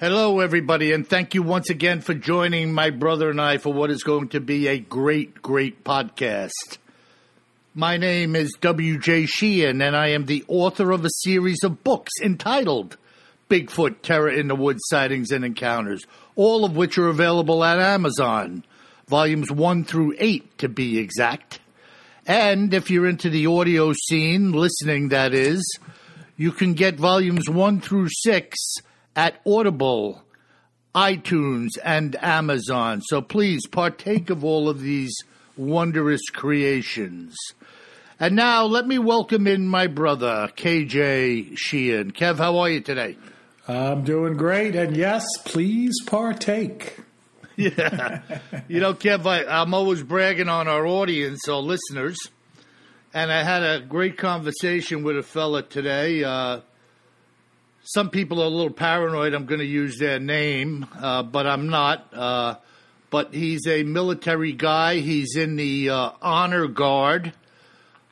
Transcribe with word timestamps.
Hello, 0.00 0.40
everybody, 0.40 0.90
and 0.90 1.06
thank 1.06 1.34
you 1.34 1.42
once 1.44 1.70
again 1.70 2.00
for 2.00 2.14
joining 2.14 2.72
my 2.72 2.90
brother 2.90 3.30
and 3.30 3.40
I 3.40 3.58
for 3.58 3.72
what 3.72 3.92
is 3.92 4.02
going 4.02 4.30
to 4.30 4.40
be 4.40 4.66
a 4.66 4.80
great, 4.80 5.40
great 5.40 5.84
podcast. 5.84 6.78
My 7.76 7.96
name 7.96 8.34
is 8.34 8.50
W.J. 8.60 9.26
Sheehan, 9.26 9.80
and 9.80 9.94
I 9.94 10.08
am 10.08 10.26
the 10.26 10.44
author 10.48 10.90
of 10.90 11.04
a 11.04 11.10
series 11.20 11.62
of 11.62 11.84
books 11.84 12.10
entitled 12.20 12.96
Bigfoot 13.48 14.02
Terror 14.02 14.30
in 14.30 14.48
the 14.48 14.56
Woods 14.56 14.82
Sightings 14.86 15.30
and 15.30 15.44
Encounters, 15.44 16.04
all 16.34 16.64
of 16.64 16.74
which 16.74 16.98
are 16.98 17.08
available 17.08 17.62
at 17.62 17.78
Amazon, 17.78 18.64
volumes 19.06 19.52
1 19.52 19.84
through 19.84 20.16
8 20.18 20.58
to 20.58 20.68
be 20.68 20.98
exact. 20.98 21.60
And 22.26 22.74
if 22.74 22.90
you're 22.90 23.06
into 23.06 23.30
the 23.30 23.46
audio 23.46 23.92
scene, 23.92 24.50
listening 24.50 25.10
that 25.10 25.32
is, 25.34 25.62
you 26.36 26.50
can 26.50 26.74
get 26.74 26.96
volumes 26.96 27.48
1 27.48 27.80
through 27.80 28.08
6 28.10 28.58
at 29.16 29.40
Audible, 29.46 30.22
iTunes, 30.94 31.70
and 31.84 32.16
Amazon. 32.22 33.02
So 33.02 33.20
please 33.22 33.66
partake 33.66 34.30
of 34.30 34.44
all 34.44 34.68
of 34.68 34.80
these 34.80 35.14
wondrous 35.56 36.22
creations. 36.30 37.34
And 38.20 38.36
now 38.36 38.64
let 38.64 38.86
me 38.86 38.98
welcome 38.98 39.46
in 39.46 39.66
my 39.66 39.86
brother, 39.86 40.50
KJ 40.56 41.58
Sheehan. 41.58 42.12
Kev, 42.12 42.38
how 42.38 42.58
are 42.58 42.70
you 42.70 42.80
today? 42.80 43.16
I'm 43.66 44.04
doing 44.04 44.36
great, 44.36 44.76
and 44.76 44.96
yes, 44.96 45.24
please 45.44 45.94
partake. 46.06 46.98
Yeah. 47.56 48.20
you 48.66 48.80
know, 48.80 48.94
Kev, 48.94 49.26
I, 49.26 49.44
I'm 49.44 49.74
always 49.74 50.02
bragging 50.02 50.48
on 50.48 50.66
our 50.66 50.84
audience, 50.88 51.48
our 51.48 51.60
listeners. 51.60 52.16
And 53.12 53.30
I 53.30 53.44
had 53.44 53.62
a 53.62 53.78
great 53.78 54.18
conversation 54.18 55.04
with 55.04 55.16
a 55.16 55.22
fella 55.22 55.62
today. 55.62 56.24
Uh, 56.24 56.62
some 57.84 58.10
people 58.10 58.42
are 58.42 58.46
a 58.46 58.48
little 58.48 58.72
paranoid 58.72 59.34
I'm 59.34 59.46
going 59.46 59.60
to 59.60 59.66
use 59.66 59.98
their 59.98 60.18
name, 60.18 60.86
uh, 61.00 61.22
but 61.22 61.46
I'm 61.46 61.68
not. 61.68 62.06
Uh, 62.12 62.56
but 63.10 63.32
he's 63.32 63.66
a 63.68 63.84
military 63.84 64.52
guy. 64.52 64.96
He's 64.96 65.36
in 65.36 65.54
the 65.56 65.90
uh, 65.90 66.10
Honor 66.20 66.66
Guard, 66.66 67.32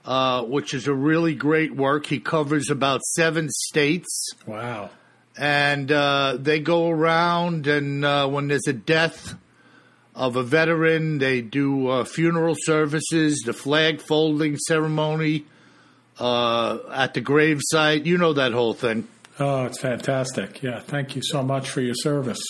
uh, 0.05 0.45
which 0.45 0.75
is 0.75 0.87
a 0.87 0.95
really 0.95 1.35
great 1.35 1.75
work. 1.75 2.07
He 2.07 2.21
covers 2.21 2.71
about 2.71 3.01
seven 3.03 3.49
states 3.51 4.31
Wow. 4.47 4.91
and 5.37 5.91
uh, 5.91 6.37
they 6.39 6.61
go 6.61 6.89
around 6.91 7.67
and 7.67 8.05
uh, 8.05 8.29
when 8.29 8.49
there's 8.49 8.67
a 8.69 8.73
death 8.73 9.35
of 10.15 10.37
a 10.37 10.43
veteran 10.43 11.17
they 11.19 11.41
do 11.41 11.89
uh, 11.89 12.05
funeral 12.05 12.55
services 12.59 13.43
the 13.47 13.53
flag 13.55 13.99
folding 14.03 14.59
ceremony 14.59 15.47
uh, 16.19 16.79
at 16.93 17.15
the 17.15 17.23
gravesite 17.23 18.05
you 18.05 18.19
know 18.19 18.35
that 18.35 18.53
whole 18.53 18.75
thing 18.75 19.09
Oh, 19.41 19.65
it's 19.65 19.81
fantastic. 19.81 20.63
Yeah, 20.63 20.81
thank 20.81 21.17
you 21.17 21.23
so 21.25 21.43
much 21.43 21.69
for 21.71 21.81
your 21.81 21.95
service. 21.95 22.41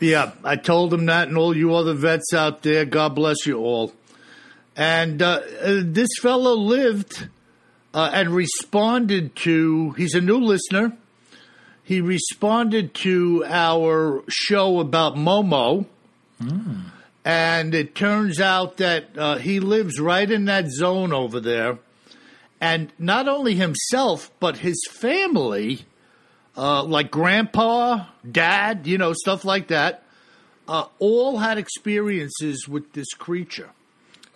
yeah 0.00 0.32
i 0.42 0.56
told 0.56 0.92
him 0.92 1.06
that 1.06 1.28
and 1.28 1.36
all 1.38 1.56
you 1.56 1.72
other 1.74 1.94
vets 1.94 2.34
out 2.34 2.62
there 2.62 2.84
god 2.84 3.14
bless 3.14 3.46
you 3.46 3.58
all 3.58 3.92
and 4.76 5.22
uh, 5.22 5.40
uh, 5.62 5.80
this 5.84 6.08
fellow 6.20 6.54
lived 6.56 7.28
uh, 7.94 8.10
and 8.12 8.30
responded 8.34 9.36
to 9.36 9.90
he's 9.92 10.14
a 10.14 10.20
new 10.20 10.38
listener 10.38 10.96
he 11.84 12.00
responded 12.00 12.94
to 12.94 13.44
our 13.46 14.22
show 14.28 14.78
about 14.80 15.14
Momo, 15.16 15.84
and 17.24 17.74
it 17.74 17.94
turns 17.94 18.40
out 18.40 18.76
that 18.78 19.18
uh, 19.18 19.36
he 19.38 19.58
lives 19.60 20.00
right 20.00 20.30
in 20.30 20.44
that 20.46 20.68
zone 20.70 21.12
over 21.12 21.40
there. 21.40 21.78
And 22.60 22.92
not 22.98 23.26
only 23.28 23.56
himself, 23.56 24.30
but 24.38 24.58
his 24.58 24.80
family, 24.92 25.84
uh, 26.56 26.82
like 26.84 27.10
grandpa, 27.10 28.04
dad, 28.30 28.86
you 28.86 28.98
know, 28.98 29.12
stuff 29.12 29.44
like 29.44 29.68
that, 29.68 30.02
uh, 30.68 30.84
all 30.98 31.38
had 31.38 31.58
experiences 31.58 32.68
with 32.68 32.92
this 32.92 33.12
creature. 33.14 33.70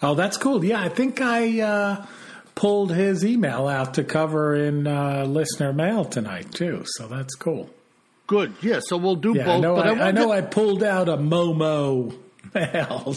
Oh, 0.02 0.14
that's 0.14 0.36
cool. 0.36 0.64
Yeah, 0.64 0.80
I 0.82 0.88
think 0.88 1.20
I 1.20 1.60
uh, 1.60 2.06
pulled 2.54 2.92
his 2.92 3.24
email 3.24 3.66
out 3.68 3.94
to 3.94 4.04
cover 4.04 4.54
in 4.54 4.86
uh, 4.86 5.24
listener 5.24 5.72
mail 5.72 6.04
tonight 6.04 6.52
too. 6.52 6.82
So 6.86 7.06
that's 7.06 7.34
cool. 7.34 7.70
Good, 8.26 8.54
yeah. 8.60 8.80
So 8.82 8.96
we'll 8.96 9.16
do 9.16 9.34
Yeah, 9.36 9.44
both. 9.44 9.54
I 9.56 9.60
know. 9.60 9.74
but 9.76 9.86
I, 9.86 9.90
want 9.90 10.02
I 10.02 10.10
know. 10.10 10.26
to- 10.26 10.32
I 10.32 10.40
pulled 10.42 10.82
out 10.82 11.08
a 11.08 11.16
Momo 11.16 12.14
mail. 12.54 13.16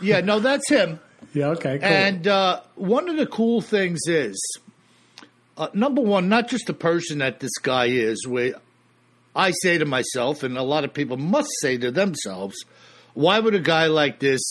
yeah, 0.00 0.20
no, 0.20 0.38
that's 0.38 0.68
him. 0.68 1.00
yeah. 1.32 1.48
Okay. 1.48 1.78
Cool. 1.78 1.88
And 1.88 2.28
uh, 2.28 2.60
one 2.74 3.08
of 3.08 3.16
the 3.16 3.26
cool 3.26 3.60
things 3.62 4.00
is, 4.06 4.36
uh, 5.56 5.68
number 5.72 6.00
one, 6.00 6.28
not 6.28 6.48
just 6.48 6.66
the 6.66 6.74
person 6.74 7.18
that 7.18 7.40
this 7.40 7.56
guy 7.62 7.86
is. 7.86 8.26
Where 8.26 8.54
I 9.34 9.52
say 9.62 9.78
to 9.78 9.84
myself, 9.84 10.42
and 10.42 10.56
a 10.56 10.62
lot 10.62 10.84
of 10.84 10.92
people 10.92 11.16
must 11.16 11.50
say 11.60 11.78
to 11.78 11.90
themselves, 11.90 12.56
why 13.14 13.38
would 13.38 13.54
a 13.54 13.60
guy 13.60 13.86
like 13.86 14.18
this 14.18 14.42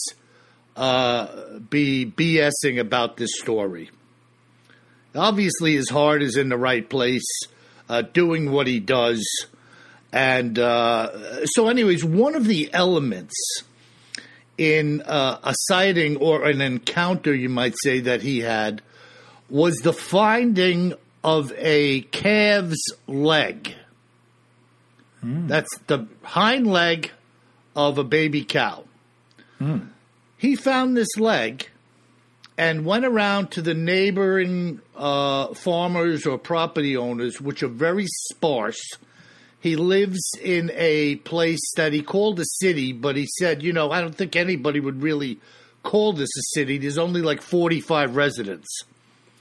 uh, 0.76 1.58
be 1.70 2.06
BSing 2.06 2.78
about 2.78 3.16
this 3.16 3.30
story? 3.38 3.90
Obviously, 5.14 5.74
his 5.74 5.90
heart 5.90 6.22
is 6.22 6.36
in 6.36 6.48
the 6.48 6.56
right 6.56 6.88
place, 6.88 7.28
uh, 7.88 8.02
doing 8.02 8.50
what 8.50 8.66
he 8.66 8.80
does. 8.80 9.24
And 10.12 10.58
uh, 10.58 11.44
so, 11.46 11.68
anyways, 11.68 12.04
one 12.04 12.34
of 12.34 12.46
the 12.46 12.72
elements 12.72 13.34
in 14.56 15.02
uh, 15.02 15.38
a 15.42 15.54
sighting 15.66 16.16
or 16.16 16.44
an 16.44 16.60
encounter, 16.60 17.34
you 17.34 17.48
might 17.48 17.74
say, 17.82 18.00
that 18.00 18.22
he 18.22 18.40
had 18.40 18.82
was 19.48 19.76
the 19.78 19.92
finding 19.92 20.94
of 21.22 21.52
a 21.56 22.02
calf's 22.02 22.86
leg. 23.06 23.74
That's 25.48 25.78
the 25.86 26.06
hind 26.22 26.66
leg 26.66 27.10
of 27.74 27.98
a 27.98 28.04
baby 28.04 28.44
cow. 28.44 28.84
He 30.36 30.56
found 30.56 30.96
this 30.96 31.16
leg 31.16 31.68
and 32.58 32.84
went 32.84 33.04
around 33.04 33.50
to 33.52 33.62
the 33.62 33.74
neighboring 33.74 34.80
uh, 34.94 35.54
farmers 35.54 36.26
or 36.26 36.36
property 36.38 36.96
owners, 36.96 37.40
which 37.40 37.62
are 37.62 37.68
very 37.68 38.06
sparse. 38.06 38.82
He 39.60 39.76
lives 39.76 40.20
in 40.42 40.70
a 40.74 41.16
place 41.16 41.72
that 41.76 41.94
he 41.94 42.02
called 42.02 42.38
a 42.38 42.44
city, 42.44 42.92
but 42.92 43.16
he 43.16 43.26
said, 43.38 43.62
you 43.62 43.72
know, 43.72 43.90
I 43.90 44.02
don't 44.02 44.14
think 44.14 44.36
anybody 44.36 44.78
would 44.78 45.02
really 45.02 45.40
call 45.82 46.12
this 46.12 46.28
a 46.36 46.42
city. 46.54 46.76
There's 46.76 46.98
only 46.98 47.22
like 47.22 47.40
45 47.40 48.14
residents. 48.14 48.68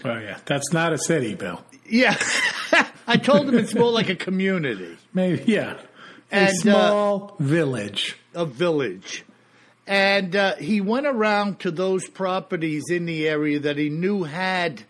Oh 0.04 0.18
yeah, 0.18 0.38
that's 0.46 0.72
not 0.74 0.94
a 0.94 0.98
city, 0.98 1.36
Bill. 1.36 1.64
Yeah. 1.88 2.16
I 3.08 3.18
told 3.18 3.50
him 3.50 3.58
it's 3.58 3.76
more 3.76 3.92
like 3.92 4.10
a 4.10 4.16
community, 4.16 4.98
Maybe 5.14 5.44
yeah. 5.52 5.78
A 6.32 6.36
And, 6.36 6.50
uh, 6.50 6.52
small 6.54 7.36
village. 7.40 8.18
a 8.34 8.46
village. 8.46 9.24
And 9.86 10.34
uh, 10.36 10.56
he 10.56 10.80
went 10.80 11.06
around 11.06 11.60
to 11.60 11.72
those 11.72 12.08
properties 12.08 12.84
in 12.90 13.06
the 13.06 13.28
area 13.28 13.60
that 13.60 13.78
he 13.78 13.90
knew 13.90 14.24
had 14.24 14.84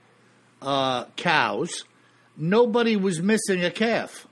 uh, 0.61 1.05
cows. 1.15 1.83
Nobody 2.37 2.95
was 2.95 3.19
missing 3.21 3.63
a 3.65 3.71
calf. 3.71 4.27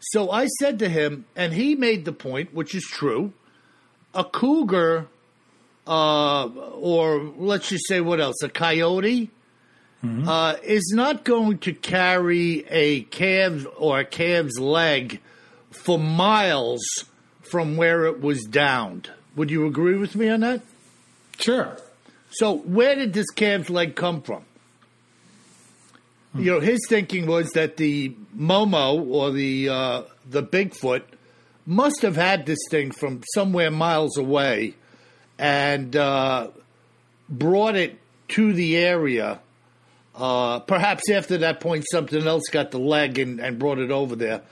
So 0.00 0.30
I 0.30 0.46
said 0.60 0.78
to 0.80 0.88
him, 0.88 1.24
and 1.34 1.52
he 1.52 1.74
made 1.74 2.04
the 2.04 2.12
point, 2.12 2.52
which 2.52 2.74
is 2.74 2.84
true 2.84 3.32
a 4.14 4.24
cougar, 4.24 5.06
uh, 5.88 6.46
or 6.74 7.20
let's 7.38 7.70
just 7.70 7.88
say 7.88 8.00
what 8.00 8.20
else, 8.20 8.42
a 8.42 8.48
coyote, 8.48 9.30
uh, 10.04 10.56
is 10.62 10.92
not 10.94 11.24
going 11.24 11.58
to 11.58 11.72
carry 11.72 12.64
a 12.68 13.00
calf 13.04 13.66
or 13.76 14.00
a 14.00 14.04
calf's 14.04 14.58
leg 14.58 15.20
for 15.70 15.98
miles 15.98 16.82
from 17.40 17.76
where 17.76 18.04
it 18.04 18.20
was 18.20 18.44
downed. 18.44 19.10
Would 19.34 19.50
you 19.50 19.66
agree 19.66 19.96
with 19.96 20.14
me 20.14 20.28
on 20.28 20.40
that? 20.40 20.60
Sure. 21.38 21.76
So, 22.30 22.58
where 22.58 22.94
did 22.94 23.14
this 23.14 23.30
calf's 23.30 23.70
leg 23.70 23.96
come 23.96 24.22
from? 24.22 24.44
You 26.34 26.52
know, 26.52 26.60
his 26.60 26.80
thinking 26.88 27.26
was 27.26 27.50
that 27.52 27.78
the 27.78 28.14
Momo 28.36 29.04
or 29.10 29.32
the 29.32 29.70
uh, 29.70 30.02
the 30.28 30.42
Bigfoot 30.42 31.02
must 31.66 32.02
have 32.02 32.16
had 32.16 32.44
this 32.44 32.58
thing 32.70 32.90
from 32.90 33.22
somewhere 33.34 33.70
miles 33.70 34.16
away 34.18 34.74
and 35.38 35.94
uh, 35.94 36.48
brought 37.28 37.76
it 37.76 37.98
to 38.28 38.52
the 38.52 38.76
area. 38.76 39.40
Uh, 40.14 40.58
perhaps 40.60 41.08
after 41.10 41.38
that 41.38 41.60
point, 41.60 41.84
something 41.90 42.26
else 42.26 42.48
got 42.50 42.70
the 42.70 42.78
leg 42.78 43.18
and, 43.18 43.40
and 43.40 43.58
brought 43.58 43.78
it 43.78 43.90
over 43.90 44.16
there. 44.16 44.42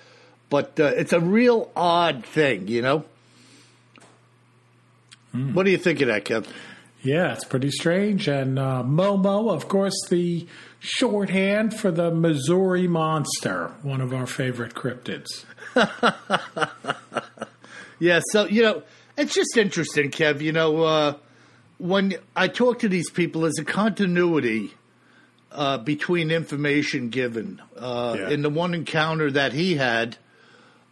But 0.49 0.79
uh, 0.79 0.93
it's 0.97 1.13
a 1.13 1.21
real 1.21 1.71
odd 1.75 2.25
thing, 2.25 2.69
you 2.69 2.83
know. 2.83 3.05
What 5.33 5.65
do 5.65 5.71
you 5.71 5.77
think 5.77 6.01
of 6.01 6.09
that, 6.09 6.25
Kev? 6.25 6.47
Yeah, 7.03 7.35
it's 7.35 7.45
pretty 7.45 7.71
strange. 7.71 8.27
And 8.27 8.59
uh, 8.59 8.83
Momo, 8.87 9.53
of 9.53 9.69
course, 9.69 9.95
the 10.09 10.47
shorthand 10.79 11.79
for 11.79 11.91
the 11.91 12.11
Missouri 12.11 12.89
Monster, 12.89 13.73
one 13.83 14.01
of 14.01 14.15
our 14.15 14.27
favorite 14.27 14.75
cryptids. 14.75 15.45
Yeah, 17.99 18.21
so 18.33 18.47
you 18.47 18.63
know, 18.63 18.83
it's 19.17 19.35
just 19.35 19.57
interesting, 19.57 20.11
Kev. 20.11 20.41
You 20.41 20.53
know, 20.53 20.83
uh, 20.83 21.15
when 21.79 22.15
I 22.35 22.49
talk 22.49 22.81
to 22.81 22.89
these 22.89 23.11
people, 23.11 23.43
there's 23.43 23.59
a 23.59 23.65
continuity 23.65 24.73
uh, 25.53 25.79
between 25.79 26.31
information 26.31 27.09
given. 27.11 27.61
Uh, 27.77 28.17
Yeah. 28.19 28.31
In 28.31 28.43
the 28.43 28.51
one 28.51 28.75
encounter 28.75 29.31
that 29.31 29.53
he 29.53 29.77
had, 29.77 30.17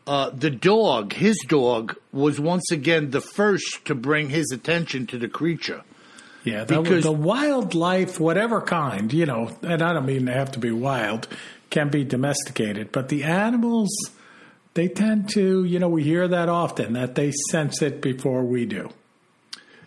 uh, 0.06 0.30
the 0.30 0.50
dog, 0.50 1.12
his 1.14 1.36
dog, 1.48 1.96
was 2.12 2.38
once 2.40 2.70
again 2.70 3.10
the 3.10 3.20
first 3.20 3.84
to 3.86 3.94
bring 3.94 4.28
his 4.30 4.50
attention 4.52 5.06
to 5.08 5.18
the 5.18 5.28
creature. 5.28 5.82
Yeah, 6.44 6.64
the, 6.64 6.82
Because- 6.82 7.04
the 7.04 7.12
wildlife, 7.12 8.20
whatever 8.20 8.60
kind, 8.60 9.12
you 9.12 9.24
know, 9.24 9.50
and 9.62 9.80
I 9.82 9.94
don't 9.94 10.04
mean 10.04 10.26
they 10.26 10.32
have 10.32 10.52
to 10.52 10.58
be 10.58 10.70
wild, 10.70 11.26
can 11.70 11.88
be 11.88 12.04
domesticated, 12.04 12.92
but 12.92 13.08
the 13.08 13.24
animals, 13.24 13.90
they 14.74 14.88
tend 14.88 15.28
to, 15.30 15.64
you 15.64 15.78
know, 15.78 15.88
we 15.88 16.02
hear 16.02 16.28
that 16.28 16.48
often, 16.48 16.92
that 16.94 17.14
they 17.14 17.32
sense 17.50 17.80
it 17.80 18.00
before 18.00 18.42
we 18.42 18.66
do. 18.66 18.90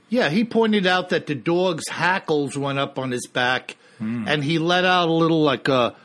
Yeah, 0.10 0.30
he 0.30 0.45
pointed 0.45 0.88
out 0.88 1.10
that 1.10 1.28
the 1.28 1.36
dog's 1.36 1.89
hackles 1.89 2.57
went 2.57 2.80
up 2.80 2.98
on 2.98 3.12
his 3.12 3.28
back, 3.28 3.75
hmm. 3.98 4.25
and 4.28 4.44
he 4.44 4.57
let 4.57 4.86
out 4.86 5.10
a 5.10 5.12
little 5.12 5.44
like 5.44 5.68
a 5.68 5.95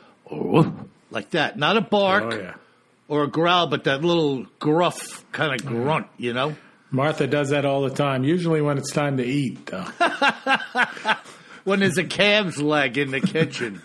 like 1.09 1.29
that, 1.31 1.57
not 1.57 1.77
a 1.77 1.81
bark. 1.81 2.33
Oh, 2.33 2.37
yeah. 2.37 2.53
or 3.07 3.23
a 3.23 3.27
growl, 3.27 3.67
but 3.67 3.85
that 3.85 4.03
little 4.03 4.45
gruff 4.59 5.23
kind 5.31 5.53
of 5.53 5.65
grunt, 5.65 6.07
you 6.17 6.33
know? 6.33 6.55
Martha 6.91 7.27
does 7.27 7.49
that 7.49 7.65
all 7.65 7.81
the 7.81 7.89
time, 7.89 8.23
usually 8.23 8.61
when 8.61 8.77
it's 8.77 8.91
time 8.91 9.17
to 9.17 9.25
eat, 9.25 9.65
though. 9.65 9.85
When 11.63 11.79
there's 11.79 11.97
a 11.97 12.03
calf's 12.03 12.57
leg 12.57 12.97
in 12.97 13.11
the 13.11 13.21
kitchen. 13.21 13.79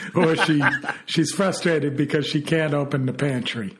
or 0.14 0.36
she 0.36 0.62
she's 1.06 1.32
frustrated 1.32 1.96
because 1.96 2.26
she 2.26 2.42
can't 2.42 2.74
open 2.74 3.06
the 3.06 3.12
pantry. 3.12 3.76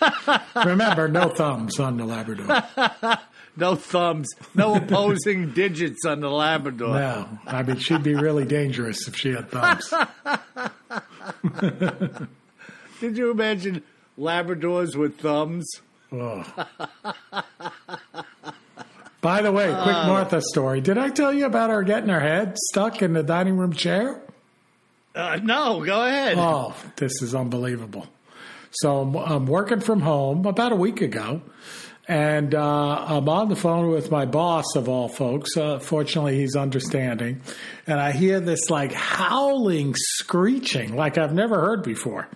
Remember, 0.64 1.08
no 1.08 1.28
thumbs 1.28 1.78
on 1.78 1.96
the 1.96 2.04
Labrador. 2.04 2.62
no 3.56 3.74
thumbs, 3.74 4.28
no 4.54 4.76
opposing 4.76 5.50
digits 5.54 6.04
on 6.04 6.20
the 6.20 6.30
Labrador. 6.30 6.94
No, 6.94 7.28
I 7.46 7.62
mean 7.62 7.76
she'd 7.76 8.02
be 8.02 8.14
really 8.14 8.44
dangerous 8.44 9.06
if 9.08 9.16
she 9.16 9.32
had 9.32 9.50
thumbs. 9.50 9.92
Did 13.00 13.16
you 13.16 13.30
imagine 13.30 13.82
Labradors 14.18 14.96
with 14.96 15.18
thumbs? 15.18 15.68
Oh. 16.12 16.44
By 19.20 19.40
the 19.40 19.52
way, 19.52 19.66
quick 19.82 19.96
Martha 20.06 20.42
story. 20.42 20.80
Did 20.80 20.98
I 20.98 21.08
tell 21.08 21.32
you 21.32 21.46
about 21.46 21.70
her 21.70 21.82
getting 21.82 22.10
her 22.10 22.20
head 22.20 22.56
stuck 22.70 23.00
in 23.00 23.14
the 23.14 23.22
dining 23.22 23.56
room 23.56 23.72
chair? 23.72 24.20
Uh, 25.14 25.38
no, 25.42 25.84
go 25.84 26.04
ahead. 26.04 26.36
Oh, 26.36 26.74
this 26.96 27.22
is 27.22 27.34
unbelievable. 27.34 28.06
So 28.74 29.00
I'm, 29.00 29.16
I'm 29.16 29.46
working 29.46 29.80
from 29.80 30.00
home 30.00 30.46
about 30.46 30.72
a 30.72 30.76
week 30.76 31.00
ago, 31.00 31.42
and 32.08 32.54
uh, 32.54 33.04
I'm 33.08 33.28
on 33.28 33.48
the 33.48 33.56
phone 33.56 33.88
with 33.90 34.10
my 34.10 34.26
boss 34.26 34.64
of 34.76 34.88
all 34.88 35.08
folks. 35.08 35.56
Uh, 35.56 35.78
fortunately, 35.78 36.36
he's 36.38 36.56
understanding, 36.56 37.40
and 37.86 38.00
I 38.00 38.12
hear 38.12 38.40
this 38.40 38.68
like 38.70 38.92
howling, 38.92 39.94
screeching 39.96 40.96
like 40.96 41.18
I've 41.18 41.32
never 41.34 41.60
heard 41.60 41.82
before, 41.82 42.28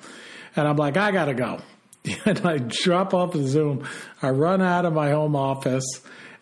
and 0.57 0.67
I'm 0.67 0.77
like, 0.77 0.97
I 0.97 1.11
gotta 1.11 1.35
go. 1.35 1.61
And 2.25 2.41
I 2.47 2.57
drop 2.59 3.13
off 3.13 3.33
the 3.33 3.47
Zoom. 3.47 3.87
I 4.23 4.31
run 4.31 4.63
out 4.63 4.87
of 4.87 4.95
my 4.95 5.11
home 5.11 5.37
office, 5.37 5.85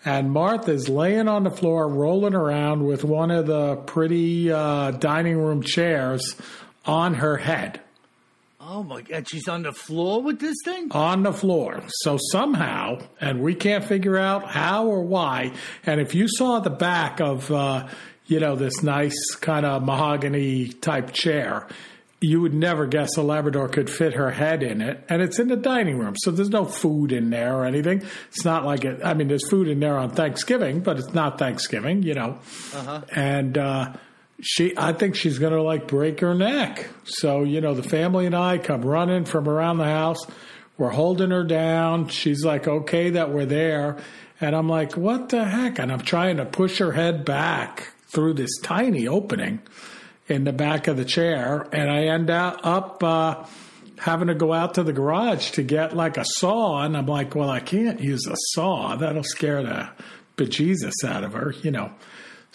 and 0.05 0.31
Martha's 0.31 0.89
laying 0.89 1.27
on 1.27 1.43
the 1.43 1.51
floor, 1.51 1.89
rolling 1.89 2.35
around 2.35 2.85
with 2.85 3.03
one 3.03 3.33
of 3.33 3.47
the 3.47 3.75
pretty 3.77 4.53
uh, 4.53 4.93
dining 4.93 5.39
room 5.39 5.63
chairs 5.63 6.37
on 6.85 7.15
her 7.15 7.37
head, 7.37 7.81
Oh 8.69 8.83
my 8.83 9.01
God, 9.01 9.29
she's 9.29 9.47
on 9.47 9.63
the 9.63 9.73
floor 9.73 10.21
with 10.21 10.41
this 10.41 10.57
thing? 10.65 10.89
on 10.91 11.23
the 11.23 11.33
floor. 11.33 11.85
So 12.01 12.19
somehow, 12.33 12.99
and 13.21 13.41
we 13.41 13.55
can't 13.55 13.85
figure 13.85 14.17
out 14.17 14.51
how 14.51 14.87
or 14.87 15.03
why. 15.03 15.53
And 15.85 16.01
if 16.01 16.17
you 16.17 16.27
saw 16.27 16.59
the 16.59 16.71
back 16.71 17.21
of, 17.21 17.49
uh, 17.53 17.87
you 18.27 18.41
know, 18.41 18.57
this 18.57 18.83
nice 18.83 19.37
kind 19.37 19.65
of 19.65 19.85
mahogany 19.85 20.67
type 20.67 21.13
chair, 21.13 21.69
you 22.21 22.41
would 22.41 22.55
never 22.55 22.87
guess 22.87 23.17
a 23.17 23.23
Labrador 23.23 23.69
could 23.69 23.89
fit 23.89 24.15
her 24.15 24.33
head 24.33 24.65
in 24.65 24.81
it. 24.81 25.05
And 25.09 25.23
it's 25.23 25.39
in 25.39 25.47
the 25.47 25.57
dining 25.57 25.99
room, 25.99 26.15
so 26.17 26.33
there's 26.33 26.51
no 26.51 26.65
food 26.65 27.13
in 27.13 27.31
there 27.31 27.55
or 27.55 27.67
anything. 27.67 28.03
It's 28.31 28.45
not 28.45 28.65
like 28.65 28.85
it, 28.85 29.01
I 29.05 29.15
mean, 29.15 29.29
there's 29.29 29.49
food 29.49 29.69
in 29.69 29.79
there 29.79 29.97
on 29.97 30.11
Thanksgiving, 30.11 30.81
but 30.81 30.99
it's 30.99 31.15
not 31.15 31.39
Thanksgiving, 31.39 32.03
you 32.03 32.15
know. 32.15 32.41
Uh-huh. 32.75 33.03
And, 33.15 33.57
uh, 33.59 33.93
she, 34.41 34.75
I 34.77 34.93
think 34.93 35.15
she's 35.15 35.39
going 35.39 35.53
to 35.53 35.63
like 35.63 35.89
break 35.89 36.21
her 36.21 36.35
neck. 36.35 36.89
So, 37.05 37.43
you 37.43 37.61
know, 37.61 37.75
the 37.75 37.83
family 37.83 38.27
and 38.27 38.35
I 38.35 38.59
come 38.59 38.83
running 38.83 39.25
from 39.25 39.49
around 39.49 39.79
the 39.79 39.85
house. 39.85 40.19
We're 40.79 40.91
holding 40.91 41.31
her 41.31 41.45
down. 41.45 42.09
She's 42.09 42.45
like, 42.45 42.69
okay 42.69 43.11
that 43.11 43.31
we're 43.31 43.47
there. 43.47 43.97
And 44.41 44.55
I'm 44.55 44.69
like, 44.69 44.97
what 44.97 45.31
the 45.31 45.45
heck? 45.45 45.79
And 45.79 45.91
I'm 45.91 46.03
trying 46.03 46.37
to 46.37 46.45
push 46.45 46.79
her 46.79 46.93
head 46.93 47.25
back 47.25 47.93
through 48.09 48.35
this 48.35 48.51
tiny 48.63 49.09
opening 49.09 49.63
in 50.29 50.45
the 50.45 50.53
back 50.53 50.87
of 50.87 50.99
the 50.99 51.05
chair. 51.05 51.67
And 51.73 51.91
I 51.91 52.05
end 52.05 52.29
up, 52.29 53.03
uh, 53.03 53.45
having 53.99 54.29
to 54.29 54.35
go 54.35 54.53
out 54.53 54.75
to 54.75 54.83
the 54.83 54.93
garage 54.93 55.53
to 55.53 55.63
get 55.63 55.97
like 55.97 56.19
a 56.19 56.25
saw. 56.25 56.83
And 56.83 56.97
I'm 56.97 57.07
like, 57.07 57.35
well, 57.35 57.49
I 57.49 57.61
can't 57.61 58.01
use 58.01 58.27
a 58.27 58.37
saw. 58.53 58.97
That'll 58.97 59.23
scare 59.23 59.63
the 59.63 59.89
bejesus 60.37 61.05
out 61.05 61.25
of 61.25 61.33
her, 61.33 61.55
you 61.63 61.71
know. 61.71 61.91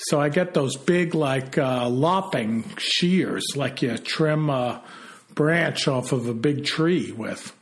So 0.06 0.20
I 0.20 0.30
get 0.30 0.54
those 0.54 0.78
big, 0.78 1.14
like 1.14 1.58
uh, 1.58 1.88
lopping 1.88 2.64
shears, 2.78 3.46
like 3.56 3.82
you 3.82 3.98
trim 3.98 4.50
a 4.50 4.82
branch 5.36 5.88
off 5.88 6.12
of 6.12 6.28
a 6.28 6.34
big 6.34 6.66
tree 6.66 7.12
with. 7.12 7.56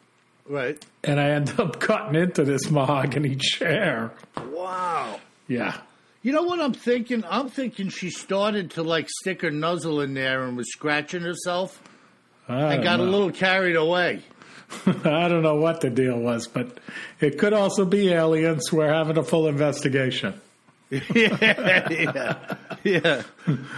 Right. 0.47 0.83
And 1.03 1.19
I 1.19 1.31
end 1.31 1.59
up 1.59 1.79
cutting 1.79 2.15
into 2.15 2.43
this 2.43 2.71
mahogany 2.71 3.35
chair. 3.35 4.11
Wow. 4.51 5.19
Yeah. 5.47 5.77
You 6.21 6.33
know 6.33 6.43
what 6.43 6.59
I'm 6.59 6.73
thinking? 6.73 7.23
I'm 7.29 7.49
thinking 7.49 7.89
she 7.89 8.09
started 8.09 8.71
to 8.71 8.83
like 8.83 9.07
stick 9.21 9.41
her 9.41 9.51
nuzzle 9.51 10.01
in 10.01 10.13
there 10.13 10.43
and 10.43 10.57
was 10.57 10.71
scratching 10.71 11.21
herself 11.21 11.81
I 12.47 12.75
and 12.75 12.83
got 12.83 12.99
a 12.99 13.03
little 13.03 13.31
carried 13.31 13.75
away. 13.75 14.23
I 14.85 15.27
don't 15.27 15.43
know 15.43 15.55
what 15.55 15.81
the 15.81 15.89
deal 15.89 16.17
was, 16.17 16.47
but 16.47 16.79
it 17.19 17.37
could 17.37 17.53
also 17.53 17.85
be 17.85 18.09
aliens. 18.09 18.71
We're 18.71 18.93
having 18.93 19.17
a 19.17 19.23
full 19.23 19.47
investigation. 19.47 20.39
Yeah, 20.89 21.03
yeah, 21.91 22.37
yeah. 22.83 23.23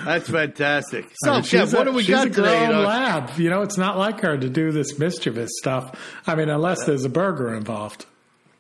That's 0.06 0.30
fantastic. 0.30 1.06
So, 1.24 1.32
I 1.32 1.36
mean, 1.36 1.44
she's 1.44 1.74
what 1.74 1.88
a- 1.88 1.92
do 1.92 1.98
we 1.98 2.06
got 2.06 2.28
a 2.28 2.30
today? 2.30 2.68
grown 2.68 2.76
Uh, 2.76 2.88
lab. 2.88 3.38
You 3.40 3.50
know, 3.50 3.62
it's 3.62 3.78
not 3.78 3.98
like 3.98 4.22
her 4.22 4.38
to 4.38 4.50
do 4.50 4.72
this 4.72 4.98
mischievous 4.98 5.52
stuff. 5.60 6.00
I 6.28 6.36
mean, 6.36 6.50
unless 6.50 6.86
there's 6.86 7.04
a 7.04 7.10
burger 7.10 7.54
involved. 7.54 8.06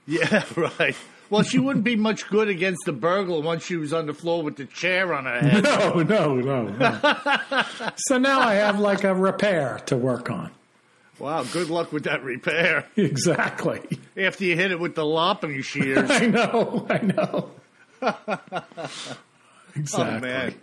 Yeah, 0.08 0.43
right. 0.79 0.96
Well, 1.29 1.43
she 1.43 1.60
wouldn't 1.60 1.86
be 1.86 1.96
much 1.96 2.27
good 2.29 2.50
against 2.50 2.81
the 2.86 2.91
burglar 2.91 3.39
once 3.39 3.63
she 3.65 3.77
was 3.77 3.93
on 3.93 4.05
the 4.05 4.13
floor 4.13 4.43
with 4.43 4.58
the 4.58 4.65
chair 4.65 5.13
on 5.13 5.24
her 5.24 5.39
head. 5.39 5.63
No, 5.63 6.03
no, 6.03 6.36
no. 6.36 6.63
no. 6.67 7.63
so 7.96 8.17
now 8.17 8.41
I 8.41 8.55
have 8.55 8.79
like 8.81 9.05
a 9.05 9.15
repair 9.15 9.79
to 9.86 9.96
work 9.96 10.29
on. 10.29 10.51
Wow, 11.20 11.43
good 11.43 11.70
luck 11.70 11.93
with 11.93 12.03
that 12.03 12.24
repair. 12.24 12.86
Exactly. 12.98 13.79
After 14.17 14.43
you 14.43 14.55
hit 14.58 14.72
it 14.72 14.79
with 14.79 14.96
the 14.96 15.05
lopping 15.05 15.62
shears. 15.62 16.10
I 16.12 16.25
know. 16.25 16.86
I 16.89 16.98
know. 16.98 17.51
exactly. 19.75 20.17
Oh, 20.17 20.20
man. 20.20 20.55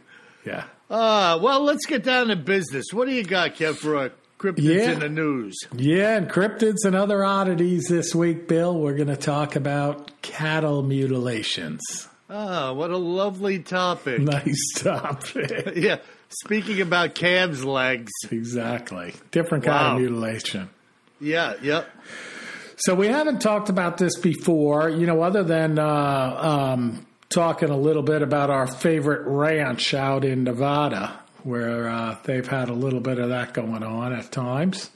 Yeah. 0.44 0.64
Uh, 0.90 1.38
well, 1.42 1.62
let's 1.62 1.86
get 1.86 2.02
down 2.04 2.28
to 2.28 2.36
business. 2.36 2.86
What 2.92 3.06
do 3.08 3.14
you 3.14 3.22
got, 3.24 3.54
Kev, 3.54 3.76
for 3.76 4.06
a 4.06 4.10
cryptids 4.38 4.62
Yeah. 4.62 4.92
in 4.92 5.00
the 5.00 5.08
news? 5.08 5.56
Yeah, 5.76 6.16
and 6.16 6.28
cryptids 6.28 6.84
and 6.84 6.94
other 6.94 7.24
oddities 7.24 7.86
this 7.88 8.14
week, 8.14 8.48
Bill. 8.48 8.78
We're 8.78 8.94
going 8.96 9.08
to 9.08 9.16
talk 9.16 9.56
about 9.56 10.10
cattle 10.22 10.82
mutilations. 10.82 11.82
Ah, 12.30 12.72
what 12.72 12.90
a 12.90 12.96
lovely 12.96 13.58
topic. 13.58 14.20
Nice 14.22 14.72
topic. 14.76 15.72
Yeah, 15.76 15.96
speaking 16.28 16.80
about 16.80 17.14
calves' 17.14 17.64
legs. 17.64 18.12
exactly. 18.30 19.14
Different 19.30 19.64
kind 19.64 19.76
Wow. 19.86 19.94
of 19.96 20.00
mutilation. 20.00 20.68
Yeah, 21.20 21.54
yep. 21.62 21.88
So 22.76 22.94
we 22.94 23.08
haven't 23.08 23.40
talked 23.40 23.70
about 23.70 23.98
this 23.98 24.16
before, 24.20 24.88
you 24.88 25.04
know, 25.06 25.20
other 25.22 25.42
than 25.42 25.78
uh, 25.80 26.38
um, 26.74 27.06
talking 27.28 27.70
a 27.70 27.76
little 27.76 28.02
bit 28.02 28.22
about 28.22 28.50
our 28.50 28.66
favorite 28.66 29.26
ranch 29.26 29.94
out 29.94 30.24
in 30.24 30.44
Nevada, 30.44 31.18
where 31.42 31.88
uh, 31.88 32.16
they've 32.24 32.46
had 32.46 32.68
a 32.68 32.74
little 32.74 33.00
bit 33.00 33.18
of 33.18 33.30
that 33.30 33.54
going 33.54 33.82
on 33.82 34.12
at 34.12 34.32
times. 34.32 34.90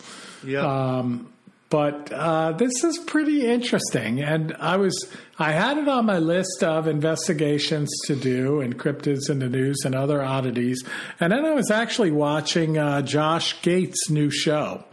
Yeah. 0.45 0.61
Um, 0.61 1.33
but 1.73 2.13
uh, 2.13 2.53
this 2.53 2.85
is 2.85 2.99
pretty 2.99 3.47
interesting, 3.47 4.21
and 4.21 4.55
I 4.61 4.77
was 4.77 5.11
I 5.39 5.53
had 5.53 5.79
it 5.79 5.89
on 5.89 6.05
my 6.05 6.19
list 6.19 6.63
of 6.63 6.87
investigations 6.87 7.91
to 8.05 8.15
do 8.15 8.61
and 8.61 8.79
cryptids 8.79 9.31
in 9.31 9.39
the 9.39 9.49
news 9.49 9.79
and 9.87 9.95
other 9.95 10.23
oddities, 10.23 10.85
and 11.19 11.33
then 11.33 11.47
I 11.47 11.53
was 11.53 11.71
actually 11.71 12.11
watching 12.11 12.77
uh, 12.77 13.01
Josh 13.01 13.63
Gates' 13.63 14.11
new 14.11 14.31
show. 14.31 14.85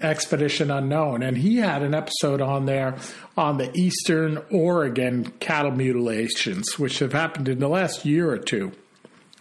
Expedition 0.00 0.70
Unknown, 0.70 1.22
and 1.22 1.38
he 1.38 1.56
had 1.56 1.82
an 1.82 1.94
episode 1.94 2.40
on 2.42 2.66
there 2.66 2.96
on 3.36 3.56
the 3.56 3.70
Eastern 3.74 4.42
Oregon 4.50 5.32
cattle 5.40 5.70
mutilations, 5.70 6.78
which 6.78 6.98
have 6.98 7.12
happened 7.12 7.48
in 7.48 7.60
the 7.60 7.68
last 7.68 8.04
year 8.04 8.30
or 8.30 8.38
two. 8.38 8.72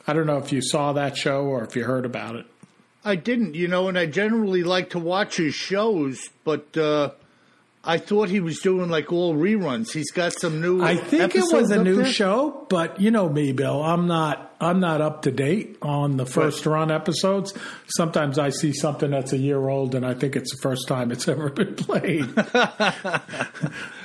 I 0.07 0.13
don't 0.13 0.27
know 0.27 0.37
if 0.37 0.51
you 0.51 0.61
saw 0.61 0.93
that 0.93 1.17
show 1.17 1.45
or 1.45 1.63
if 1.63 1.75
you 1.75 1.83
heard 1.83 2.05
about 2.05 2.35
it. 2.35 2.45
I 3.03 3.15
didn't, 3.15 3.55
you 3.55 3.67
know, 3.67 3.87
and 3.87 3.97
I 3.99 4.05
generally 4.05 4.63
like 4.63 4.91
to 4.91 4.99
watch 4.99 5.37
his 5.37 5.53
shows, 5.53 6.29
but 6.43 6.75
uh, 6.77 7.11
I 7.83 7.99
thought 7.99 8.29
he 8.29 8.39
was 8.39 8.59
doing 8.59 8.89
like 8.89 9.11
all 9.11 9.35
reruns. 9.35 9.93
He's 9.93 10.11
got 10.11 10.33
some 10.33 10.61
new. 10.61 10.83
I 10.83 10.95
think 10.95 11.35
it 11.35 11.43
was 11.51 11.69
a 11.69 11.83
new 11.83 11.97
there? 11.97 12.11
show, 12.11 12.65
but 12.69 12.99
you 12.99 13.11
know 13.11 13.29
me, 13.29 13.51
Bill. 13.51 13.83
I'm 13.83 14.07
not. 14.07 14.54
I'm 14.59 14.79
not 14.79 15.01
up 15.01 15.23
to 15.23 15.31
date 15.31 15.77
on 15.81 16.17
the 16.17 16.25
first 16.25 16.65
run 16.65 16.89
episodes. 16.89 17.53
Sometimes 17.87 18.39
I 18.39 18.49
see 18.49 18.73
something 18.73 19.11
that's 19.11 19.33
a 19.33 19.37
year 19.37 19.67
old, 19.67 19.95
and 19.95 20.05
I 20.05 20.13
think 20.13 20.35
it's 20.35 20.55
the 20.55 20.61
first 20.61 20.87
time 20.87 21.11
it's 21.11 21.27
ever 21.27 21.49
been 21.49 21.75
played. 21.75 22.33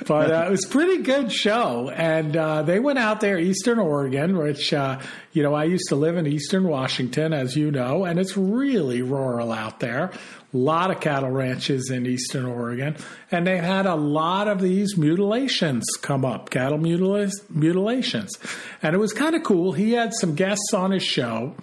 but 0.07 0.31
uh, 0.31 0.45
it 0.47 0.51
was 0.51 0.65
a 0.65 0.69
pretty 0.69 1.03
good 1.03 1.31
show, 1.31 1.89
and 1.89 2.35
uh, 2.35 2.63
they 2.63 2.79
went 2.79 2.99
out 2.99 3.21
there, 3.21 3.39
Eastern 3.39 3.79
Oregon, 3.79 4.37
which 4.37 4.73
uh, 4.73 4.99
you 5.31 5.43
know 5.43 5.53
I 5.53 5.63
used 5.63 5.87
to 5.89 5.95
live 5.95 6.17
in 6.17 6.27
Eastern 6.27 6.67
Washington, 6.67 7.33
as 7.33 7.55
you 7.55 7.71
know, 7.71 8.03
and 8.03 8.19
it's 8.19 8.35
really 8.35 9.01
rural 9.01 9.51
out 9.51 9.79
there. 9.79 10.11
A 10.53 10.57
lot 10.57 10.91
of 10.91 10.99
cattle 10.99 11.29
ranches 11.29 11.89
in 11.89 12.05
Eastern 12.05 12.45
Oregon, 12.45 12.97
and 13.31 13.47
they 13.47 13.57
had 13.57 13.85
a 13.85 13.95
lot 13.95 14.49
of 14.49 14.59
these 14.59 14.97
mutilations 14.97 15.85
come 16.01 16.25
up, 16.25 16.49
cattle 16.49 16.77
mutila- 16.77 17.49
mutilations, 17.49 18.37
and 18.83 18.93
it 18.93 18.99
was 18.99 19.13
kind 19.13 19.33
of 19.33 19.43
cool. 19.43 19.71
He 19.71 19.93
had 19.93 20.13
some 20.13 20.35
guests 20.41 20.73
on 20.73 20.89
his 20.89 21.03
show 21.03 21.53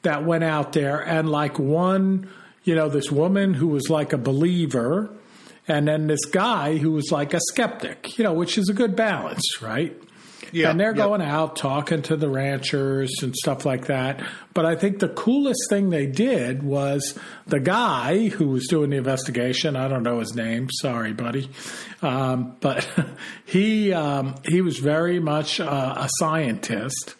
that 0.00 0.24
went 0.24 0.44
out 0.44 0.72
there, 0.72 0.98
and 0.98 1.28
like 1.28 1.58
one, 1.58 2.26
you 2.62 2.74
know, 2.74 2.88
this 2.88 3.12
woman 3.12 3.52
who 3.52 3.68
was 3.68 3.90
like 3.90 4.14
a 4.14 4.18
believer, 4.18 5.14
and 5.68 5.86
then 5.86 6.06
this 6.06 6.24
guy 6.24 6.78
who 6.78 6.92
was 6.92 7.12
like 7.12 7.34
a 7.34 7.40
skeptic, 7.50 8.16
you 8.16 8.24
know, 8.24 8.32
which 8.32 8.56
is 8.56 8.70
a 8.70 8.72
good 8.72 8.96
balance, 8.96 9.60
right? 9.60 9.94
Yeah, 10.52 10.70
and 10.70 10.80
they're 10.80 10.96
yeah. 10.96 11.04
going 11.04 11.20
out 11.20 11.56
talking 11.56 12.00
to 12.02 12.16
the 12.16 12.30
ranchers 12.30 13.12
and 13.20 13.36
stuff 13.36 13.66
like 13.66 13.88
that. 13.88 14.24
But 14.54 14.64
I 14.64 14.74
think 14.74 15.00
the 15.00 15.08
coolest 15.10 15.68
thing 15.68 15.90
they 15.90 16.06
did 16.06 16.62
was 16.62 17.18
the 17.46 17.60
guy 17.60 18.28
who 18.28 18.48
was 18.48 18.66
doing 18.68 18.88
the 18.88 18.96
investigation. 18.96 19.76
I 19.76 19.88
don't 19.88 20.02
know 20.02 20.20
his 20.20 20.34
name. 20.34 20.70
Sorry, 20.80 21.12
buddy. 21.12 21.50
Um, 22.00 22.56
but 22.60 22.88
he 23.44 23.92
um, 23.92 24.36
he 24.46 24.62
was 24.62 24.78
very 24.78 25.20
much 25.20 25.60
uh, 25.60 25.94
a 25.98 26.08
scientist. 26.18 27.16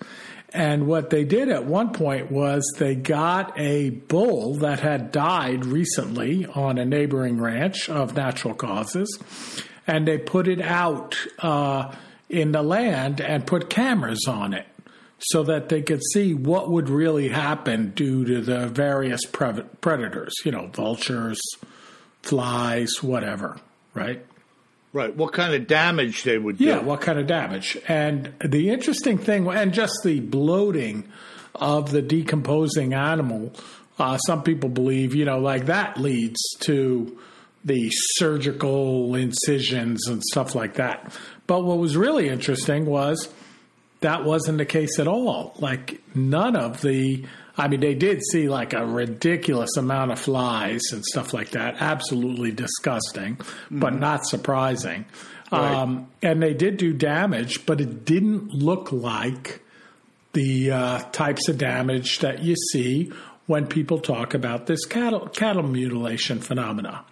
And 0.54 0.86
what 0.86 1.10
they 1.10 1.24
did 1.24 1.48
at 1.48 1.64
one 1.66 1.92
point 1.92 2.30
was 2.30 2.64
they 2.78 2.94
got 2.94 3.58
a 3.58 3.90
bull 3.90 4.54
that 4.58 4.78
had 4.78 5.10
died 5.10 5.66
recently 5.66 6.46
on 6.46 6.78
a 6.78 6.84
neighboring 6.84 7.40
ranch 7.40 7.90
of 7.90 8.14
natural 8.14 8.54
causes, 8.54 9.18
and 9.84 10.06
they 10.06 10.16
put 10.16 10.46
it 10.46 10.60
out 10.60 11.16
uh, 11.40 11.92
in 12.28 12.52
the 12.52 12.62
land 12.62 13.20
and 13.20 13.44
put 13.44 13.68
cameras 13.68 14.26
on 14.28 14.54
it 14.54 14.66
so 15.18 15.42
that 15.42 15.70
they 15.70 15.82
could 15.82 16.02
see 16.12 16.34
what 16.34 16.70
would 16.70 16.88
really 16.88 17.30
happen 17.30 17.90
due 17.90 18.24
to 18.24 18.40
the 18.40 18.68
various 18.68 19.24
pre- 19.24 19.64
predators, 19.80 20.34
you 20.44 20.52
know, 20.52 20.68
vultures, 20.68 21.40
flies, 22.22 23.02
whatever, 23.02 23.58
right? 23.92 24.24
Right. 24.94 25.14
What 25.14 25.32
kind 25.32 25.52
of 25.54 25.66
damage 25.66 26.22
they 26.22 26.38
would 26.38 26.58
do? 26.58 26.66
Yeah, 26.66 26.78
what 26.78 27.00
kind 27.00 27.18
of 27.18 27.26
damage? 27.26 27.76
And 27.88 28.32
the 28.44 28.70
interesting 28.70 29.18
thing, 29.18 29.46
and 29.48 29.74
just 29.74 29.92
the 30.04 30.20
bloating 30.20 31.08
of 31.56 31.90
the 31.90 32.00
decomposing 32.00 32.94
animal, 32.94 33.52
uh, 33.98 34.18
some 34.18 34.44
people 34.44 34.68
believe, 34.68 35.12
you 35.12 35.24
know, 35.24 35.40
like 35.40 35.66
that 35.66 35.98
leads 35.98 36.40
to 36.60 37.18
the 37.64 37.90
surgical 37.90 39.16
incisions 39.16 40.06
and 40.06 40.22
stuff 40.22 40.54
like 40.54 40.74
that. 40.74 41.12
But 41.48 41.64
what 41.64 41.78
was 41.78 41.96
really 41.96 42.28
interesting 42.28 42.86
was 42.86 43.28
that 44.00 44.24
wasn't 44.24 44.58
the 44.58 44.64
case 44.64 45.00
at 45.00 45.08
all. 45.08 45.54
Like, 45.58 46.00
none 46.14 46.54
of 46.54 46.82
the. 46.82 47.24
I 47.56 47.68
mean, 47.68 47.80
they 47.80 47.94
did 47.94 48.20
see 48.24 48.48
like 48.48 48.72
a 48.72 48.84
ridiculous 48.84 49.76
amount 49.76 50.10
of 50.10 50.18
flies 50.18 50.82
and 50.92 51.04
stuff 51.04 51.32
like 51.32 51.50
that. 51.50 51.76
Absolutely 51.80 52.50
disgusting, 52.50 53.38
but 53.70 53.94
not 53.94 54.26
surprising. 54.26 55.04
Right. 55.52 55.74
Um, 55.74 56.08
and 56.20 56.42
they 56.42 56.54
did 56.54 56.78
do 56.78 56.92
damage, 56.92 57.64
but 57.64 57.80
it 57.80 58.04
didn't 58.04 58.48
look 58.52 58.90
like 58.90 59.60
the 60.32 60.72
uh, 60.72 60.98
types 61.12 61.48
of 61.48 61.58
damage 61.58 62.18
that 62.20 62.42
you 62.42 62.56
see 62.72 63.12
when 63.46 63.66
people 63.66 63.98
talk 64.00 64.34
about 64.34 64.66
this 64.66 64.84
cattle 64.84 65.28
cattle 65.28 65.62
mutilation 65.62 66.40
phenomena. 66.40 67.04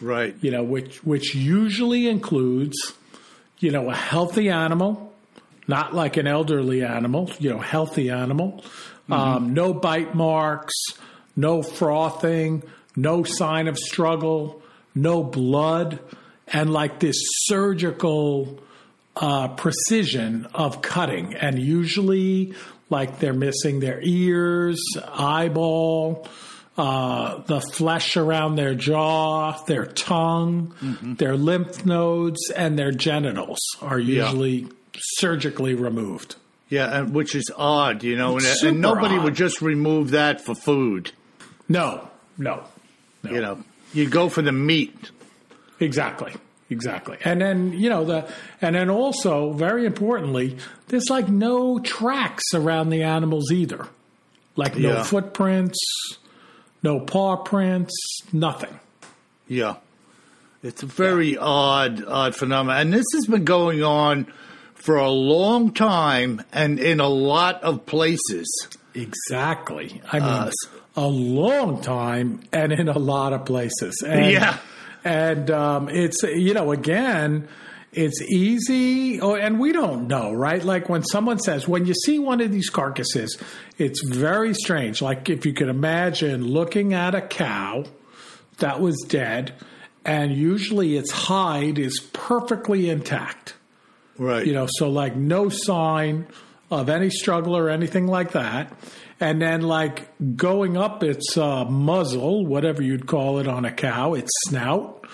Right. 0.00 0.34
You 0.40 0.50
know, 0.50 0.62
which 0.62 1.04
which 1.04 1.34
usually 1.34 2.08
includes, 2.08 2.76
you 3.58 3.70
know, 3.70 3.90
a 3.90 3.94
healthy 3.94 4.48
animal, 4.48 5.07
not 5.68 5.94
like 5.94 6.16
an 6.16 6.26
elderly 6.26 6.82
animal. 6.82 7.30
You 7.38 7.50
know, 7.50 7.58
healthy 7.58 8.10
animal, 8.10 8.64
um, 9.10 9.54
no 9.54 9.72
bite 9.72 10.14
marks, 10.14 10.74
no 11.36 11.62
frothing, 11.62 12.62
no 12.96 13.22
sign 13.22 13.68
of 13.68 13.78
struggle, 13.78 14.60
no 14.94 15.22
blood, 15.22 16.00
and 16.48 16.72
like 16.72 16.98
this 16.98 17.16
surgical 17.44 18.60
uh, 19.14 19.48
precision 19.48 20.46
of 20.54 20.82
cutting. 20.82 21.34
And 21.34 21.58
usually, 21.58 22.54
like 22.90 23.20
they're 23.20 23.32
missing 23.32 23.80
their 23.80 24.00
ears, 24.02 24.82
eyeball, 25.06 26.26
uh, 26.76 27.42
the 27.42 27.60
flesh 27.60 28.16
around 28.16 28.54
their 28.54 28.74
jaw, 28.74 29.52
their 29.64 29.84
tongue, 29.84 30.74
their 31.18 31.36
lymph 31.36 31.84
nodes, 31.84 32.50
and 32.50 32.78
their 32.78 32.92
genitals 32.92 33.58
are 33.82 33.98
usually 33.98 34.68
surgically 35.00 35.74
removed. 35.74 36.36
Yeah, 36.68 37.00
and 37.00 37.14
which 37.14 37.34
is 37.34 37.50
odd, 37.56 38.02
you 38.04 38.16
know, 38.16 38.36
and, 38.36 38.46
and 38.62 38.80
nobody 38.80 39.16
odd. 39.16 39.24
would 39.24 39.34
just 39.34 39.62
remove 39.62 40.10
that 40.10 40.40
for 40.42 40.54
food. 40.54 41.12
No, 41.68 42.08
no, 42.36 42.64
no. 43.22 43.30
You 43.30 43.40
know, 43.40 43.64
you 43.94 44.08
go 44.08 44.28
for 44.28 44.42
the 44.42 44.52
meat. 44.52 45.10
Exactly. 45.80 46.34
Exactly. 46.70 47.16
And 47.24 47.40
then, 47.40 47.72
you 47.72 47.88
know, 47.88 48.04
the 48.04 48.30
and 48.60 48.74
then 48.76 48.90
also 48.90 49.52
very 49.54 49.86
importantly, 49.86 50.58
there's 50.88 51.08
like 51.08 51.28
no 51.28 51.78
tracks 51.78 52.44
around 52.52 52.90
the 52.90 53.02
animals 53.04 53.50
either. 53.50 53.88
Like 54.54 54.76
no 54.76 54.90
Yeah. 54.92 55.02
footprints, 55.04 55.78
no 56.82 57.00
paw 57.00 57.36
prints, 57.36 57.94
nothing. 58.32 58.78
Yeah. 59.46 59.76
It's 60.62 60.82
a 60.82 60.86
very 60.86 61.38
odd, 61.38 62.04
odd 62.04 62.34
phenomenon. 62.36 62.80
And 62.82 62.92
this 62.92 63.06
has 63.14 63.26
been 63.26 63.44
going 63.44 63.82
on 63.82 64.26
for 64.78 64.96
a 64.96 65.10
long 65.10 65.72
time 65.72 66.42
and 66.52 66.78
in 66.78 67.00
a 67.00 67.08
lot 67.08 67.62
of 67.62 67.84
places. 67.86 68.48
Exactly. 68.94 70.00
I 70.10 70.18
mean, 70.18 70.28
Uh, 70.28 70.50
a 70.96 71.06
long 71.06 71.80
time 71.80 72.40
and 72.52 72.72
in 72.72 72.88
a 72.88 72.98
lot 72.98 73.32
of 73.32 73.44
places. 73.44 74.02
And, 74.06 74.32
Yeah. 74.32 74.58
And 75.04 75.50
um, 75.50 75.88
it's, 75.88 76.22
you 76.22 76.54
know, 76.54 76.72
again, 76.72 77.48
it's 77.92 78.20
easy, 78.20 79.20
oh, 79.20 79.34
and 79.36 79.58
we 79.58 79.72
don't 79.72 80.08
know, 80.08 80.32
right? 80.32 80.62
Like 80.62 80.88
when 80.88 81.02
someone 81.04 81.38
says, 81.38 81.66
when 81.66 81.86
you 81.86 81.94
see 81.94 82.18
one 82.18 82.40
of 82.40 82.52
these 82.52 82.68
carcasses, 82.68 83.38
it's 83.78 84.02
very 84.06 84.54
strange. 84.54 85.00
Like 85.00 85.28
if 85.30 85.46
you 85.46 85.52
could 85.54 85.68
imagine 85.68 86.44
looking 86.46 86.94
at 86.94 87.14
a 87.14 87.22
cow 87.22 87.84
that 88.58 88.80
was 88.80 88.96
dead, 89.08 89.54
and 90.04 90.32
usually 90.32 90.96
its 90.96 91.10
hide 91.10 91.78
is 91.78 92.00
perfectly 92.12 92.90
intact 92.90 93.54
Right. 94.18 94.44
you 94.46 94.52
know, 94.52 94.66
so 94.68 94.88
like 94.90 95.14
no 95.16 95.48
sign 95.48 96.26
of 96.70 96.88
any 96.88 97.08
struggle 97.10 97.56
or 97.56 97.70
anything 97.70 98.06
like 98.06 98.32
that. 98.32 98.72
And 99.20 99.40
then 99.40 99.62
like 99.62 100.08
going 100.36 100.76
up 100.76 101.02
its 101.02 101.36
uh, 101.38 101.64
muzzle, 101.64 102.44
whatever 102.46 102.82
you'd 102.82 103.06
call 103.06 103.38
it 103.38 103.48
on 103.48 103.64
a 103.64 103.72
cow, 103.72 104.14
its 104.14 104.30
snout, 104.48 105.04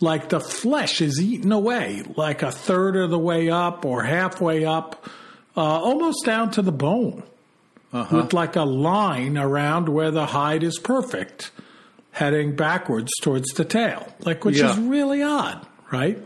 like 0.00 0.28
the 0.30 0.40
flesh 0.40 1.00
is 1.02 1.20
eaten 1.20 1.52
away, 1.52 2.02
like 2.16 2.42
a 2.42 2.50
third 2.52 2.96
of 2.96 3.10
the 3.10 3.18
way 3.18 3.50
up 3.50 3.84
or 3.84 4.02
halfway 4.02 4.64
up, 4.64 5.06
uh, 5.56 5.60
almost 5.60 6.24
down 6.24 6.50
to 6.52 6.62
the 6.62 6.72
bone, 6.72 7.22
with 7.92 8.32
like 8.32 8.56
a 8.56 8.62
line 8.62 9.36
around 9.36 9.88
where 9.88 10.10
the 10.10 10.24
hide 10.26 10.62
is 10.62 10.78
perfect, 10.78 11.50
heading 12.12 12.54
backwards 12.56 13.10
towards 13.20 13.48
the 13.54 13.64
tail, 13.64 14.06
like 14.20 14.44
which 14.44 14.58
Yeah. 14.58 14.70
is 14.70 14.78
really 14.78 15.22
odd, 15.22 15.66
right? 15.92 16.18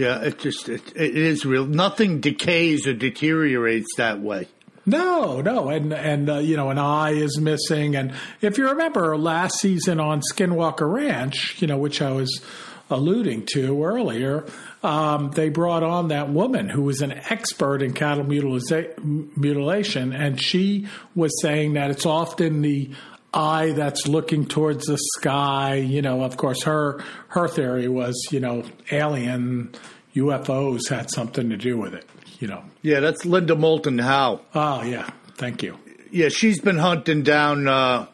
Yeah, 0.00 0.22
it 0.22 0.38
just 0.38 0.70
it, 0.70 0.96
it 0.96 1.14
is 1.14 1.44
real. 1.44 1.66
Nothing 1.66 2.20
decays 2.20 2.86
or 2.86 2.94
deteriorates 2.94 3.96
that 3.98 4.18
way. 4.18 4.48
No, 4.86 5.42
no, 5.42 5.68
and 5.68 5.92
and 5.92 6.30
uh, 6.30 6.38
you 6.38 6.56
know 6.56 6.70
an 6.70 6.78
eye 6.78 7.10
is 7.10 7.38
missing, 7.38 7.94
and 7.96 8.14
if 8.40 8.56
you 8.56 8.70
remember 8.70 9.18
last 9.18 9.58
season 9.58 10.00
on 10.00 10.22
Skinwalker 10.22 10.90
Ranch, 10.90 11.60
you 11.60 11.68
know 11.68 11.76
which 11.76 12.00
I 12.00 12.12
was 12.12 12.40
alluding 12.88 13.44
to 13.52 13.84
earlier, 13.84 14.46
um, 14.82 15.32
they 15.32 15.50
brought 15.50 15.82
on 15.82 16.08
that 16.08 16.30
woman 16.30 16.70
who 16.70 16.80
was 16.84 17.02
an 17.02 17.12
expert 17.28 17.82
in 17.82 17.92
cattle 17.92 18.24
mutilation, 18.24 20.14
and 20.14 20.40
she 20.40 20.88
was 21.14 21.30
saying 21.42 21.74
that 21.74 21.90
it's 21.90 22.06
often 22.06 22.62
the 22.62 22.90
eye 23.32 23.72
that's 23.72 24.06
looking 24.08 24.46
towards 24.46 24.86
the 24.86 24.98
sky. 25.18 25.74
You 25.76 26.02
know, 26.02 26.22
of 26.22 26.36
course, 26.36 26.62
her 26.64 27.02
her 27.28 27.48
theory 27.48 27.88
was, 27.88 28.16
you 28.30 28.40
know, 28.40 28.64
alien 28.90 29.74
UFOs 30.14 30.88
had 30.88 31.10
something 31.10 31.50
to 31.50 31.56
do 31.56 31.76
with 31.78 31.94
it. 31.94 32.06
You 32.40 32.48
know. 32.48 32.64
Yeah, 32.82 33.00
that's 33.00 33.24
Linda 33.24 33.54
Moulton 33.54 33.98
Howe. 33.98 34.40
Oh 34.54 34.82
yeah, 34.82 35.10
thank 35.36 35.62
you. 35.62 35.76
Yeah, 36.10 36.28
she's 36.28 36.60
been 36.60 36.78
hunting 36.78 37.22
down 37.22 37.68
uh, 37.68 38.06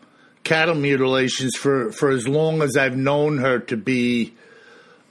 cattle 0.45 0.75
mutilations 0.75 1.57
for 1.57 1.93
for 1.93 2.11
as 2.11 2.27
long 2.29 2.61
as 2.63 2.77
I've 2.77 2.97
known 2.97 3.39
her 3.39 3.61
to 3.61 3.77
be 3.77 4.35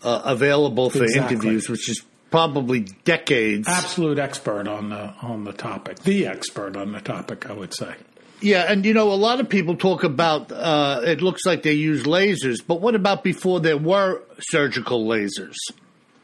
uh, 0.03 0.21
available 0.25 0.89
for 0.89 1.03
Exactly. 1.03 1.35
interviews, 1.35 1.69
which 1.69 1.89
is 1.89 2.03
probably 2.29 2.81
decades. 3.05 3.67
Absolute 3.67 4.19
expert 4.19 4.67
on 4.67 4.89
the 4.89 5.13
on 5.21 5.45
the 5.45 5.53
topic, 5.53 5.99
the 5.99 6.27
expert 6.27 6.75
on 6.75 6.91
the 6.91 6.99
topic, 7.01 7.49
I 7.49 7.53
would 7.53 7.73
say. 7.73 7.95
Yeah, 8.41 8.65
and 8.69 8.85
you 8.85 8.93
know, 8.93 9.11
a 9.11 9.15
lot 9.15 9.39
of 9.39 9.49
people 9.49 9.75
talk 9.75 10.03
about 10.03 10.51
uh, 10.51 11.01
it 11.03 11.21
looks 11.21 11.45
like 11.45 11.63
they 11.63 11.73
use 11.73 12.03
lasers, 12.03 12.57
but 12.65 12.81
what 12.81 12.95
about 12.95 13.23
before 13.23 13.59
there 13.59 13.77
were 13.77 14.21
surgical 14.39 15.05
lasers? 15.05 15.55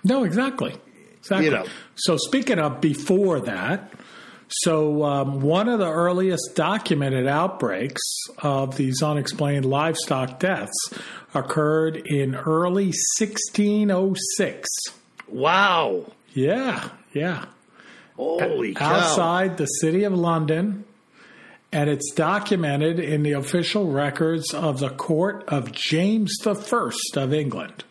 No, 0.04 0.24
exactly. 0.24 0.76
Exactly. 1.20 1.46
You 1.46 1.52
know. 1.52 1.66
So, 1.96 2.18
speaking 2.18 2.60
of 2.60 2.82
before 2.82 3.40
that, 3.42 3.94
so 4.50 5.04
um, 5.04 5.40
one 5.40 5.70
of 5.70 5.80
the 5.80 5.90
earliest 5.90 6.56
documented 6.56 7.28
outbreaks 7.28 8.02
of 8.40 8.76
these 8.76 9.02
unexplained 9.02 9.66
livestock 9.66 10.40
deaths 10.40 10.94
occurred 11.34 11.96
in 12.06 12.36
early 12.36 12.88
1606. 13.20 14.68
Wow. 15.28 16.12
Yeah, 16.34 16.90
yeah. 17.14 17.46
Holy 18.18 18.74
cow. 18.74 18.94
Outside 18.94 19.58
the 19.58 19.66
city 19.66 20.04
of 20.04 20.14
London. 20.14 20.84
And 21.74 21.90
it's 21.90 22.12
documented 22.12 23.00
in 23.00 23.24
the 23.24 23.32
official 23.32 23.92
records 23.92 24.54
of 24.54 24.80
the 24.80 24.90
court 24.90 25.46
of 25.48 25.72
James 25.72 26.36
I 26.46 26.92
of 27.16 27.34
England. 27.34 27.84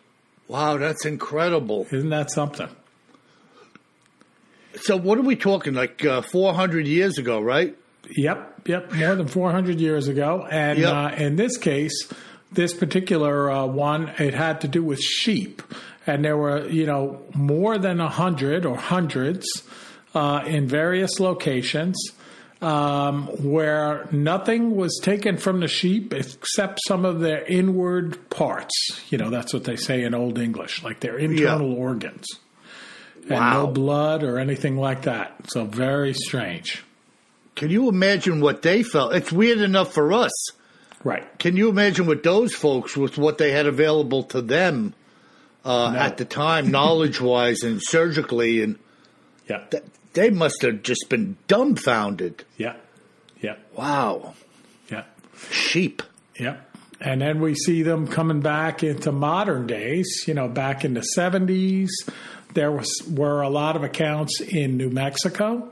Wow, 0.47 0.77
that's 0.77 1.05
incredible. 1.05 1.87
Isn't 1.91 2.09
that 2.09 2.29
something? 2.29 2.69
So, 4.81 4.97
what 4.97 5.17
are 5.17 5.23
we 5.23 5.35
talking? 5.35 5.73
Like 5.73 6.05
uh, 6.05 6.21
400 6.21 6.87
years 6.87 7.17
ago, 7.17 7.39
right? 7.41 7.75
Yep, 8.15 8.67
yep, 8.67 8.91
more 8.93 9.15
than 9.15 9.27
400 9.27 9.79
years 9.79 10.07
ago. 10.07 10.47
And 10.49 10.79
Yep. 10.79 10.93
uh, 10.93 11.15
in 11.15 11.35
this 11.35 11.57
case, 11.57 12.07
this 12.51 12.73
particular 12.73 13.49
uh, 13.49 13.65
one, 13.65 14.09
it 14.19 14.33
had 14.33 14.61
to 14.61 14.67
do 14.67 14.83
with 14.83 14.99
sheep. 14.99 15.61
And 16.05 16.25
there 16.25 16.37
were, 16.37 16.67
you 16.67 16.85
know, 16.85 17.21
more 17.33 17.77
than 17.77 17.99
a 17.99 18.09
hundred 18.09 18.65
or 18.65 18.75
hundreds 18.75 19.45
uh, 20.13 20.43
in 20.45 20.67
various 20.67 21.19
locations 21.19 21.95
um, 22.61 23.27
where 23.43 24.07
nothing 24.11 24.75
was 24.75 24.99
taken 25.01 25.37
from 25.37 25.59
the 25.61 25.67
sheep 25.67 26.13
except 26.13 26.79
some 26.87 27.05
of 27.05 27.19
their 27.19 27.43
inward 27.45 28.29
parts. 28.29 29.01
You 29.09 29.17
know, 29.17 29.29
that's 29.29 29.53
what 29.53 29.63
they 29.63 29.75
say 29.75 30.03
in 30.03 30.13
Old 30.13 30.37
English, 30.37 30.83
like 30.83 30.99
their 30.99 31.17
internal 31.17 31.73
organs. 31.73 32.25
And 33.23 33.31
Wow. 33.31 33.53
no 33.53 33.67
blood 33.67 34.23
or 34.23 34.37
anything 34.39 34.77
like 34.77 35.03
that. 35.03 35.35
So 35.51 35.65
very 35.65 36.13
strange. 36.13 36.83
Can 37.55 37.69
you 37.69 37.89
imagine 37.89 38.41
what 38.41 38.61
they 38.61 38.81
felt? 38.83 39.13
It's 39.13 39.31
weird 39.31 39.59
enough 39.59 39.93
for 39.93 40.13
us. 40.13 40.31
Right. 41.03 41.25
Can 41.39 41.55
you 41.57 41.69
imagine 41.69 42.05
what 42.05 42.23
those 42.23 42.53
folks 42.53 42.95
with 42.95 43.17
what 43.17 43.37
they 43.37 43.51
had 43.51 43.65
available 43.65 44.23
to 44.25 44.41
them 44.41 44.93
uh, 45.65 45.91
No. 45.93 45.99
at 45.99 46.17
the 46.17 46.25
time, 46.25 46.71
knowledge 46.71 47.21
wise 47.21 47.61
and 47.63 47.79
surgically, 47.83 48.63
and 48.63 48.77
Yeah. 49.47 49.61
th- 49.69 49.83
they 50.13 50.29
must 50.29 50.61
have 50.61 50.83
just 50.83 51.05
been 51.09 51.37
dumbfounded. 51.47 52.43
Yeah. 52.57 52.75
Yeah. 53.41 53.55
Wow, 53.75 54.35
Yeah. 54.89 55.03
sheep. 55.49 56.03
Yeah. 56.39 56.57
And 56.99 57.21
then 57.21 57.41
we 57.41 57.55
see 57.55 57.81
them 57.81 58.07
coming 58.07 58.41
back 58.41 58.83
into 58.83 59.11
modern 59.11 59.65
days, 59.65 60.25
you 60.27 60.33
know, 60.35 60.47
back 60.47 60.85
in 60.85 60.93
the 60.93 61.03
70s. 61.17 61.89
There 62.53 62.71
was 62.71 62.89
were 63.09 63.41
a 63.41 63.49
lot 63.49 63.75
of 63.75 63.83
accounts 63.83 64.39
in 64.41 64.77
New 64.77 64.89
Mexico 64.91 65.71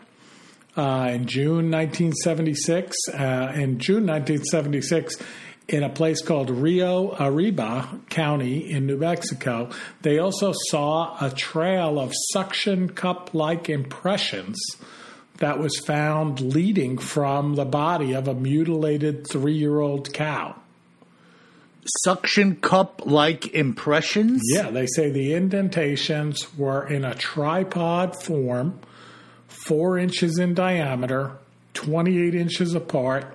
uh, 0.76 1.10
in 1.14 1.28
June 1.28 1.70
1976. 1.70 2.96
Uh, 3.14 3.52
in 3.54 3.78
June 3.80 4.08
1976, 4.08 5.18
in 5.70 5.84
a 5.84 5.90
place 5.90 6.22
called 6.22 6.50
Rio 6.50 7.16
Arriba 7.20 8.00
County 8.10 8.72
in 8.72 8.88
New 8.88 8.98
Mexico, 8.98 9.70
they 10.02 10.18
also 10.18 10.52
saw 10.70 11.16
a 11.24 11.30
trail 11.30 12.00
of 12.00 12.12
suction 12.32 12.90
cup 12.90 13.36
like 13.36 13.70
impressions 13.70 14.58
that 15.38 15.60
was 15.60 15.78
found 15.78 16.42
leading 16.42 16.98
from 16.98 17.54
the 17.54 17.66
body 17.66 18.14
of 18.14 18.28
a 18.28 18.34
mutilated 18.34 19.28
three 19.30 19.54
year 19.54 19.80
old 19.80 20.12
cow. 20.12 20.56
Suction 22.04 22.56
cup 22.56 23.04
like 23.06 23.54
impressions. 23.54 24.42
Yeah, 24.54 24.72
they 24.72 24.88
say 24.88 25.12
the 25.12 25.34
indentations 25.34 26.58
were 26.58 26.88
in 26.88 27.06
a 27.06 27.16
tripod 27.16 28.22
form, 28.22 28.80
four 29.48 29.98
inches 30.00 30.40
in 30.40 30.56
diameter, 30.56 31.38
28 31.76 32.36
inches 32.36 32.74
apart, 32.74 33.26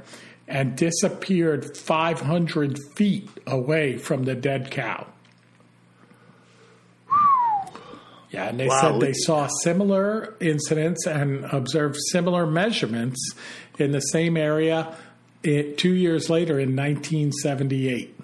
and 0.47 0.77
disappeared 0.77 1.77
500 1.77 2.79
feet 2.97 3.29
away 3.47 3.97
from 3.97 4.25
the 4.25 4.35
dead 4.35 4.71
cow. 4.71 5.07
Yeah, 8.31 8.49
and 8.49 8.59
they 8.59 8.67
Wow. 8.67 8.81
said 8.81 9.01
they 9.01 9.13
saw 9.13 9.49
similar 9.63 10.35
incidents 10.41 11.07
and 11.07 11.45
observed 11.47 11.97
similar 12.11 12.47
measurements 12.47 13.19
in 13.79 13.93
the 13.93 14.01
same 14.01 14.37
area 14.37 14.97
it, 15.45 15.79
two 15.79 15.93
years 15.93 16.29
later 16.29 16.59
in 16.59 16.75
1978. 16.75 18.19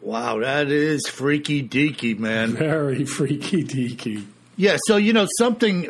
Wow, 0.00 0.40
that 0.40 0.72
is 0.72 1.06
freaky 1.06 1.62
deaky, 1.62 2.18
man. 2.18 2.52
Very 2.56 3.04
freaky 3.04 3.62
deaky. 3.62 4.24
Yeah, 4.56 4.76
so 4.86 4.96
you 4.96 5.12
know 5.12 5.28
something, 5.38 5.88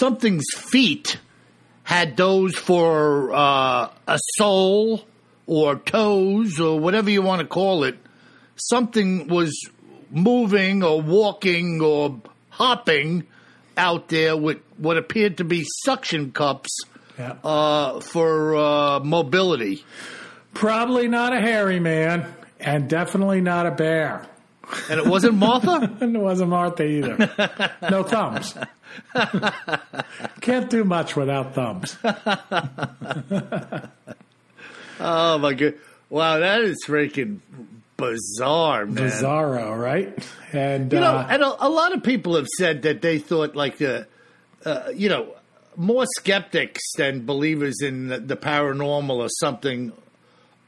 something's 0.00 0.46
feet 0.56 1.18
had 1.86 2.16
those 2.16 2.54
for 2.56 3.32
uh, 3.32 3.88
a 4.08 4.18
sole 4.36 5.04
or 5.46 5.76
toes 5.76 6.58
or 6.58 6.80
whatever 6.80 7.08
you 7.10 7.22
want 7.22 7.40
to 7.40 7.46
call 7.46 7.84
it. 7.84 7.96
Something 8.56 9.28
was 9.28 9.52
moving 10.10 10.82
or 10.82 11.00
walking 11.00 11.80
or 11.80 12.20
hopping 12.50 13.24
out 13.76 14.08
there 14.08 14.36
with 14.36 14.58
what 14.78 14.96
appeared 14.96 15.36
to 15.36 15.44
be 15.44 15.64
suction 15.84 16.32
cups 16.32 16.70
Yeah. 17.18 17.34
uh, 17.44 18.00
for 18.00 18.56
uh, 18.56 19.00
mobility. 19.00 19.84
Probably 20.54 21.06
not 21.06 21.32
a 21.36 21.40
hairy 21.40 21.78
man, 21.80 22.26
and 22.58 22.88
definitely 22.88 23.40
not 23.42 23.66
a 23.66 23.70
bear. 23.70 24.26
And 24.90 24.98
it 24.98 25.06
wasn't 25.06 25.34
Martha? 25.34 25.94
And 26.00 26.16
it 26.16 26.18
wasn't 26.18 26.50
Martha 26.50 26.82
either. 26.82 27.72
No 27.90 28.02
thumbs. 28.02 28.56
Can't 30.40 30.70
do 30.70 30.84
much 30.84 31.16
without 31.16 31.54
thumbs. 31.54 31.96
oh 35.00 35.38
my 35.38 35.54
god! 35.54 35.74
Wow, 36.08 36.38
that 36.38 36.60
is 36.62 36.76
freaking 36.86 37.40
bizarre, 37.96 38.86
man. 38.86 39.10
Bizarro, 39.10 39.78
right? 39.78 40.16
And 40.52 40.92
You 40.92 41.00
know, 41.00 41.16
uh, 41.16 41.26
and 41.28 41.42
a, 41.42 41.66
a 41.66 41.68
lot 41.68 41.94
of 41.94 42.02
people 42.02 42.36
have 42.36 42.46
said 42.58 42.82
that 42.82 43.02
they 43.02 43.18
thought 43.18 43.56
like 43.56 43.78
the, 43.78 44.06
uh, 44.64 44.90
you 44.94 45.08
know, 45.08 45.34
more 45.76 46.04
skeptics 46.16 46.82
than 46.96 47.26
believers 47.26 47.82
in 47.82 48.08
the, 48.08 48.18
the 48.18 48.36
paranormal 48.36 49.16
or 49.16 49.28
something 49.40 49.92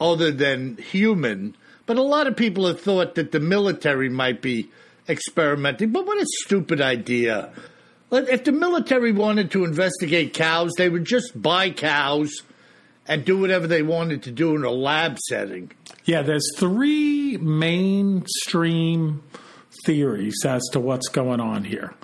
other 0.01 0.31
than 0.31 0.77
human. 0.77 1.57
But 1.87 1.97
a 1.97 2.03
lot 2.03 2.27
of 2.27 2.37
people 2.37 2.67
have 2.67 2.81
thought 2.81 3.15
that 3.15 3.33
the 3.33 3.41
military 3.41 4.09
might 4.09 4.43
be 4.43 4.71
experimenting. 5.09 5.91
But 5.91 6.07
what 6.07 6.21
a 6.21 6.27
stupid 6.45 6.81
idea! 6.81 7.51
If 8.11 8.45
the 8.45 8.53
military 8.53 9.13
wanted 9.13 9.51
to 9.53 9.65
investigate 9.65 10.33
cows, 10.35 10.73
they 10.77 10.89
would 10.89 11.05
just 11.05 11.41
buy 11.41 11.71
cows 11.71 12.43
and 13.07 13.25
do 13.25 13.39
whatever 13.39 13.67
they 13.67 13.83
wanted 13.83 14.23
to 14.25 14.31
do 14.31 14.55
in 14.55 14.65
a 14.65 14.71
lab 14.71 15.19
setting. 15.29 15.73
yeah, 16.05 16.23
there's 16.23 16.47
three 16.57 17.37
mainstream 17.39 19.23
theories 19.85 20.45
as 20.45 20.63
to 20.73 20.81
what's 20.81 21.09
going 21.09 21.41
on 21.41 21.65
here. 21.65 21.95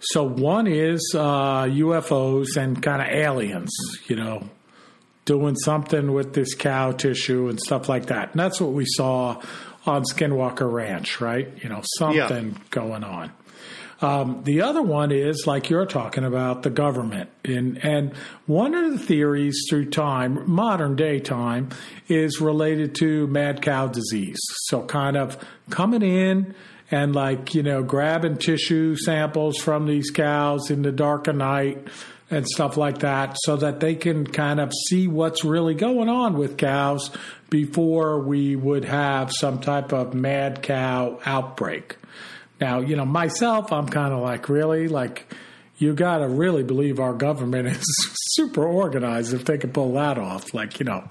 So 0.00 0.22
one 0.22 0.66
is 0.66 1.12
uh, 1.14 1.64
UFOs 1.64 2.56
and 2.56 2.82
kind 2.82 3.00
of 3.00 3.08
aliens, 3.08 3.72
you 4.06 4.16
know, 4.16 4.48
doing 5.24 5.56
something 5.56 6.12
with 6.12 6.34
this 6.34 6.54
cow 6.54 6.92
tissue 6.92 7.48
and 7.48 7.58
stuff 7.58 7.88
like 7.88 8.06
that. 8.06 8.32
And 8.32 8.40
that's 8.40 8.60
what 8.60 8.72
we 8.72 8.84
saw 8.86 9.40
on 9.86 10.02
Skinwalker 10.04 10.70
Ranch, 10.70 11.20
right? 11.20 11.48
You 11.62 11.70
know, 11.70 11.80
something 11.98 12.60
going 12.70 13.04
on. 13.04 13.32
Um, 14.04 14.42
the 14.44 14.60
other 14.60 14.82
one 14.82 15.12
is 15.12 15.46
like 15.46 15.70
you're 15.70 15.86
talking 15.86 16.24
about 16.24 16.62
the 16.62 16.68
government, 16.68 17.30
and 17.42 17.82
and 17.82 18.14
one 18.44 18.74
of 18.74 18.92
the 18.92 18.98
theories 18.98 19.64
through 19.70 19.88
time, 19.88 20.42
modern 20.44 20.94
day 20.94 21.20
time, 21.20 21.70
is 22.06 22.38
related 22.38 22.94
to 22.96 23.26
mad 23.28 23.62
cow 23.62 23.86
disease. 23.86 24.38
So 24.66 24.84
kind 24.84 25.16
of 25.16 25.38
coming 25.70 26.02
in 26.02 26.54
and 26.90 27.14
like 27.14 27.54
you 27.54 27.62
know 27.62 27.82
grabbing 27.82 28.36
tissue 28.36 28.94
samples 28.94 29.56
from 29.56 29.86
these 29.86 30.10
cows 30.10 30.70
in 30.70 30.82
the 30.82 30.92
dark 30.92 31.26
of 31.26 31.36
night 31.36 31.88
and 32.30 32.46
stuff 32.46 32.76
like 32.76 32.98
that, 32.98 33.38
so 33.44 33.56
that 33.56 33.80
they 33.80 33.94
can 33.94 34.26
kind 34.26 34.60
of 34.60 34.70
see 34.88 35.08
what's 35.08 35.46
really 35.46 35.74
going 35.74 36.10
on 36.10 36.36
with 36.36 36.58
cows 36.58 37.10
before 37.48 38.20
we 38.20 38.54
would 38.54 38.84
have 38.84 39.32
some 39.32 39.60
type 39.60 39.94
of 39.94 40.12
mad 40.12 40.62
cow 40.62 41.18
outbreak. 41.24 41.96
Now, 42.64 42.80
you 42.80 42.96
know, 42.96 43.04
myself, 43.04 43.70
I'm 43.74 43.86
kind 43.86 44.14
of 44.14 44.22
like, 44.22 44.48
really? 44.48 44.88
Like, 44.88 45.30
you 45.76 45.92
got 45.92 46.18
to 46.18 46.28
really 46.28 46.62
believe 46.62 46.98
our 46.98 47.12
government 47.12 47.68
is 47.68 47.84
super 48.30 48.64
organized 48.64 49.34
if 49.34 49.44
they 49.44 49.58
can 49.58 49.70
pull 49.70 49.92
that 49.92 50.16
off. 50.16 50.54
Like, 50.54 50.80
you 50.80 50.86
know, 50.86 51.06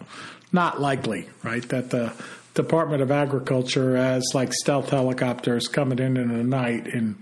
not 0.51 0.81
likely, 0.81 1.29
right? 1.43 1.61
That 1.69 1.91
the 1.91 2.11
Department 2.55 3.03
of 3.03 3.11
Agriculture 3.11 3.95
has 3.95 4.23
like 4.33 4.51
stealth 4.51 4.89
helicopters 4.89 5.67
coming 5.67 5.99
in 5.99 6.17
in 6.17 6.35
the 6.35 6.43
night 6.43 6.87
in 6.87 7.21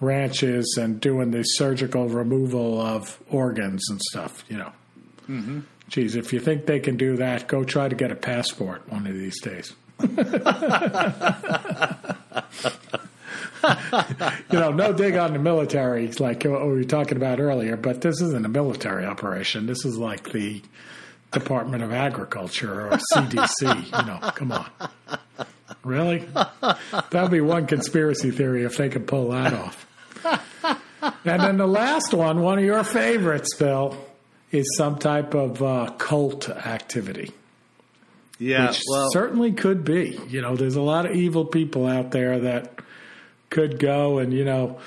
ranches 0.00 0.78
and 0.80 0.98
doing 0.98 1.32
the 1.32 1.42
surgical 1.42 2.08
removal 2.08 2.80
of 2.80 3.18
organs 3.30 3.90
and 3.90 4.00
stuff, 4.00 4.42
you 4.48 4.56
know. 4.56 4.72
Mm-hmm. 5.28 5.60
Geez, 5.90 6.16
if 6.16 6.32
you 6.32 6.40
think 6.40 6.64
they 6.64 6.80
can 6.80 6.96
do 6.96 7.16
that, 7.16 7.46
go 7.46 7.62
try 7.62 7.88
to 7.88 7.94
get 7.94 8.10
a 8.10 8.16
passport 8.16 8.90
one 8.90 9.06
of 9.06 9.12
these 9.12 9.38
days. 9.42 9.74
you 14.50 14.58
know, 14.58 14.72
no 14.72 14.92
dig 14.92 15.16
on 15.16 15.32
the 15.32 15.38
military, 15.38 16.08
like 16.12 16.44
what 16.44 16.62
we 16.62 16.72
were 16.74 16.84
talking 16.84 17.16
about 17.16 17.40
earlier, 17.40 17.76
but 17.76 18.00
this 18.00 18.20
isn't 18.20 18.44
a 18.44 18.48
military 18.48 19.04
operation. 19.04 19.66
This 19.66 19.84
is 19.84 19.96
like 19.96 20.32
the 20.32 20.62
Department 21.32 21.82
of 21.82 21.92
Agriculture 21.92 22.88
or 22.88 22.98
CDC. 23.12 23.84
you 23.84 24.06
know, 24.06 24.18
come 24.32 24.52
on. 24.52 24.66
Really? 25.84 26.26
That'd 27.10 27.30
be 27.30 27.40
one 27.40 27.66
conspiracy 27.66 28.30
theory 28.30 28.64
if 28.64 28.76
they 28.76 28.88
could 28.88 29.06
pull 29.06 29.30
that 29.30 29.52
off. 29.52 29.86
And 31.24 31.42
then 31.42 31.56
the 31.56 31.66
last 31.66 32.12
one, 32.14 32.40
one 32.40 32.58
of 32.58 32.64
your 32.64 32.82
favorites, 32.82 33.54
Bill, 33.56 33.96
is 34.50 34.76
some 34.76 34.98
type 34.98 35.34
of 35.34 35.62
uh, 35.62 35.92
cult 35.98 36.48
activity. 36.48 37.32
Yeah, 38.38 38.68
which 38.68 38.82
well, 38.90 39.08
certainly 39.12 39.52
could 39.52 39.84
be. 39.84 40.18
You 40.28 40.42
know, 40.42 40.56
there's 40.56 40.76
a 40.76 40.82
lot 40.82 41.06
of 41.06 41.12
evil 41.12 41.44
people 41.44 41.86
out 41.86 42.10
there 42.10 42.38
that 42.40 42.80
could 43.50 43.78
go 43.78 44.18
and, 44.18 44.32
you 44.32 44.44
know, 44.44 44.78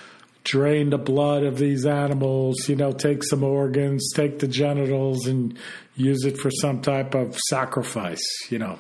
drain 0.44 0.90
the 0.90 0.98
blood 0.98 1.44
of 1.44 1.58
these 1.58 1.86
animals, 1.86 2.68
you 2.68 2.76
know, 2.76 2.92
take 2.92 3.24
some 3.24 3.44
organs, 3.44 4.12
take 4.14 4.40
the 4.40 4.48
genitals 4.48 5.28
and 5.28 5.58
use 5.96 6.24
it 6.26 6.38
for 6.38 6.50
some 6.50 6.82
type 6.82 7.14
of 7.14 7.38
sacrifice, 7.50 8.24
you 8.50 8.58
know. 8.58 8.80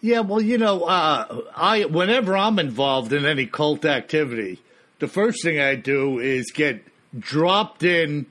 Yeah, 0.00 0.20
well, 0.20 0.40
you 0.40 0.56
know, 0.56 0.84
uh, 0.84 1.42
I 1.54 1.84
whenever 1.84 2.36
I'm 2.36 2.58
involved 2.58 3.12
in 3.12 3.26
any 3.26 3.46
cult 3.46 3.84
activity, 3.84 4.60
the 4.98 5.08
first 5.08 5.42
thing 5.42 5.60
I 5.60 5.74
do 5.74 6.18
is 6.18 6.50
get 6.52 6.82
dropped 7.18 7.82
in 7.82 8.26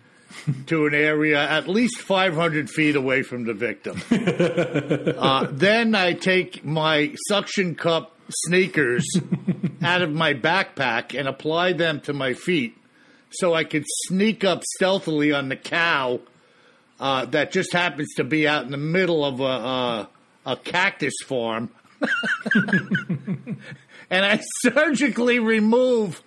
to 0.68 0.86
an 0.88 0.94
area 0.94 1.40
at 1.40 1.68
least 1.68 2.00
500 2.00 2.70
feet 2.70 2.96
away 2.96 3.22
from 3.22 3.46
the 3.46 3.54
victim. 3.54 4.02
uh, 5.18 5.48
then 5.52 5.96
I 5.96 6.14
take 6.14 6.66
my 6.66 7.14
suction 7.28 7.76
cup 7.76 8.16
sneakers 8.30 9.06
out 9.82 10.02
of 10.02 10.12
my 10.12 10.34
backpack 10.34 11.18
and 11.18 11.28
apply 11.28 11.74
them 11.74 12.00
to 12.02 12.14
my 12.14 12.34
feet 12.34 12.78
so 13.32 13.54
I 13.54 13.64
could 13.64 13.86
sneak 14.08 14.44
up 14.44 14.64
stealthily 14.76 15.32
on 15.32 15.50
the 15.50 15.56
cow 15.56 16.20
uh, 17.00 17.26
that 17.26 17.52
just 17.52 17.74
happens 17.74 18.10
to 18.18 18.24
be 18.24 18.48
out 18.48 18.66
in 18.66 18.72
the 18.72 18.78
middle 18.78 19.24
of 19.24 19.40
a, 19.40 19.44
a, 19.44 20.10
a 20.46 20.58
cactus 20.58 21.14
farm. 21.26 21.70
and 24.10 24.26
I 24.26 24.40
surgically 24.62 25.40
remove 25.40 26.22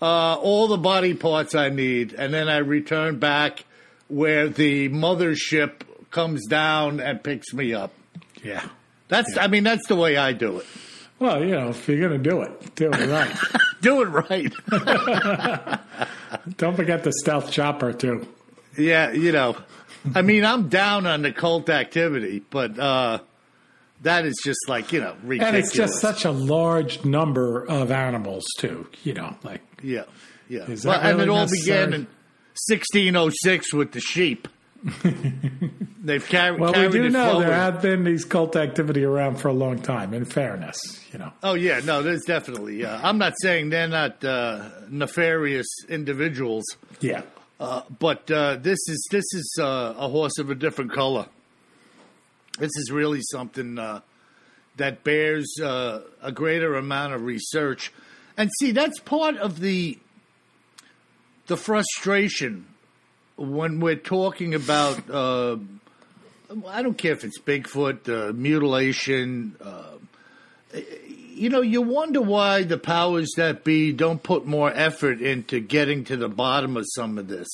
uh, 0.00 0.34
all 0.36 0.68
the 0.68 0.78
body 0.78 1.14
parts 1.14 1.54
I 1.54 1.70
need, 1.70 2.14
and 2.14 2.32
then 2.32 2.48
I 2.48 2.58
return 2.58 3.18
back 3.18 3.64
where 4.08 4.48
the 4.48 4.88
mothership 4.88 5.82
comes 6.10 6.46
down 6.46 7.00
and 7.00 7.22
picks 7.22 7.52
me 7.52 7.74
up. 7.74 7.92
Yeah. 8.42 8.66
That's, 9.08 9.34
Yeah. 9.34 9.44
I 9.44 9.48
mean, 9.48 9.64
that's 9.64 9.86
the 9.88 9.96
way 9.96 10.16
I 10.16 10.32
do 10.32 10.58
it. 10.58 10.66
Well, 11.18 11.42
you 11.44 11.50
know, 11.50 11.70
if 11.70 11.88
you're 11.88 11.98
going 12.08 12.22
to 12.22 12.30
do 12.30 12.42
it, 12.42 12.74
do 12.76 12.90
it 12.92 13.08
right. 13.08 13.36
Do 13.80 14.02
it 14.02 14.06
right. 14.06 14.52
Don't 16.56 16.74
forget 16.74 17.04
the 17.04 17.12
stealth 17.12 17.52
chopper, 17.52 17.92
too. 17.92 18.26
yeah, 18.76 19.12
you 19.12 19.30
know, 19.30 19.56
I 20.16 20.22
mean, 20.22 20.44
I'm 20.44 20.68
down 20.68 21.06
on 21.06 21.22
the 21.22 21.30
cult 21.30 21.70
activity, 21.70 22.42
but 22.50 22.76
uh, 22.76 23.20
that 24.02 24.26
is 24.26 24.40
just 24.42 24.58
like, 24.68 24.92
you 24.92 25.00
know, 25.00 25.14
ridiculous. 25.22 25.48
And 25.48 25.56
it's 25.64 25.72
just 25.72 26.00
such 26.00 26.24
a 26.24 26.32
large 26.32 27.04
number 27.04 27.64
of 27.66 27.92
animals, 27.92 28.46
too, 28.58 28.88
you 29.04 29.14
know, 29.14 29.36
like. 29.44 29.60
Yeah, 29.80 30.04
yeah. 30.48 30.66
Well, 30.66 30.76
that 30.76 31.04
and 31.04 31.20
it 31.20 31.26
really 31.26 31.38
all 31.38 31.46
began 31.48 31.92
in 31.92 32.06
1606 32.66 33.72
with 33.74 33.92
the 33.92 34.00
sheep. 34.00 34.48
They've 36.02 36.26
carried. 36.26 36.60
Well, 36.60 36.72
we 36.72 36.88
do 36.88 37.08
know 37.10 37.30
forward. 37.32 37.46
there 37.46 37.54
have 37.54 37.82
been 37.82 38.04
these 38.04 38.24
cult 38.24 38.54
activity 38.56 39.04
around 39.04 39.36
for 39.36 39.48
a 39.48 39.52
long 39.52 39.80
time, 39.82 40.14
in 40.14 40.24
fairness, 40.24 40.78
you 41.12 41.18
know. 41.18 41.32
Oh 41.42 41.54
yeah, 41.54 41.80
no, 41.84 42.02
there's 42.02 42.22
definitely. 42.24 42.84
Uh, 42.84 42.98
I'm 43.02 43.18
not 43.18 43.34
saying 43.42 43.70
they're 43.70 43.88
not 43.88 44.24
uh, 44.24 44.68
nefarious 44.88 45.66
individuals, 45.88 46.64
Yeah. 47.00 47.22
uh, 47.58 47.82
but 47.98 48.30
uh, 48.30 48.56
this 48.56 48.78
is 48.88 49.08
this 49.10 49.24
is 49.34 49.58
uh, 49.60 49.94
a 49.98 50.08
horse 50.08 50.38
of 50.38 50.48
a 50.50 50.54
different 50.54 50.92
color. 50.92 51.26
This 52.58 52.70
is 52.76 52.90
really 52.92 53.20
something 53.22 53.78
uh, 53.78 54.00
that 54.76 55.02
bears 55.02 55.52
uh, 55.60 56.02
a 56.22 56.30
greater 56.30 56.76
amount 56.76 57.14
of 57.14 57.22
research, 57.22 57.92
and 58.36 58.48
see 58.60 58.70
that's 58.70 59.00
part 59.00 59.36
of 59.38 59.58
the 59.60 59.98
the 61.48 61.56
frustration 61.56 62.66
when 63.38 63.80
we're 63.80 63.96
talking 63.96 64.54
about. 64.54 65.08
Uh, 65.08 65.56
I 66.66 66.82
don't 66.82 66.96
care 66.98 67.12
if 67.12 67.24
it's 67.24 67.38
Bigfoot, 67.38 68.08
uh, 68.08 68.32
mutilation. 68.32 69.54
Uh, 69.62 70.78
you 71.34 71.48
know, 71.50 71.60
you 71.60 71.82
wonder 71.82 72.20
why 72.20 72.62
the 72.64 72.78
powers 72.78 73.30
that 73.36 73.64
be 73.64 73.92
don't 73.92 74.22
put 74.22 74.46
more 74.46 74.70
effort 74.74 75.20
into 75.20 75.60
getting 75.60 76.04
to 76.04 76.16
the 76.16 76.28
bottom 76.28 76.76
of 76.76 76.84
some 76.94 77.18
of 77.18 77.28
this. 77.28 77.46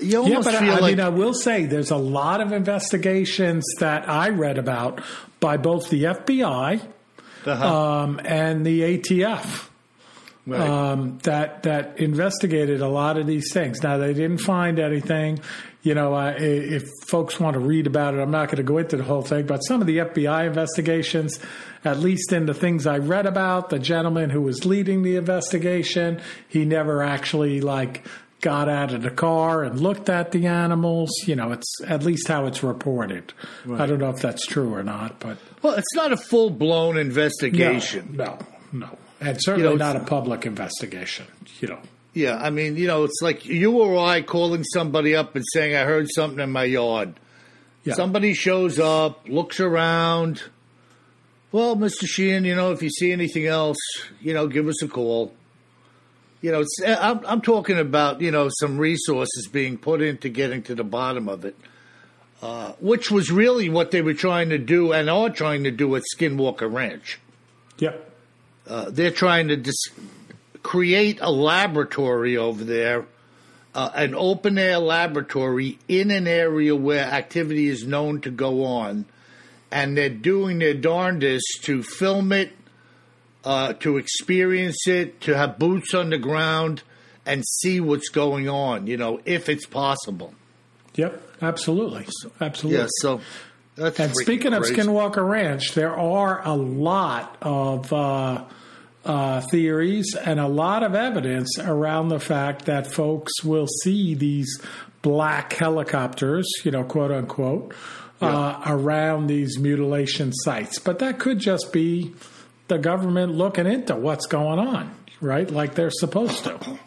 You 0.00 0.26
Yeah, 0.26 0.40
but 0.42 0.54
I, 0.54 0.60
feel 0.60 0.72
I 0.74 0.78
like 0.78 0.96
mean, 0.96 1.00
I 1.04 1.08
will 1.10 1.34
say 1.34 1.66
there's 1.66 1.90
a 1.90 1.96
lot 1.96 2.40
of 2.40 2.52
investigations 2.52 3.64
that 3.80 4.08
I 4.08 4.30
read 4.30 4.56
about 4.56 5.02
by 5.40 5.56
both 5.58 5.90
the 5.90 6.04
FBI 6.04 6.80
Uh-huh. 7.44 7.76
um, 8.02 8.20
and 8.24 8.64
the 8.64 8.80
ATF. 8.98 9.68
Right. 10.46 10.60
um, 10.60 11.18
that 11.22 11.62
that 11.62 11.98
investigated 11.98 12.82
a 12.82 12.88
lot 12.88 13.16
of 13.16 13.26
these 13.26 13.50
things. 13.52 13.82
Now 13.82 13.96
they 13.96 14.12
didn't 14.12 14.38
find 14.38 14.78
anything. 14.78 15.40
You 15.82 15.94
know, 15.94 16.14
uh, 16.14 16.34
if 16.36 16.88
folks 17.06 17.38
want 17.38 17.54
to 17.54 17.60
read 17.60 17.86
about 17.86 18.14
it, 18.14 18.20
I'm 18.20 18.30
not 18.30 18.46
going 18.48 18.56
to 18.56 18.62
go 18.62 18.78
into 18.78 18.96
the 18.96 19.04
whole 19.04 19.22
thing. 19.22 19.46
But 19.46 19.58
some 19.60 19.80
of 19.80 19.86
the 19.86 19.98
FBI 19.98 20.46
investigations, 20.46 21.38
at 21.84 21.98
least 21.98 22.32
in 22.32 22.46
the 22.46 22.54
things 22.54 22.86
I 22.86 22.98
read 22.98 23.26
about, 23.26 23.70
the 23.70 23.78
gentleman 23.78 24.30
who 24.30 24.40
was 24.42 24.64
leading 24.64 25.02
the 25.02 25.16
investigation, 25.16 26.20
he 26.48 26.64
never 26.64 27.02
actually 27.02 27.60
like 27.60 28.06
got 28.40 28.68
out 28.68 28.92
of 28.92 29.00
the 29.02 29.10
car 29.10 29.62
and 29.62 29.80
looked 29.80 30.08
at 30.10 30.32
the 30.32 30.46
animals. 30.46 31.10
You 31.26 31.36
know, 31.36 31.52
it's 31.52 31.80
at 31.86 32.02
least 32.02 32.28
how 32.28 32.46
it's 32.46 32.62
reported. 32.62 33.32
I 33.70 33.86
don't 33.86 33.98
know 33.98 34.10
if 34.10 34.20
that's 34.20 34.46
true 34.46 34.74
or 34.74 34.82
not, 34.82 35.20
but 35.20 35.38
well, 35.62 35.74
it's 35.74 35.94
not 35.94 36.12
a 36.12 36.16
full 36.18 36.50
blown 36.50 36.98
investigation. 36.98 38.16
no, 38.16 38.38
no, 38.72 38.86
no. 38.86 38.98
And 39.20 39.38
certainly 39.40 39.70
You 39.70 39.76
know, 39.78 39.84
not 39.84 39.96
a 39.96 40.04
public 40.04 40.46
investigation. 40.46 41.26
You 41.60 41.68
know. 41.68 41.78
Yeah, 42.12 42.36
I 42.36 42.50
mean, 42.50 42.76
you 42.76 42.86
know, 42.86 43.04
it's 43.04 43.20
like 43.22 43.44
you 43.44 43.78
or 43.78 43.98
I 43.98 44.22
calling 44.22 44.62
somebody 44.62 45.16
up 45.16 45.34
and 45.34 45.44
saying, 45.52 45.74
"I 45.74 45.82
heard 45.84 46.06
something 46.14 46.38
in 46.40 46.50
my 46.50 46.64
yard." 46.64 47.14
Yeah. 47.82 47.94
Somebody 47.94 48.34
shows 48.34 48.78
up, 48.78 49.28
looks 49.28 49.60
around. 49.60 50.42
Well, 51.52 51.76
Mister 51.76 52.06
Sheehan, 52.06 52.44
you 52.44 52.54
know, 52.54 52.72
if 52.72 52.82
you 52.82 52.90
see 52.90 53.12
anything 53.12 53.46
else, 53.46 53.76
you 54.20 54.32
know, 54.32 54.46
give 54.46 54.68
us 54.68 54.82
a 54.82 54.88
call. 54.88 55.34
You 56.40 56.52
know, 56.52 56.60
it's, 56.60 56.78
I'm, 56.86 57.20
I'm 57.26 57.40
talking 57.40 57.78
about 57.78 58.20
you 58.20 58.30
know 58.30 58.48
some 58.60 58.78
resources 58.78 59.48
being 59.50 59.76
put 59.76 60.00
into 60.00 60.28
getting 60.28 60.62
to 60.64 60.74
the 60.74 60.84
bottom 60.84 61.28
of 61.28 61.44
it, 61.44 61.56
uh, 62.42 62.72
which 62.80 63.10
was 63.10 63.30
really 63.32 63.68
what 63.68 63.90
they 63.90 64.02
were 64.02 64.14
trying 64.14 64.50
to 64.50 64.58
do 64.58 64.92
and 64.92 65.10
are 65.10 65.30
trying 65.30 65.64
to 65.64 65.70
do 65.70 65.96
at 65.96 66.02
Skinwalker 66.16 66.72
Ranch. 66.72 67.18
Yep. 67.78 68.12
Uh, 68.66 68.90
they're 68.90 69.10
trying 69.10 69.48
to 69.48 69.56
dis- 69.56 69.90
create 70.62 71.18
a 71.20 71.30
laboratory 71.30 72.36
over 72.36 72.64
there, 72.64 73.04
uh, 73.74 73.90
an 73.94 74.14
open 74.14 74.56
air 74.58 74.78
laboratory 74.78 75.78
in 75.88 76.10
an 76.10 76.26
area 76.26 76.74
where 76.74 77.04
activity 77.04 77.68
is 77.68 77.86
known 77.86 78.20
to 78.20 78.30
go 78.30 78.64
on, 78.64 79.04
and 79.70 79.96
they're 79.96 80.08
doing 80.08 80.58
their 80.60 80.74
darndest 80.74 81.44
to 81.62 81.82
film 81.82 82.32
it, 82.32 82.52
uh, 83.44 83.74
to 83.74 83.98
experience 83.98 84.86
it, 84.86 85.20
to 85.20 85.36
have 85.36 85.58
boots 85.58 85.92
on 85.92 86.10
the 86.10 86.18
ground 86.18 86.82
and 87.26 87.44
see 87.46 87.80
what's 87.80 88.08
going 88.08 88.48
on. 88.48 88.86
You 88.86 88.96
know, 88.96 89.20
if 89.24 89.48
it's 89.48 89.66
possible. 89.66 90.32
Yep, 90.94 91.20
absolutely, 91.42 92.06
absolutely. 92.40 92.80
Yeah. 92.80 92.86
So. 93.00 93.20
That's 93.76 93.98
and 93.98 94.14
speaking 94.14 94.54
of 94.54 94.62
crazy. 94.62 94.76
Skinwalker 94.76 95.28
Ranch, 95.28 95.74
there 95.74 95.96
are 95.96 96.46
a 96.46 96.54
lot 96.54 97.36
of 97.42 97.92
uh, 97.92 98.44
uh, 99.04 99.40
theories 99.50 100.14
and 100.14 100.38
a 100.38 100.46
lot 100.46 100.82
of 100.82 100.94
evidence 100.94 101.58
around 101.58 102.08
the 102.08 102.20
fact 102.20 102.66
that 102.66 102.86
folks 102.86 103.42
will 103.42 103.66
see 103.82 104.14
these 104.14 104.60
black 105.02 105.52
helicopters, 105.54 106.46
you 106.62 106.70
know, 106.70 106.84
quote 106.84 107.10
unquote, 107.10 107.74
uh, 108.20 108.62
around 108.66 109.26
these 109.26 109.58
mutilation 109.58 110.32
sites. 110.32 110.78
But 110.78 111.00
that 111.00 111.18
could 111.18 111.40
just 111.40 111.72
be 111.72 112.14
the 112.68 112.78
government 112.78 113.34
looking 113.34 113.66
into 113.66 113.96
what's 113.96 114.26
going 114.26 114.58
on, 114.58 114.94
right? 115.20 115.50
Like 115.50 115.74
they're 115.74 115.90
supposed 115.90 116.44
to. 116.44 116.78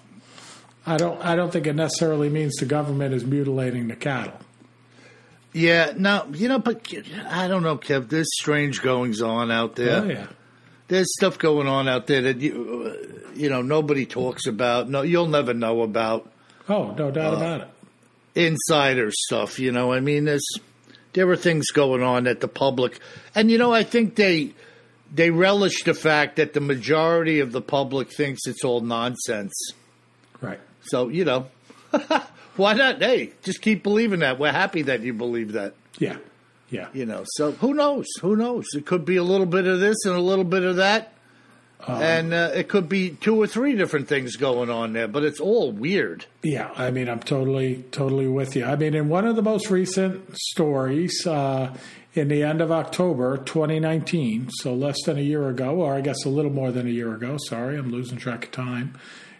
I 0.85 0.95
don't. 0.95 1.23
I 1.23 1.35
don't 1.35 1.51
think 1.51 1.67
it 1.67 1.75
necessarily 1.75 2.29
means 2.29 2.55
the 2.55 2.65
government 2.65 3.13
is 3.13 3.25
mutilating 3.25 3.89
the 3.89 3.95
cattle. 3.97 4.39
Yeah, 5.53 5.93
no, 5.97 6.27
you 6.33 6.47
know, 6.49 6.59
but 6.59 6.87
I 7.29 7.47
don't 7.47 7.63
know, 7.63 7.77
Kev. 7.77 8.09
There's 8.09 8.27
strange 8.39 8.81
goings 8.81 9.21
on 9.21 9.51
out 9.51 9.75
there. 9.75 10.01
Oh 10.01 10.05
yeah. 10.07 10.27
There's 10.87 11.07
stuff 11.17 11.37
going 11.37 11.67
on 11.67 11.87
out 11.89 12.07
there 12.07 12.21
that 12.21 12.39
you, 12.39 12.93
uh, 12.95 13.31
you 13.35 13.49
know, 13.49 13.61
nobody 13.61 14.05
talks 14.05 14.45
about. 14.45 14.87
No, 14.89 15.01
you'll 15.01 15.27
never 15.27 15.53
know 15.53 15.81
about 15.81 16.31
Oh, 16.69 16.91
no 16.91 17.11
doubt 17.11 17.33
about 17.33 17.61
it. 17.61 17.67
insider 18.35 19.09
stuff. 19.11 19.59
You 19.59 19.71
know, 19.71 19.91
I 19.91 19.99
mean, 19.99 20.25
there's 20.25 20.45
there 21.13 21.29
are 21.29 21.35
things 21.37 21.67
going 21.71 22.03
on 22.03 22.25
that 22.25 22.39
the 22.41 22.47
public, 22.47 22.99
and 23.35 23.49
you 23.49 23.57
know, 23.57 23.73
I 23.73 23.83
think 23.83 24.15
they 24.15 24.53
they 25.13 25.29
relish 25.31 25.83
the 25.83 25.93
fact 25.93 26.35
that 26.35 26.53
the 26.53 26.61
majority 26.61 27.39
of 27.39 27.51
the 27.51 27.61
public 27.61 28.11
thinks 28.11 28.41
it's 28.45 28.63
all 28.63 28.81
nonsense. 28.81 29.55
Right. 30.41 30.59
So 30.83 31.07
you 31.09 31.25
know, 31.25 31.47
why 32.57 32.73
not? 32.73 33.01
Hey, 33.01 33.33
just 33.43 33.61
keep 33.61 33.83
believing 33.83 34.19
that. 34.19 34.39
We're 34.39 34.51
happy 34.51 34.83
that 34.83 35.01
you 35.01 35.13
believe 35.13 35.53
that. 35.53 35.73
Yeah. 35.99 36.17
Yeah. 36.69 36.87
You 36.93 37.05
know, 37.05 37.23
so 37.35 37.53
who 37.53 37.73
knows? 37.73 38.07
Who 38.21 38.35
knows? 38.35 38.65
It 38.75 38.85
could 38.85 39.05
be 39.05 39.15
a 39.15 39.23
little 39.23 39.45
bit 39.45 39.65
of 39.67 39.79
this 39.79 40.05
and 40.05 40.15
a 40.15 40.21
little 40.21 40.43
bit 40.43 40.63
of 40.63 40.75
that, 40.77 41.13
and 41.87 42.33
uh, 42.33 42.51
it 42.53 42.67
could 42.67 42.89
be 42.89 43.11
two 43.11 43.41
or 43.41 43.47
three 43.47 43.75
different 43.75 44.07
things 44.09 44.35
going 44.35 44.69
on 44.69 44.91
there. 44.93 45.07
But 45.07 45.23
it's 45.23 45.39
all 45.39 45.71
weird. 45.71 46.25
Yeah, 46.43 46.71
I 46.75 46.91
mean, 46.91 47.07
I'm 47.07 47.21
totally, 47.21 47.85
totally 47.91 48.27
with 48.27 48.55
you. 48.55 48.65
I 48.65 48.75
mean, 48.75 48.95
in 48.95 49.07
one 49.07 49.25
of 49.25 49.37
the 49.37 49.41
most 49.41 49.69
recent 49.69 50.37
stories, 50.37 51.25
uh, 51.25 51.73
in 52.13 52.27
the 52.27 52.43
end 52.43 52.61
of 52.61 52.71
October 52.71 53.37
2019, 53.37 54.49
so 54.49 54.73
less 54.73 54.97
than 55.05 55.17
a 55.17 55.21
year 55.21 55.47
ago, 55.49 55.75
or 55.75 55.93
I 55.93 56.01
guess 56.01 56.25
a 56.25 56.29
little 56.29 56.51
more 56.51 56.71
than 56.71 56.87
a 56.87 56.91
year 56.91 57.13
ago. 57.13 57.37
Sorry, 57.47 57.77
I'm 57.77 57.91
losing 57.91 58.17
track 58.17 58.45
of 58.45 58.51
time. 58.51 58.95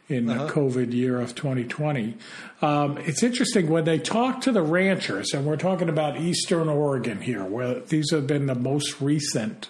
In 0.10 0.26
the 0.26 0.36
COVID 0.36 0.93
year 0.93 1.20
of 1.20 1.36
2020, 1.36 2.15
um, 2.62 2.98
it's 3.00 3.24
interesting 3.24 3.70
when 3.70 3.84
they 3.84 4.00
talk 4.00 4.39
to 4.41 4.54
the 4.54 4.62
ranchers, 4.62 5.34
and 5.34 5.46
we're 5.46 5.58
talking 5.58 5.89
about 5.89 6.17
Eastern 6.17 6.70
Oregon 6.70 7.20
here, 7.20 7.43
where 7.43 7.82
these 7.82 8.12
have 8.12 8.26
been 8.26 8.46
the 8.46 8.56
most 8.56 9.02
recent 9.02 9.70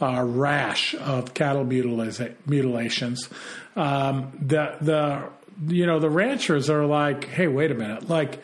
uh, 0.00 0.22
rash 0.22 0.94
of 0.94 1.34
cattle 1.34 1.64
mutilations. 1.64 3.28
Um, 3.74 4.30
the 4.40 4.76
the 4.80 5.28
you 5.66 5.86
know 5.86 5.98
the 5.98 6.10
ranchers 6.10 6.70
are 6.70 6.86
like, 6.86 7.24
hey, 7.24 7.48
wait 7.48 7.72
a 7.72 7.74
minute, 7.74 8.08
like 8.08 8.40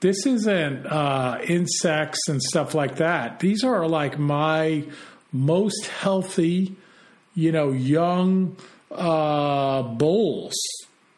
this 0.00 0.24
isn't 0.24 0.86
uh, 0.86 1.40
insects 1.48 2.28
and 2.28 2.42
stuff 2.42 2.74
like 2.74 2.96
that. 2.96 3.40
These 3.40 3.64
are 3.64 3.88
like 3.88 4.18
my 4.18 4.84
most 5.32 5.86
healthy, 5.86 6.76
you 7.34 7.50
know, 7.50 7.72
young 7.72 8.56
uh, 8.96 9.82
bulls 9.82 10.54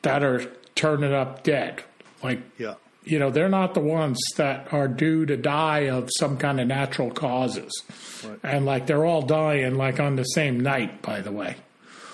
that 0.02 0.22
are 0.22 0.44
turning 0.74 1.12
up 1.12 1.42
dead. 1.42 1.82
Like 2.22 2.40
Yeah. 2.58 2.74
you 3.04 3.18
know, 3.18 3.30
they're 3.30 3.48
not 3.48 3.74
the 3.74 3.80
ones 3.80 4.18
that 4.36 4.72
are 4.72 4.88
due 4.88 5.24
to 5.26 5.36
die 5.36 5.88
of 5.88 6.08
some 6.18 6.36
kind 6.36 6.60
of 6.60 6.66
natural 6.66 7.10
causes. 7.10 7.70
And 8.42 8.66
like 8.66 8.86
they're 8.86 9.04
all 9.04 9.22
dying 9.22 9.76
like 9.76 10.00
on 10.00 10.16
the 10.16 10.24
same 10.24 10.60
night, 10.60 11.02
by 11.02 11.20
the 11.20 11.32
way. 11.32 11.56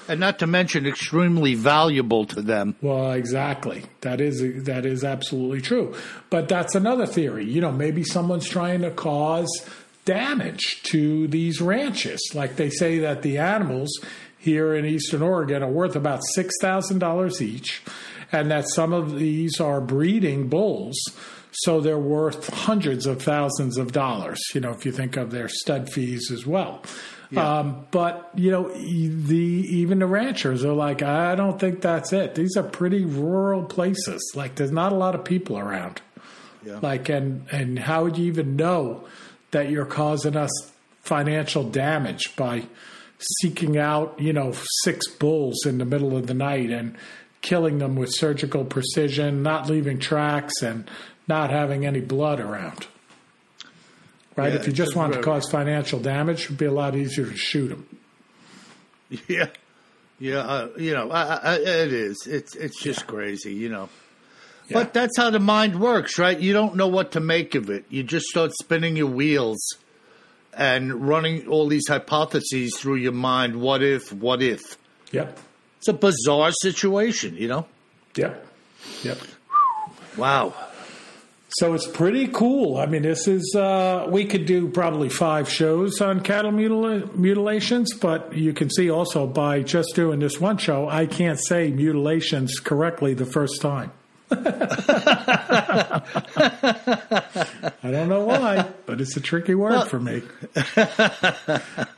And 0.07 0.21
not 0.21 0.39
to 0.41 0.47
mention 0.47 0.87
extremely 0.87 1.55
valuable 1.55 2.27
to 2.27 2.43
them. 2.43 2.77
Well, 2.83 3.13
exactly. 3.13 3.85
That 4.03 4.21
is 4.21 4.65
that 4.65 4.85
is 4.85 5.03
absolutely 5.03 5.63
true. 5.63 5.95
But 6.29 6.47
that's 6.49 6.75
another 6.75 7.07
theory. 7.07 7.47
You 7.47 7.63
know, 7.63 7.73
maybe 7.73 8.05
someone's 8.05 8.47
trying 8.47 8.83
to 8.83 8.91
cause 8.91 9.49
damage 10.05 10.83
to 10.85 11.27
these 11.29 11.63
ranches. 11.63 12.21
Like 12.35 12.57
they 12.57 12.69
say 12.69 12.99
that 12.99 13.23
the 13.23 13.39
animals 13.39 13.91
here 14.45 14.75
in 14.75 14.85
Eastern 14.85 15.23
Oregon 15.23 15.63
are 15.63 15.71
worth 15.71 15.97
about 15.97 16.21
six 16.35 16.55
thousand 16.61 17.01
dollars 17.01 17.43
each, 17.43 17.83
and 18.31 18.51
that 18.51 18.69
some 18.69 18.93
of 18.93 19.19
these 19.19 19.61
are 19.61 19.81
breeding 19.81 20.49
bulls. 20.49 20.97
So 21.51 21.81
they're 21.81 21.99
worth 21.99 22.53
hundreds 22.53 23.07
of 23.07 23.23
thousands 23.23 23.79
of 23.79 23.93
dollars, 23.93 24.41
you 24.55 24.61
know, 24.61 24.73
if 24.73 24.85
you 24.85 24.91
think 24.91 25.17
of 25.17 25.31
their 25.31 25.49
stud 25.49 25.89
fees 25.89 26.31
as 26.33 26.45
well. 26.45 26.83
Um, 27.37 27.87
but 27.91 28.31
you 28.37 28.51
know, 28.51 28.69
the 28.69 29.37
even 29.37 29.99
the 29.99 30.07
ranchers 30.07 30.65
are 30.65 30.73
like, 30.73 31.03
I 31.03 31.35
don't 31.35 31.59
think 31.59 31.81
that's 31.81 32.13
it. 32.13 32.35
These 32.35 32.57
are 32.57 32.63
pretty 32.63 33.05
rural 33.05 33.65
places. 33.65 34.33
Like, 34.37 34.55
there's 34.55 34.71
not 34.71 34.93
a 34.93 34.97
lot 34.97 35.15
of 35.15 35.25
people 35.25 35.59
around. 35.59 36.01
Yeah. 36.65 36.79
Like, 36.81 37.09
and 37.09 37.47
and 37.51 37.79
how 37.79 38.05
would 38.05 38.19
you 38.19 38.27
even 38.27 38.57
know 38.57 39.05
that 39.51 39.71
you're 39.71 39.87
causing 39.87 40.37
us 40.37 40.51
financial 41.03 41.65
damage 41.65 42.35
by 42.37 42.67
seeking 43.41 43.79
out, 43.79 44.19
you 44.21 44.33
know, 44.33 44.53
six 44.83 45.09
bulls 45.09 45.67
in 45.67 45.79
the 45.79 45.85
middle 45.85 46.17
of 46.17 46.27
the 46.27 46.35
night 46.35 46.71
and 46.71 46.97
killing 47.43 47.79
them 47.79 47.97
with 47.97 48.11
surgical 48.13 48.65
precision, 48.65 49.43
not 49.43 49.69
leaving 49.69 49.99
tracks, 49.99 50.63
and 50.63 50.91
not 51.29 51.51
having 51.51 51.87
any 51.87 52.01
blood 52.01 52.41
around? 52.41 52.87
Right? 54.37 54.53
Yeah, 54.53 54.59
if 54.59 54.67
you 54.67 54.73
just 54.73 54.97
want 54.97 55.13
to 55.13 55.23
cause 55.23 55.49
financial 55.51 56.01
damage, 56.01 56.45
it 56.45 56.51
would 56.51 56.59
be 56.59 56.65
a 56.65 56.73
lot 56.73 56.97
easier 56.97 57.27
to 57.27 57.37
shoot 57.37 57.69
them. 57.69 57.99
Yeah. 59.29 59.49
Yeah, 60.19 60.39
uh, 60.39 60.69
you 60.79 60.95
know, 60.95 61.11
I, 61.11 61.35
I, 61.35 61.55
it 61.57 61.93
is. 61.93 62.27
It's 62.27 62.55
it's 62.55 62.81
just 62.81 63.07
crazy, 63.07 63.53
you 63.53 63.69
know. 63.69 63.89
Yeah. 64.69 64.75
But 64.75 64.95
that's 64.95 65.19
how 65.19 65.31
the 65.31 65.41
mind 65.41 65.79
works, 65.81 66.19
right? 66.19 66.39
You 66.39 66.53
don't 66.53 66.77
know 66.77 66.89
what 66.89 67.13
to 67.13 67.21
make 67.21 67.55
of 67.55 67.69
it. 67.69 67.85
You 67.91 68.03
just 68.03 68.27
start 68.27 68.53
spinning 68.63 68.97
your 68.97 69.09
wheels 69.09 69.61
and 70.57 71.07
running 71.07 71.47
all 71.49 71.67
these 71.67 71.89
hypotheses 71.89 72.77
through 72.79 72.97
your 72.97 73.13
mind. 73.13 73.61
What 73.61 73.83
if? 73.83 74.13
What 74.13 74.43
if? 74.43 74.77
Yep. 75.13 75.39
It's 75.79 75.89
a 75.89 75.93
bizarre 75.93 76.53
situation, 76.53 77.37
you 77.37 77.49
know. 77.49 77.67
Yep. 78.17 78.47
Yep. 79.03 79.19
Wow. 80.17 80.55
So 81.59 81.75
it's 81.75 81.87
pretty 81.87 82.27
cool. 82.29 82.79
I 82.79 82.87
mean, 82.87 83.03
this 83.03 83.29
is, 83.29 83.55
uh, 83.57 84.07
we 84.09 84.25
could 84.25 84.45
do 84.45 84.69
probably 84.69 85.09
five 85.09 85.49
shows 85.49 86.01
on 86.01 86.21
cattle 86.21 86.51
mutila- 86.51 87.15
mutilations, 87.15 87.95
but 87.95 88.35
you 88.35 88.53
can 88.53 88.71
see 88.71 88.91
also 88.91 89.27
by 89.27 89.63
just 89.63 89.95
doing 89.95 90.19
this 90.19 90.41
one 90.41 90.57
show, 90.57 90.89
I 90.89 91.07
can't 91.07 91.39
say 91.39 91.71
mutilations 91.71 92.59
correctly 92.59 93.15
the 93.15 93.27
first 93.27 93.61
time. 93.61 93.93
I 94.31 96.03
don't 97.83 98.09
know 98.09 98.25
why, 98.25 98.69
but 98.87 99.01
it's 99.01 99.17
a 99.17 99.21
tricky 99.21 99.55
word 99.55 99.89
for 99.89 100.01
me. 100.01 100.23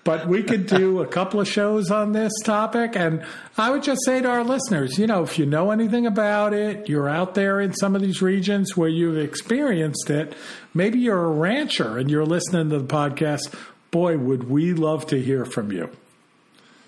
but 0.05 0.27
we 0.27 0.43
could 0.43 0.67
do 0.67 1.01
a 1.01 1.07
couple 1.07 1.41
of 1.41 1.49
shows 1.49 1.91
on 1.91 2.13
this 2.13 2.33
topic. 2.45 2.97
And 2.97 3.25
I 3.57 3.71
would 3.71 3.83
just 3.83 4.05
say 4.05 4.21
to 4.21 4.29
our 4.29 4.45
listeners, 4.45 4.99
you 4.99 5.07
know, 5.07 5.23
if 5.23 5.39
you 5.39 5.47
know 5.47 5.71
anything 5.71 6.07
about 6.07 6.53
it, 6.53 6.89
you're 6.89 7.09
out 7.09 7.35
there 7.35 7.61
in 7.61 7.73
some 7.75 7.95
of 7.95 8.03
these 8.03 8.21
regions 8.23 8.77
where 8.77 8.89
you've 8.89 9.19
experienced 9.19 10.11
it, 10.11 10.35
maybe 10.75 10.99
you're 10.99 11.25
a 11.25 11.31
rancher 11.31 11.99
and 11.99 12.11
you're 12.11 12.27
listening 12.27 12.71
to 12.71 12.79
the 12.79 12.85
podcast. 12.87 13.55
Boy, 13.91 14.19
would 14.19 14.51
we 14.51 14.73
love 14.75 15.07
to 15.09 15.21
hear 15.21 15.45
from 15.45 15.73
you. 15.73 15.91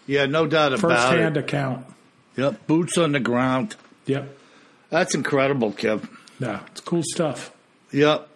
Yeah, 0.07 0.27
no 0.27 0.47
doubt 0.47 0.73
about 0.73 0.81
First 0.81 1.09
hand 1.09 1.37
it. 1.37 1.41
account. 1.41 1.87
Yep, 2.37 2.67
boots 2.67 2.97
on 2.99 3.13
the 3.13 3.21
ground. 3.21 3.77
Yep. 4.07 4.38
That's 4.91 5.15
incredible, 5.15 5.73
Kev. 5.73 6.09
Yeah, 6.41 6.61
it's 6.71 6.81
cool 6.81 7.03
stuff. 7.05 7.53
Yep. 7.93 8.29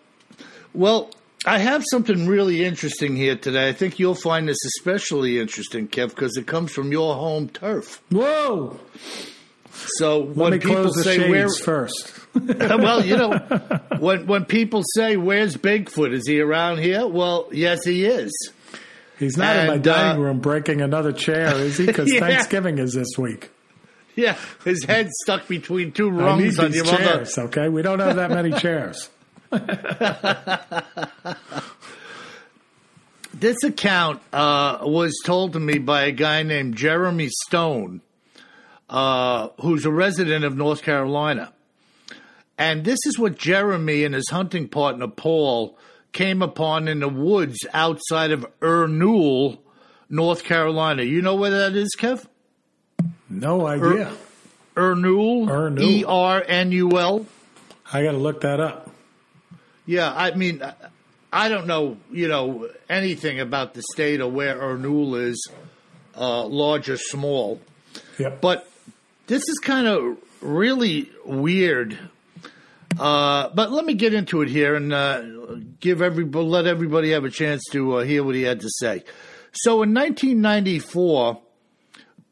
Well, 0.74 1.10
I 1.44 1.58
have 1.58 1.84
something 1.90 2.26
really 2.26 2.64
interesting 2.64 3.16
here 3.16 3.36
today. 3.36 3.68
I 3.68 3.72
think 3.72 3.98
you'll 3.98 4.14
find 4.14 4.48
this 4.48 4.58
especially 4.78 5.40
interesting, 5.40 5.88
Kev, 5.88 6.10
because 6.10 6.36
it 6.36 6.46
comes 6.46 6.72
from 6.72 6.92
your 6.92 7.14
home 7.14 7.48
turf. 7.48 8.02
Whoa! 8.10 8.78
So 9.96 10.20
Let 10.20 10.36
when 10.36 10.60
people 10.60 10.92
say 10.92 11.30
where, 11.30 11.48
first. 11.48 12.12
well, 12.34 13.04
you 13.04 13.16
know, 13.16 13.38
when 13.98 14.26
when 14.26 14.44
people 14.44 14.82
say 14.94 15.16
where's 15.16 15.56
Bigfoot? 15.56 16.12
Is 16.12 16.26
he 16.26 16.40
around 16.40 16.78
here? 16.78 17.06
Well, 17.06 17.48
yes, 17.52 17.84
he 17.84 18.04
is. 18.04 18.32
He's 19.18 19.36
not 19.36 19.56
in 19.56 19.66
my 19.68 19.78
dining 19.78 20.20
uh, 20.20 20.24
room 20.24 20.40
breaking 20.40 20.80
another 20.80 21.12
chair, 21.12 21.54
is 21.56 21.78
he? 21.78 21.86
Because 21.86 22.12
Yeah. 22.12 22.20
Thanksgiving 22.20 22.78
is 22.78 22.92
this 22.94 23.16
week. 23.16 23.50
Yeah, 24.16 24.36
his 24.62 24.84
head 24.84 25.08
stuck 25.22 25.48
between 25.48 25.92
two 25.92 26.10
rungs 26.10 26.58
on 26.58 26.74
your 26.74 26.84
chairs, 26.84 27.38
okay? 27.38 27.70
We 27.70 27.80
don't 27.80 27.98
have 28.00 28.16
that 28.16 28.30
many 28.30 28.52
chairs. 28.60 29.08
this 33.34 33.56
account 33.64 34.20
uh, 34.32 34.80
was 34.82 35.18
told 35.24 35.54
to 35.54 35.60
me 35.60 35.78
by 35.78 36.02
a 36.04 36.12
guy 36.12 36.42
named 36.42 36.76
Jeremy 36.76 37.30
Stone, 37.46 38.02
uh, 38.90 39.48
who's 39.62 39.86
a 39.86 39.90
resident 39.90 40.44
of 40.44 40.56
North 40.56 40.82
Carolina. 40.82 41.52
And 42.58 42.84
this 42.84 42.98
is 43.06 43.18
what 43.18 43.38
Jeremy 43.38 44.04
and 44.04 44.14
his 44.14 44.28
hunting 44.28 44.68
partner 44.68 45.08
Paul 45.08 45.78
came 46.12 46.42
upon 46.42 46.86
in 46.86 47.00
the 47.00 47.08
woods 47.08 47.58
outside 47.72 48.30
of 48.30 48.46
Ernul, 48.60 49.58
North 50.10 50.44
Carolina. 50.44 51.02
You 51.02 51.22
know 51.22 51.34
where 51.34 51.50
that 51.50 51.74
is, 51.74 51.96
Kev? 51.98 52.26
No 53.32 53.66
idea. 53.66 54.12
Ernul, 54.76 55.48
Ernul. 55.48 55.80
E 55.80 56.04
R 56.04 56.44
N 56.46 56.72
U 56.72 56.98
L. 56.98 57.26
I 57.92 58.02
got 58.02 58.12
to 58.12 58.18
look 58.18 58.42
that 58.42 58.60
up. 58.60 58.90
Yeah, 59.86 60.12
I 60.14 60.34
mean, 60.34 60.62
I 61.32 61.48
don't 61.48 61.66
know, 61.66 61.96
you 62.10 62.28
know, 62.28 62.68
anything 62.88 63.40
about 63.40 63.74
the 63.74 63.82
state 63.92 64.20
or 64.20 64.30
where 64.30 64.56
Ernul 64.56 65.20
is, 65.20 65.50
uh, 66.16 66.44
large 66.44 66.88
or 66.88 66.96
small. 66.96 67.60
Yep. 68.18 68.40
But 68.40 68.70
this 69.26 69.48
is 69.48 69.58
kind 69.58 69.86
of 69.86 70.18
really 70.40 71.10
weird. 71.24 71.98
Uh, 72.98 73.48
but 73.54 73.72
let 73.72 73.84
me 73.86 73.94
get 73.94 74.12
into 74.12 74.42
it 74.42 74.48
here 74.48 74.74
and 74.74 74.92
uh, 74.92 75.22
give 75.80 76.02
everybody, 76.02 76.44
let 76.44 76.66
everybody 76.66 77.12
have 77.12 77.24
a 77.24 77.30
chance 77.30 77.62
to 77.72 77.96
uh, 77.96 78.04
hear 78.04 78.22
what 78.22 78.34
he 78.34 78.42
had 78.42 78.60
to 78.60 78.68
say. 78.78 79.02
So 79.52 79.82
in 79.82 79.94
1994, 79.94 81.40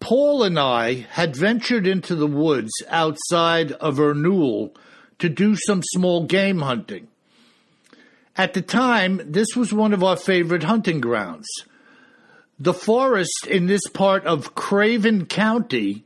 Paul 0.01 0.43
and 0.43 0.59
I 0.59 1.07
had 1.11 1.37
ventured 1.37 1.87
into 1.87 2.15
the 2.15 2.27
woods 2.27 2.73
outside 2.89 3.73
of 3.73 3.99
Ernul 3.99 4.75
to 5.19 5.29
do 5.29 5.55
some 5.55 5.83
small 5.83 6.25
game 6.25 6.61
hunting. 6.61 7.07
At 8.37 8.55
the 8.55 8.63
time, 8.63 9.21
this 9.25 9.55
was 9.55 9.73
one 9.73 9.93
of 9.93 10.03
our 10.03 10.17
favorite 10.17 10.63
hunting 10.63 11.01
grounds. 11.01 11.47
The 12.59 12.75
forest 12.75 13.47
in 13.47 13.67
this 13.67 13.87
part 13.93 14.25
of 14.25 14.55
Craven 14.55 15.27
County 15.27 16.05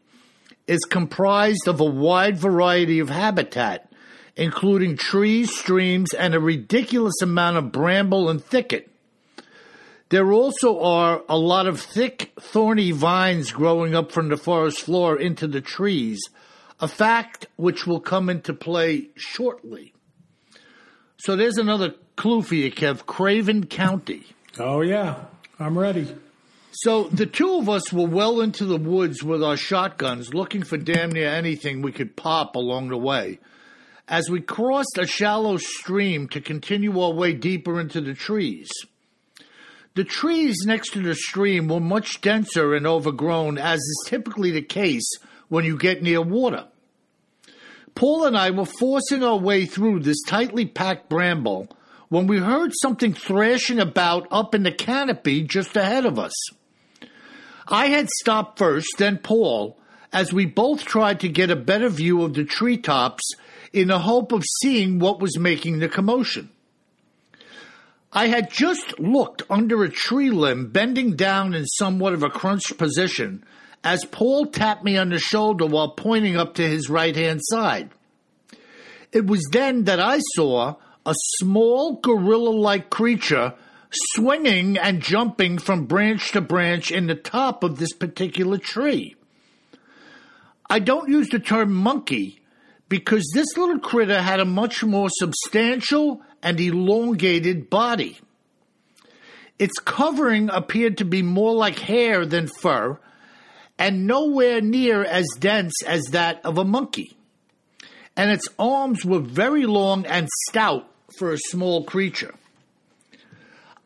is 0.67 0.85
comprised 0.85 1.69
of 1.69 1.81
a 1.81 1.85
wide 1.85 2.39
variety 2.39 2.99
of 2.99 3.11
habitat, 3.11 3.91
including 4.37 4.97
trees, 4.97 5.55
streams, 5.57 6.13
and 6.15 6.35
a 6.35 6.41
ridiculous 6.41 7.21
amount 7.23 7.57
of 7.57 7.73
bramble 7.73 8.29
and 8.29 8.43
thicket. 8.43 8.91
There 10.11 10.33
also 10.33 10.81
are 10.81 11.23
a 11.29 11.39
lot 11.39 11.67
of 11.67 11.81
thick, 11.81 12.33
thorny 12.39 12.91
vines 12.91 13.53
growing 13.53 13.95
up 13.95 14.13
from 14.13 14.29
the 14.29 14.37
forest 14.37 14.81
floor 14.81 15.19
into 15.19 15.47
the 15.47 15.61
trees, 15.61 16.21
a 16.81 16.89
fact 16.89 17.47
which 17.57 17.87
will 17.87 18.01
come 18.01 18.29
into 18.29 18.53
play 18.53 19.09
shortly. 19.17 19.95
So 21.17 21.37
there's 21.37 21.57
another 21.57 21.95
clue 22.17 22.43
for 22.43 22.55
you, 22.55 22.71
Kev 22.71 23.07
Craven 23.07 23.67
County. 23.67 24.25
Oh, 24.59 24.83
yeah. 24.83 25.25
I'm 25.59 25.79
ready. 25.79 26.15
So 26.73 27.05
the 27.05 27.27
two 27.27 27.57
of 27.57 27.69
us 27.69 27.93
were 27.93 28.07
well 28.07 28.41
into 28.41 28.65
the 28.65 28.77
woods 28.77 29.23
with 29.23 29.43
our 29.43 29.57
shotguns, 29.57 30.35
looking 30.35 30.65
for 30.65 30.77
damn 30.77 31.13
near 31.13 31.29
anything 31.29 31.81
we 31.81 31.93
could 31.93 32.17
pop 32.17 32.57
along 32.57 32.89
the 32.89 32.99
way. 32.99 33.39
As 34.07 34.29
we 34.29 34.41
crossed 34.41 34.99
a 34.99 35.07
shallow 35.07 35.57
stream 35.57 36.29
to 36.29 36.41
continue 36.41 37.01
our 37.01 37.13
way 37.13 37.33
deeper 37.33 37.81
into 37.81 38.01
the 38.01 38.13
trees. 38.13 38.69
The 39.95 40.03
trees 40.03 40.57
next 40.67 40.93
to 40.95 41.03
the 41.03 41.15
stream 41.15 41.69
were 41.69 41.79
much 41.79 42.21
denser 42.21 42.75
and 42.75 42.85
overgrown, 42.85 43.59
as 43.59 43.79
is 43.79 44.07
typically 44.09 44.51
the 44.51 44.61
case 44.61 45.09
when 45.49 45.65
you 45.65 45.79
get 45.79 46.03
near 46.03 46.21
water. 46.21 46.67
Paul 47.95 48.25
and 48.25 48.37
I 48.37 48.51
were 48.51 48.65
forcing 48.65 49.23
our 49.23 49.37
way 49.37 49.67
through 49.67 50.01
this 50.01 50.21
tightly 50.27 50.67
packed 50.67 51.09
bramble 51.09 51.69
when 52.09 52.27
we 52.27 52.39
heard 52.39 52.73
something 52.83 53.15
thrashing 53.15 53.79
about 53.79 54.27
up 54.33 54.53
in 54.53 54.65
the 54.65 54.73
canopy 54.73 55.43
just 55.43 55.77
ahead 55.77 56.07
of 56.07 56.19
us. 56.19 56.35
I 57.69 57.87
had 57.87 58.09
stopped 58.09 58.59
first, 58.59 58.89
then 58.99 59.19
Paul, 59.19 59.79
as 60.13 60.33
we 60.33 60.45
both 60.45 60.85
tried 60.85 61.21
to 61.21 61.29
get 61.29 61.51
a 61.51 61.57
better 61.57 61.89
view 61.89 62.23
of 62.23 62.35
the 62.35 62.45
treetops 62.45 63.23
in 63.73 63.89
the 63.89 64.01
hope 64.01 64.33
of 64.33 64.43
seeing 64.61 64.99
what 64.99 65.21
was 65.21 65.39
making 65.39 65.79
the 65.79 65.89
commotion. 65.89 66.51
I 68.17 68.29
had 68.29 68.51
just 68.51 69.01
looked 69.01 69.43
under 69.51 69.83
a 69.83 69.91
tree 69.91 70.31
limb, 70.31 70.71
bending 70.71 71.17
down 71.17 71.53
in 71.53 71.67
somewhat 71.67 72.13
of 72.13 72.23
a 72.23 72.31
crunched 72.31 72.79
position, 72.79 73.45
as 73.83 74.05
Paul 74.05 74.47
tapped 74.47 74.85
me 74.85 74.97
on 74.97 75.09
the 75.09 75.19
shoulder 75.19 75.67
while 75.67 75.91
pointing 75.91 76.37
up 76.37 76.55
to 76.55 76.63
his 76.63 76.89
right 76.89 77.15
hand 77.15 77.41
side. 77.43 77.91
It 79.11 79.27
was 79.27 79.45
then 79.51 79.85
that 79.85 79.99
I 79.99 80.21
saw 80.37 80.77
a 81.05 81.15
small 81.39 81.97
gorilla 81.97 82.51
like 82.51 82.89
creature 82.89 83.55
swinging 83.91 84.79
and 84.79 85.03
jumping 85.03 85.59
from 85.59 85.87
branch 85.87 86.33
to 86.33 86.41
branch 86.41 86.93
in 86.93 87.07
the 87.09 87.15
top 87.15 87.65
of 87.65 87.79
this 87.79 87.93
particular 87.93 88.59
tree. 88.59 89.17
I 90.71 90.79
don't 90.79 91.09
use 91.09 91.29
the 91.29 91.39
term 91.41 91.73
monkey 91.75 92.41
because 92.89 93.29
this 93.35 93.57
little 93.57 93.79
critter 93.79 94.21
had 94.21 94.41
a 94.41 94.45
much 94.45 94.85
more 94.85 95.09
substantial 95.11 96.23
and 96.45 96.61
elongated 96.61 97.69
body. 97.71 98.19
Its 99.59 99.79
covering 99.79 100.51
appeared 100.51 100.99
to 100.99 101.05
be 101.05 101.23
more 101.23 101.55
like 101.55 101.79
hair 101.79 102.27
than 102.27 102.49
fur 102.61 102.99
and 103.79 104.07
nowhere 104.07 104.61
near 104.61 105.03
as 105.03 105.27
dense 105.39 105.83
as 105.85 106.05
that 106.13 106.41
of 106.45 106.59
a 106.59 106.65
monkey. 106.65 107.17
And 108.17 108.31
its 108.31 108.49
arms 108.59 109.05
were 109.05 109.21
very 109.21 109.67
long 109.67 110.07
and 110.07 110.29
stout 110.49 110.89
for 111.19 111.33
a 111.33 111.39
small 111.39 111.85
creature. 111.85 112.35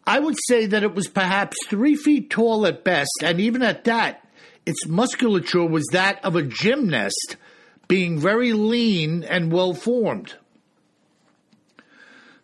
I 0.06 0.18
would 0.18 0.36
say 0.48 0.66
that 0.66 0.82
it 0.82 0.94
was 0.94 1.08
perhaps 1.08 1.56
three 1.68 1.94
feet 1.94 2.30
tall 2.30 2.66
at 2.66 2.84
best, 2.84 3.10
and 3.22 3.40
even 3.40 3.62
at 3.62 3.84
that, 3.84 4.26
its 4.64 4.86
musculature 4.86 5.64
was 5.64 5.86
that 5.92 6.22
of 6.24 6.34
a 6.34 6.42
gymnast, 6.42 7.36
being 7.88 8.18
very 8.18 8.52
lean 8.52 9.24
and 9.24 9.52
well 9.52 9.74
formed. 9.74 10.34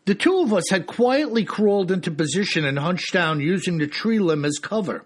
The 0.06 0.14
two 0.14 0.38
of 0.40 0.52
us 0.52 0.64
had 0.70 0.86
quietly 0.86 1.44
crawled 1.44 1.90
into 1.90 2.10
position 2.10 2.64
and 2.64 2.78
hunched 2.78 3.12
down 3.12 3.40
using 3.40 3.78
the 3.78 3.86
tree 3.86 4.18
limb 4.18 4.44
as 4.44 4.58
cover. 4.58 5.04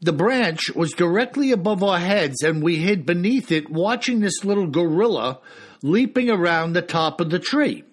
The 0.00 0.12
branch 0.12 0.70
was 0.74 0.92
directly 0.92 1.52
above 1.52 1.82
our 1.82 1.98
heads, 1.98 2.42
and 2.42 2.62
we 2.62 2.76
hid 2.76 3.06
beneath 3.06 3.52
it, 3.52 3.70
watching 3.70 4.20
this 4.20 4.44
little 4.44 4.66
gorilla 4.66 5.38
leaping 5.82 6.28
around 6.28 6.72
the 6.72 6.82
top 6.82 7.20
of 7.20 7.30
the 7.30 7.38
tree. 7.38 7.84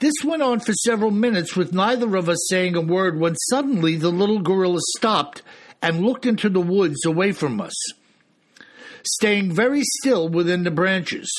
This 0.00 0.14
went 0.24 0.42
on 0.42 0.60
for 0.60 0.72
several 0.72 1.10
minutes 1.10 1.56
with 1.56 1.72
neither 1.72 2.16
of 2.16 2.28
us 2.28 2.38
saying 2.48 2.74
a 2.74 2.80
word 2.80 3.18
when 3.18 3.36
suddenly 3.50 3.96
the 3.96 4.10
little 4.10 4.40
gorilla 4.40 4.80
stopped 4.96 5.42
and 5.82 6.04
looked 6.04 6.24
into 6.24 6.48
the 6.48 6.60
woods 6.60 7.04
away 7.04 7.32
from 7.32 7.60
us, 7.60 7.74
staying 9.04 9.52
very 9.52 9.82
still 10.00 10.28
within 10.28 10.64
the 10.64 10.70
branches. 10.70 11.30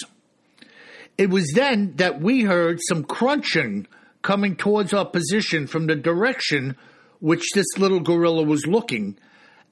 It 1.20 1.30
was 1.30 1.52
then 1.54 1.96
that 1.98 2.22
we 2.22 2.44
heard 2.44 2.80
some 2.88 3.04
crunching 3.04 3.88
coming 4.22 4.56
towards 4.56 4.94
our 4.94 5.06
position 5.06 5.68
from 5.68 5.86
the 5.86 5.96
direction 5.98 6.78
which 7.20 7.44
this 7.54 7.78
little 7.78 8.00
gorilla 8.00 8.44
was 8.44 8.66
looking, 8.66 9.18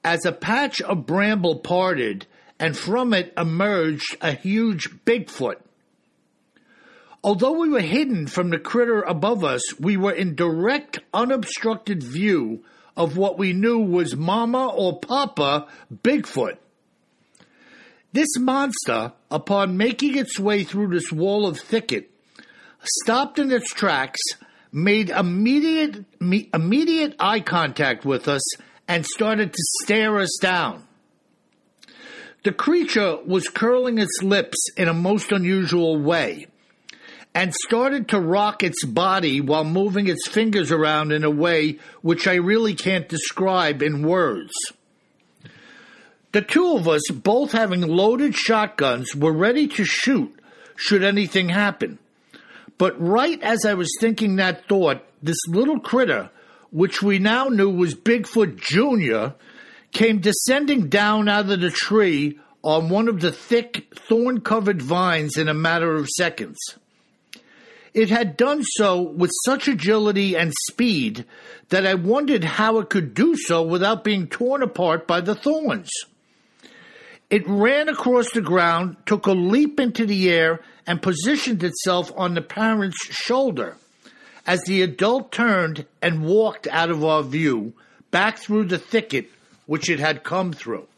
as 0.04 0.26
a 0.26 0.32
patch 0.32 0.82
of 0.82 1.06
bramble 1.06 1.60
parted 1.60 2.26
and 2.60 2.76
from 2.76 3.14
it 3.14 3.32
emerged 3.34 4.14
a 4.20 4.32
huge 4.32 4.90
Bigfoot. 5.06 5.56
Although 7.24 7.52
we 7.52 7.70
were 7.70 7.80
hidden 7.80 8.26
from 8.26 8.50
the 8.50 8.58
critter 8.58 9.00
above 9.00 9.42
us, 9.42 9.62
we 9.80 9.96
were 9.96 10.12
in 10.12 10.34
direct, 10.34 10.98
unobstructed 11.14 12.02
view 12.02 12.62
of 12.94 13.16
what 13.16 13.38
we 13.38 13.54
knew 13.54 13.78
was 13.78 14.14
Mama 14.14 14.66
or 14.68 15.00
Papa 15.00 15.66
Bigfoot. 15.90 16.58
This 18.18 18.36
monster, 18.36 19.12
upon 19.30 19.76
making 19.76 20.18
its 20.18 20.40
way 20.40 20.64
through 20.64 20.88
this 20.88 21.12
wall 21.12 21.46
of 21.46 21.56
thicket, 21.56 22.10
stopped 22.82 23.38
in 23.38 23.52
its 23.52 23.72
tracks, 23.72 24.18
made 24.72 25.10
immediate, 25.10 26.04
me, 26.20 26.50
immediate 26.52 27.14
eye 27.20 27.38
contact 27.38 28.04
with 28.04 28.26
us, 28.26 28.42
and 28.88 29.06
started 29.06 29.52
to 29.52 29.62
stare 29.84 30.18
us 30.18 30.36
down. 30.40 30.82
The 32.42 32.50
creature 32.50 33.18
was 33.24 33.48
curling 33.48 33.98
its 33.98 34.20
lips 34.20 34.68
in 34.76 34.88
a 34.88 34.92
most 34.92 35.30
unusual 35.30 35.96
way 35.96 36.48
and 37.36 37.54
started 37.54 38.08
to 38.08 38.18
rock 38.18 38.64
its 38.64 38.84
body 38.84 39.40
while 39.40 39.62
moving 39.62 40.08
its 40.08 40.26
fingers 40.26 40.72
around 40.72 41.12
in 41.12 41.22
a 41.22 41.30
way 41.30 41.78
which 42.02 42.26
I 42.26 42.34
really 42.34 42.74
can't 42.74 43.08
describe 43.08 43.80
in 43.80 44.02
words. 44.02 44.52
The 46.32 46.42
two 46.42 46.76
of 46.76 46.86
us, 46.86 47.02
both 47.10 47.52
having 47.52 47.80
loaded 47.80 48.34
shotguns, 48.34 49.14
were 49.14 49.32
ready 49.32 49.66
to 49.68 49.84
shoot 49.84 50.34
should 50.76 51.02
anything 51.02 51.48
happen. 51.48 51.98
But 52.76 53.00
right 53.00 53.42
as 53.42 53.64
I 53.64 53.74
was 53.74 53.90
thinking 53.98 54.36
that 54.36 54.68
thought, 54.68 55.02
this 55.22 55.38
little 55.48 55.80
critter, 55.80 56.30
which 56.70 57.02
we 57.02 57.18
now 57.18 57.48
knew 57.48 57.70
was 57.70 57.94
Bigfoot 57.94 58.56
Jr., 58.56 59.34
came 59.90 60.20
descending 60.20 60.88
down 60.88 61.28
out 61.28 61.48
of 61.48 61.60
the 61.60 61.70
tree 61.70 62.38
on 62.62 62.90
one 62.90 63.08
of 63.08 63.20
the 63.20 63.32
thick, 63.32 63.86
thorn 63.94 64.42
covered 64.42 64.82
vines 64.82 65.38
in 65.38 65.48
a 65.48 65.54
matter 65.54 65.96
of 65.96 66.08
seconds. 66.08 66.58
It 67.94 68.10
had 68.10 68.36
done 68.36 68.62
so 68.62 69.00
with 69.00 69.30
such 69.46 69.66
agility 69.66 70.36
and 70.36 70.52
speed 70.70 71.24
that 71.70 71.86
I 71.86 71.94
wondered 71.94 72.44
how 72.44 72.78
it 72.78 72.90
could 72.90 73.14
do 73.14 73.34
so 73.34 73.62
without 73.62 74.04
being 74.04 74.28
torn 74.28 74.62
apart 74.62 75.06
by 75.06 75.22
the 75.22 75.34
thorns. 75.34 75.90
It 77.30 77.46
ran 77.46 77.88
across 77.88 78.30
the 78.30 78.40
ground, 78.40 78.96
took 79.04 79.26
a 79.26 79.32
leap 79.32 79.78
into 79.78 80.06
the 80.06 80.30
air, 80.30 80.60
and 80.86 81.02
positioned 81.02 81.62
itself 81.62 82.10
on 82.16 82.34
the 82.34 82.40
parent's 82.40 83.04
shoulder 83.04 83.76
as 84.46 84.62
the 84.62 84.80
adult 84.80 85.30
turned 85.30 85.84
and 86.00 86.24
walked 86.24 86.66
out 86.68 86.90
of 86.90 87.04
our 87.04 87.22
view 87.22 87.74
back 88.10 88.38
through 88.38 88.64
the 88.64 88.78
thicket 88.78 89.30
which 89.66 89.90
it 89.90 90.00
had 90.00 90.24
come 90.24 90.54
through. 90.54 90.88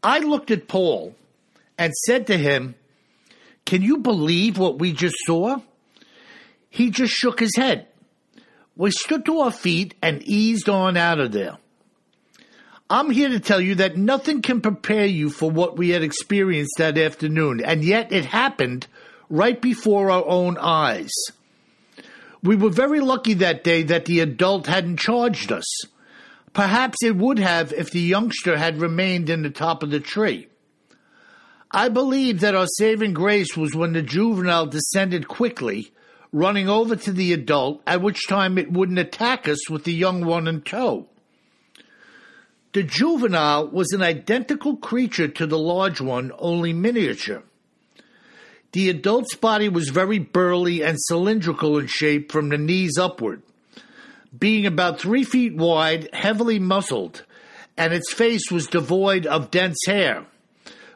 I 0.00 0.20
looked 0.20 0.52
at 0.52 0.68
Paul 0.68 1.16
and 1.76 1.92
said 2.06 2.28
to 2.28 2.36
him, 2.36 2.76
Can 3.66 3.82
you 3.82 3.98
believe 3.98 4.56
what 4.56 4.78
we 4.78 4.92
just 4.92 5.16
saw? 5.26 5.56
He 6.70 6.90
just 6.90 7.12
shook 7.12 7.40
his 7.40 7.56
head. 7.56 7.88
We 8.76 8.92
stood 8.92 9.24
to 9.26 9.40
our 9.40 9.50
feet 9.50 9.94
and 10.00 10.22
eased 10.22 10.68
on 10.68 10.96
out 10.96 11.18
of 11.18 11.32
there. 11.32 11.58
I'm 12.90 13.10
here 13.10 13.30
to 13.30 13.40
tell 13.40 13.62
you 13.62 13.76
that 13.76 13.96
nothing 13.96 14.42
can 14.42 14.60
prepare 14.60 15.06
you 15.06 15.30
for 15.30 15.50
what 15.50 15.78
we 15.78 15.88
had 15.90 16.02
experienced 16.02 16.74
that 16.76 16.98
afternoon, 16.98 17.62
and 17.64 17.82
yet 17.82 18.12
it 18.12 18.26
happened 18.26 18.86
right 19.30 19.58
before 19.58 20.10
our 20.10 20.24
own 20.26 20.58
eyes. 20.58 21.10
We 22.42 22.56
were 22.56 22.68
very 22.68 23.00
lucky 23.00 23.32
that 23.34 23.64
day 23.64 23.84
that 23.84 24.04
the 24.04 24.20
adult 24.20 24.66
hadn't 24.66 24.98
charged 24.98 25.50
us. 25.50 25.64
Perhaps 26.52 26.98
it 27.02 27.16
would 27.16 27.38
have 27.38 27.72
if 27.72 27.90
the 27.90 28.00
youngster 28.00 28.58
had 28.58 28.82
remained 28.82 29.30
in 29.30 29.42
the 29.42 29.50
top 29.50 29.82
of 29.82 29.90
the 29.90 29.98
tree. 29.98 30.48
I 31.70 31.88
believe 31.88 32.40
that 32.40 32.54
our 32.54 32.68
saving 32.76 33.14
grace 33.14 33.56
was 33.56 33.74
when 33.74 33.94
the 33.94 34.02
juvenile 34.02 34.66
descended 34.66 35.26
quickly, 35.26 35.90
running 36.32 36.68
over 36.68 36.96
to 36.96 37.12
the 37.12 37.32
adult, 37.32 37.80
at 37.86 38.02
which 38.02 38.28
time 38.28 38.58
it 38.58 38.70
wouldn't 38.70 38.98
attack 38.98 39.48
us 39.48 39.70
with 39.70 39.84
the 39.84 39.92
young 39.94 40.26
one 40.26 40.46
in 40.46 40.60
tow. 40.60 41.08
The 42.74 42.82
juvenile 42.82 43.68
was 43.68 43.92
an 43.92 44.02
identical 44.02 44.76
creature 44.76 45.28
to 45.28 45.46
the 45.46 45.58
large 45.58 46.00
one, 46.00 46.32
only 46.38 46.72
miniature. 46.72 47.44
The 48.72 48.90
adult's 48.90 49.36
body 49.36 49.68
was 49.68 49.90
very 49.90 50.18
burly 50.18 50.82
and 50.82 50.98
cylindrical 51.00 51.78
in 51.78 51.86
shape 51.86 52.32
from 52.32 52.48
the 52.48 52.58
knees 52.58 52.98
upward, 52.98 53.42
being 54.36 54.66
about 54.66 54.98
three 54.98 55.22
feet 55.22 55.54
wide, 55.54 56.08
heavily 56.12 56.58
muscled, 56.58 57.24
and 57.76 57.92
its 57.92 58.12
face 58.12 58.50
was 58.50 58.66
devoid 58.66 59.24
of 59.24 59.52
dense 59.52 59.78
hair. 59.86 60.26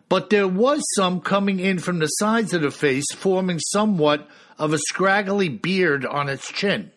But 0.08 0.30
there 0.30 0.48
was 0.48 0.82
some 0.96 1.20
coming 1.20 1.60
in 1.60 1.78
from 1.78 2.00
the 2.00 2.06
sides 2.06 2.52
of 2.54 2.62
the 2.62 2.72
face, 2.72 3.06
forming 3.14 3.60
somewhat 3.60 4.28
of 4.58 4.72
a 4.72 4.78
scraggly 4.78 5.48
beard 5.48 6.04
on 6.04 6.28
its 6.28 6.50
chin. 6.50 6.90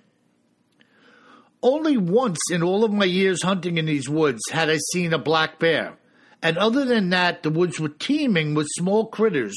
Only 1.64 1.96
once 1.96 2.40
in 2.52 2.64
all 2.64 2.84
of 2.84 2.92
my 2.92 3.06
years 3.06 3.44
hunting 3.44 3.78
in 3.78 3.86
these 3.86 4.10
woods 4.10 4.42
had 4.52 4.70
I 4.70 4.78
seen 4.92 5.14
a 5.14 5.20
black 5.20 5.60
bear, 5.60 5.98
and 6.42 6.58
other 6.58 6.86
than 6.86 7.10
that, 7.12 7.44
the 7.44 7.52
woods 7.52 7.80
were 7.80 7.90
teeming 7.90 8.56
with 8.56 8.68
small 8.72 9.06
critters 9.06 9.56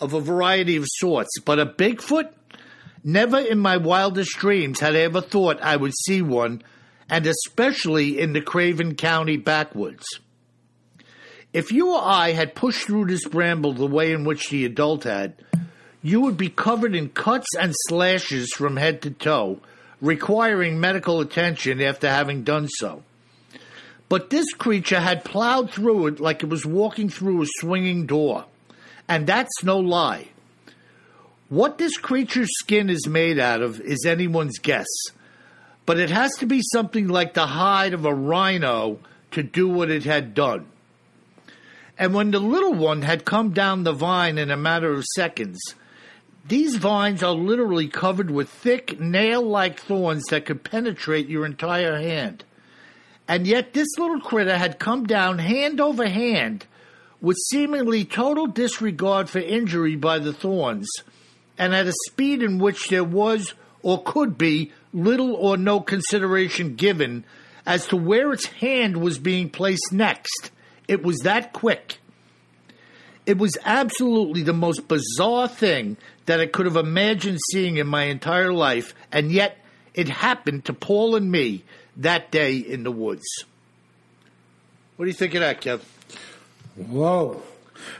of 0.00 0.14
a 0.14 0.20
variety 0.20 0.76
of 0.76 0.86
sorts. 0.88 1.38
But 1.44 1.58
a 1.58 1.66
Bigfoot? 1.66 2.30
Never 3.04 3.38
in 3.38 3.58
my 3.58 3.76
wildest 3.76 4.38
dreams 4.38 4.80
had 4.80 4.96
I 4.96 5.00
ever 5.00 5.20
thought 5.20 5.60
I 5.60 5.76
would 5.76 5.92
see 6.04 6.22
one, 6.22 6.62
and 7.10 7.26
especially 7.26 8.18
in 8.18 8.32
the 8.32 8.40
Craven 8.40 8.94
County 8.94 9.36
backwoods. 9.36 10.06
If 11.52 11.70
you 11.70 11.92
or 11.92 12.00
I 12.02 12.32
had 12.32 12.54
pushed 12.54 12.86
through 12.86 13.06
this 13.06 13.26
bramble 13.26 13.74
the 13.74 13.86
way 13.86 14.12
in 14.12 14.24
which 14.24 14.48
the 14.48 14.64
adult 14.64 15.04
had, 15.04 15.34
you 16.00 16.22
would 16.22 16.38
be 16.38 16.48
covered 16.48 16.94
in 16.94 17.10
cuts 17.10 17.48
and 17.60 17.74
slashes 17.88 18.52
from 18.54 18.76
head 18.76 19.02
to 19.02 19.10
toe 19.10 19.60
requiring 20.02 20.80
medical 20.80 21.20
attention 21.20 21.80
after 21.80 22.10
having 22.10 22.42
done 22.42 22.68
so. 22.68 23.02
But 24.10 24.28
this 24.28 24.52
creature 24.52 25.00
had 25.00 25.24
plowed 25.24 25.70
through 25.70 26.08
it 26.08 26.20
like 26.20 26.42
it 26.42 26.50
was 26.50 26.66
walking 26.66 27.08
through 27.08 27.42
a 27.42 27.46
swinging 27.60 28.04
door. 28.04 28.44
And 29.08 29.26
that's 29.26 29.64
no 29.64 29.78
lie. 29.78 30.28
What 31.48 31.78
this 31.78 31.96
creature's 31.96 32.50
skin 32.58 32.90
is 32.90 33.06
made 33.06 33.38
out 33.38 33.62
of 33.62 33.80
is 33.80 34.04
anyone's 34.04 34.58
guess. 34.58 34.88
But 35.86 35.98
it 35.98 36.10
has 36.10 36.32
to 36.36 36.46
be 36.46 36.60
something 36.72 37.08
like 37.08 37.34
the 37.34 37.46
hide 37.46 37.94
of 37.94 38.04
a 38.04 38.14
rhino 38.14 38.98
to 39.30 39.42
do 39.42 39.68
what 39.68 39.90
it 39.90 40.04
had 40.04 40.34
done. 40.34 40.66
And 41.98 42.14
when 42.14 42.30
the 42.32 42.40
little 42.40 42.74
one 42.74 43.02
had 43.02 43.24
come 43.24 43.52
down 43.52 43.84
the 43.84 43.92
vine 43.92 44.36
in 44.38 44.50
a 44.50 44.56
matter 44.56 44.92
of 44.92 45.04
seconds, 45.14 45.60
these 46.46 46.76
vines 46.76 47.22
are 47.22 47.34
literally 47.34 47.88
covered 47.88 48.30
with 48.30 48.48
thick, 48.48 48.98
nail 49.00 49.42
like 49.42 49.78
thorns 49.80 50.24
that 50.30 50.46
could 50.46 50.64
penetrate 50.64 51.28
your 51.28 51.46
entire 51.46 52.00
hand. 52.00 52.44
And 53.28 53.46
yet, 53.46 53.72
this 53.72 53.88
little 53.98 54.20
critter 54.20 54.58
had 54.58 54.78
come 54.78 55.06
down 55.06 55.38
hand 55.38 55.80
over 55.80 56.08
hand 56.08 56.66
with 57.20 57.36
seemingly 57.50 58.04
total 58.04 58.48
disregard 58.48 59.30
for 59.30 59.38
injury 59.38 59.94
by 59.94 60.18
the 60.18 60.32
thorns, 60.32 60.88
and 61.56 61.74
at 61.74 61.86
a 61.86 61.92
speed 62.08 62.42
in 62.42 62.58
which 62.58 62.88
there 62.88 63.04
was 63.04 63.54
or 63.82 64.02
could 64.02 64.36
be 64.36 64.72
little 64.92 65.34
or 65.34 65.56
no 65.56 65.80
consideration 65.80 66.74
given 66.74 67.24
as 67.64 67.86
to 67.86 67.96
where 67.96 68.32
its 68.32 68.46
hand 68.46 68.96
was 68.96 69.18
being 69.18 69.48
placed 69.48 69.92
next. 69.92 70.50
It 70.88 71.04
was 71.04 71.18
that 71.18 71.52
quick. 71.52 71.98
It 73.24 73.38
was 73.38 73.56
absolutely 73.64 74.42
the 74.42 74.52
most 74.52 74.88
bizarre 74.88 75.48
thing 75.48 75.96
that 76.26 76.40
I 76.40 76.46
could 76.46 76.66
have 76.66 76.76
imagined 76.76 77.38
seeing 77.50 77.76
in 77.76 77.86
my 77.86 78.04
entire 78.04 78.52
life, 78.52 78.94
and 79.12 79.30
yet 79.30 79.58
it 79.94 80.08
happened 80.08 80.64
to 80.66 80.72
Paul 80.72 81.16
and 81.16 81.30
me 81.30 81.64
that 81.96 82.30
day 82.30 82.56
in 82.56 82.82
the 82.82 82.92
woods. 82.92 83.24
What 84.96 85.06
do 85.06 85.10
you 85.10 85.16
think 85.16 85.34
of 85.34 85.40
that, 85.40 85.60
Kev? 85.60 85.80
Whoa. 86.76 87.42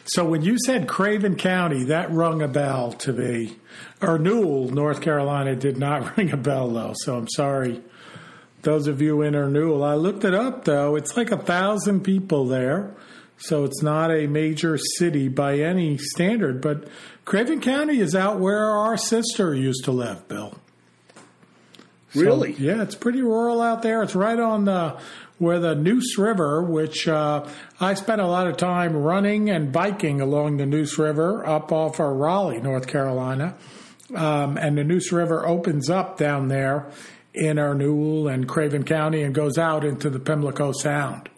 So 0.04 0.24
when 0.24 0.42
you 0.42 0.56
said 0.64 0.88
Craven 0.88 1.36
County, 1.36 1.84
that 1.84 2.10
rung 2.10 2.42
a 2.42 2.48
bell 2.48 2.92
to 2.92 3.12
me. 3.12 3.56
Ernul, 4.00 4.70
North 4.70 5.00
Carolina, 5.00 5.56
did 5.56 5.76
not 5.76 6.16
ring 6.16 6.32
a 6.32 6.36
bell 6.36 6.68
though. 6.68 6.94
So 6.96 7.16
I'm 7.16 7.28
sorry, 7.28 7.82
those 8.62 8.86
of 8.86 9.02
you 9.02 9.22
in 9.22 9.34
Ernul. 9.34 9.84
I 9.84 9.94
looked 9.94 10.24
it 10.24 10.34
up 10.34 10.64
though. 10.64 10.96
It's 10.96 11.16
like 11.16 11.30
a 11.30 11.36
thousand 11.36 12.02
people 12.02 12.46
there. 12.46 12.94
So 13.42 13.64
it's 13.64 13.82
not 13.82 14.12
a 14.12 14.28
major 14.28 14.78
city 14.98 15.26
by 15.28 15.58
any 15.58 15.98
standard, 15.98 16.60
but 16.60 16.86
Craven 17.24 17.60
County 17.60 17.98
is 17.98 18.14
out 18.14 18.38
where 18.38 18.70
our 18.70 18.96
sister 18.96 19.52
used 19.52 19.84
to 19.84 19.90
live, 19.90 20.28
Bill. 20.28 20.54
So, 22.14 22.20
really? 22.20 22.52
Yeah, 22.52 22.82
it's 22.82 22.94
pretty 22.94 23.20
rural 23.20 23.60
out 23.60 23.82
there. 23.82 24.00
It's 24.04 24.14
right 24.14 24.38
on 24.38 24.66
the 24.66 24.96
where 25.38 25.58
the 25.58 25.74
Neuse 25.74 26.16
River, 26.18 26.62
which 26.62 27.08
uh, 27.08 27.48
I 27.80 27.94
spent 27.94 28.20
a 28.20 28.26
lot 28.28 28.46
of 28.46 28.58
time 28.58 28.96
running 28.96 29.50
and 29.50 29.72
biking 29.72 30.20
along 30.20 30.58
the 30.58 30.66
Neuse 30.66 30.96
River 30.96 31.44
up 31.44 31.72
off 31.72 31.98
of 31.98 32.14
Raleigh, 32.14 32.60
North 32.60 32.86
Carolina. 32.86 33.56
Um, 34.14 34.56
and 34.56 34.78
the 34.78 34.84
Neuse 34.84 35.10
River 35.10 35.44
opens 35.44 35.90
up 35.90 36.16
down 36.16 36.46
there 36.46 36.92
in 37.34 37.56
Ernul 37.56 38.32
and 38.32 38.46
Craven 38.46 38.84
County 38.84 39.22
and 39.22 39.34
goes 39.34 39.58
out 39.58 39.84
into 39.84 40.10
the 40.10 40.20
Pamlico 40.20 40.70
Sound. 40.70 41.28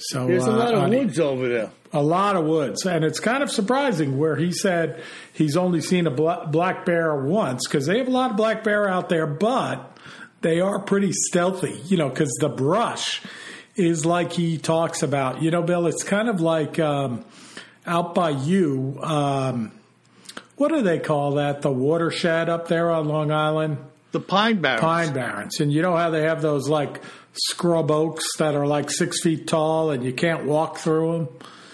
So 0.00 0.26
there's 0.26 0.46
a 0.46 0.52
lot 0.52 0.74
of 0.74 0.84
uh, 0.84 0.96
woods 0.96 1.18
over 1.18 1.48
there. 1.48 1.70
A 1.92 2.02
lot 2.02 2.36
of 2.36 2.44
woods, 2.44 2.86
and 2.86 3.04
it's 3.04 3.18
kind 3.18 3.42
of 3.42 3.50
surprising 3.50 4.16
where 4.16 4.36
he 4.36 4.52
said 4.52 5.02
he's 5.32 5.56
only 5.56 5.80
seen 5.80 6.06
a 6.06 6.10
black 6.10 6.84
bear 6.86 7.14
once 7.16 7.66
because 7.66 7.86
they 7.86 7.98
have 7.98 8.06
a 8.06 8.12
lot 8.12 8.30
of 8.30 8.36
black 8.36 8.62
bear 8.62 8.88
out 8.88 9.08
there, 9.08 9.26
but 9.26 9.98
they 10.40 10.60
are 10.60 10.78
pretty 10.78 11.12
stealthy, 11.12 11.80
you 11.86 11.96
know, 11.96 12.08
because 12.08 12.32
the 12.40 12.48
brush 12.48 13.20
is 13.74 14.06
like 14.06 14.32
he 14.32 14.56
talks 14.56 15.02
about. 15.02 15.42
You 15.42 15.50
know, 15.50 15.62
Bill, 15.62 15.86
it's 15.86 16.04
kind 16.04 16.28
of 16.28 16.40
like 16.40 16.78
um, 16.78 17.24
out 17.86 18.14
by 18.14 18.30
you. 18.30 18.98
Um, 19.02 19.72
what 20.56 20.68
do 20.68 20.82
they 20.82 20.98
call 20.98 21.32
that? 21.32 21.62
The 21.62 21.72
watershed 21.72 22.48
up 22.48 22.68
there 22.68 22.90
on 22.90 23.08
Long 23.08 23.32
Island. 23.32 23.78
The 24.12 24.20
Pine 24.20 24.60
Barrens. 24.60 24.80
Pine 24.80 25.12
Barrens. 25.12 25.60
And 25.60 25.72
you 25.72 25.82
know 25.82 25.96
how 25.96 26.10
they 26.10 26.22
have 26.22 26.42
those 26.42 26.68
like 26.68 27.00
scrub 27.34 27.90
oaks 27.90 28.24
that 28.38 28.54
are 28.54 28.66
like 28.66 28.90
six 28.90 29.22
feet 29.22 29.46
tall 29.46 29.90
and 29.90 30.04
you 30.04 30.12
can't 30.12 30.44
walk 30.44 30.78
through 30.78 31.12
them? 31.12 31.28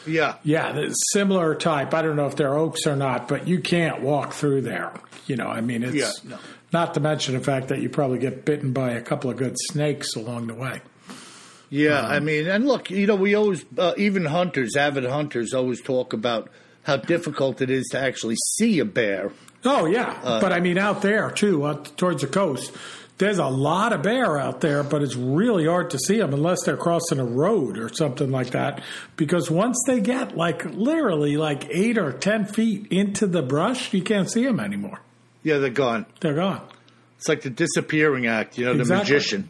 Yeah. 0.07 0.36
Yeah, 0.44 0.88
similar 1.12 1.54
type. 1.54 1.92
I 1.92 2.02
don't 2.02 2.16
know 2.16 2.26
if 2.26 2.36
they're 2.36 2.54
oaks 2.54 2.86
or 2.86 2.96
not, 2.96 3.28
but 3.28 3.48
you 3.48 3.61
can't 3.61 4.02
walk 4.02 4.32
through 4.32 4.62
there. 4.62 4.92
You 5.26 5.36
know, 5.36 5.48
I 5.48 5.61
mean, 5.61 5.82
it's 5.82 5.94
yeah, 5.94 6.12
no. 6.24 6.38
not 6.72 6.94
to 6.94 7.00
mention 7.00 7.34
the 7.34 7.40
fact 7.40 7.68
that 7.68 7.80
you 7.80 7.88
probably 7.88 8.18
get 8.18 8.44
bitten 8.44 8.72
by 8.72 8.92
a 8.92 9.00
couple 9.00 9.30
of 9.30 9.36
good 9.36 9.57
snakes 9.59 10.14
along 10.14 10.46
the 10.46 10.54
way. 10.54 10.80
Yeah, 11.68 11.98
um, 11.98 12.12
I 12.12 12.20
mean, 12.20 12.46
and 12.46 12.66
look, 12.66 12.90
you 12.90 13.09
know, 13.09 13.16
we 13.16 13.34
always, 13.34 13.64
uh, 13.76 13.94
even 13.96 14.24
hunters, 14.24 14.76
avid 14.76 15.04
hunters, 15.04 15.52
always 15.52 15.80
talk 15.80 16.12
about 16.12 16.48
how 16.84 16.96
difficult 16.96 17.61
it 17.61 17.70
is 17.70 17.88
to 17.88 17.98
actually 17.98 18.36
see 18.36 18.78
a 18.78 18.84
bear. 18.84 19.32
Oh 19.64 19.86
yeah, 19.86 20.16
uh, 20.22 20.40
but 20.40 20.52
I 20.52 20.61
mean 20.61 20.78
out 20.78 21.02
there 21.02 21.32
too, 21.32 21.64
uh, 21.64 21.82
towards 21.96 22.20
the 22.22 22.28
coast, 22.28 22.72
there's 23.19 23.39
a 23.39 23.47
lot 23.47 23.93
of 23.93 24.03
bear 24.03 24.39
out 24.39 24.61
there, 24.61 24.83
but 24.83 25.03
it's 25.03 25.17
really 25.17 25.67
hard 25.67 25.91
to 25.91 25.99
see 25.99 26.19
them 26.19 26.35
unless 26.35 26.64
they're 26.64 26.77
crossing 26.77 27.19
a 27.19 27.25
road 27.25 27.79
or 27.79 27.89
something 27.93 28.31
like 28.31 28.51
that. 28.51 28.83
Because 29.17 29.51
once 29.51 29.79
they 29.87 30.01
get 30.01 30.37
like 30.37 30.64
literally 30.67 31.37
like 31.37 31.67
eight 31.71 31.97
or 31.99 32.12
ten 32.12 32.45
feet 32.45 32.89
into 32.91 33.27
the 33.27 33.43
brush, 33.43 33.93
you 33.95 34.03
can't 34.03 34.31
see 34.31 34.45
them 34.45 34.61
anymore. 34.61 35.01
Yeah, 35.43 35.59
they're 35.59 35.71
gone. 35.71 36.05
They're 36.21 36.35
gone. 36.35 36.61
It's 37.19 37.29
like 37.29 37.41
the 37.43 37.51
disappearing 37.51 38.27
act, 38.27 38.59
you 38.59 38.67
know, 38.67 38.75
the 38.75 38.81
Exactly. 38.81 39.14
magician. 39.14 39.49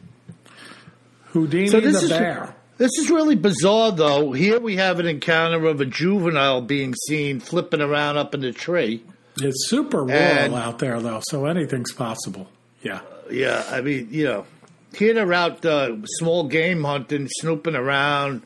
Houdini 1.32 1.66
So 1.68 1.80
this 1.80 1.98
the 1.98 2.04
is 2.04 2.10
bear. 2.10 2.54
this 2.78 2.92
is 2.98 3.10
really 3.10 3.34
bizarre, 3.34 3.92
though. 3.92 4.32
Here 4.32 4.60
we 4.60 4.76
have 4.76 5.00
an 5.00 5.06
encounter 5.06 5.66
of 5.66 5.80
a 5.80 5.84
juvenile 5.86 6.60
being 6.62 6.94
seen 7.08 7.40
flipping 7.40 7.80
around 7.80 8.16
up 8.16 8.34
in 8.34 8.40
the 8.40 8.52
tree. 8.52 9.02
It's 9.38 9.68
super 9.68 9.98
rural 10.04 10.12
And- 10.12 10.54
out 10.54 10.78
there, 10.78 11.00
though, 11.00 11.20
so 11.28 11.46
anything's 11.46 11.92
possible. 11.92 12.48
Yeah. 12.82 13.00
Yeah, 13.30 13.64
I 13.70 13.80
mean, 13.80 14.08
you 14.10 14.24
know, 14.24 14.46
here 14.94 15.14
they're 15.14 15.32
out 15.32 15.64
uh, 15.64 15.96
small 16.04 16.44
game 16.44 16.84
hunting, 16.84 17.28
snooping 17.28 17.74
around, 17.74 18.42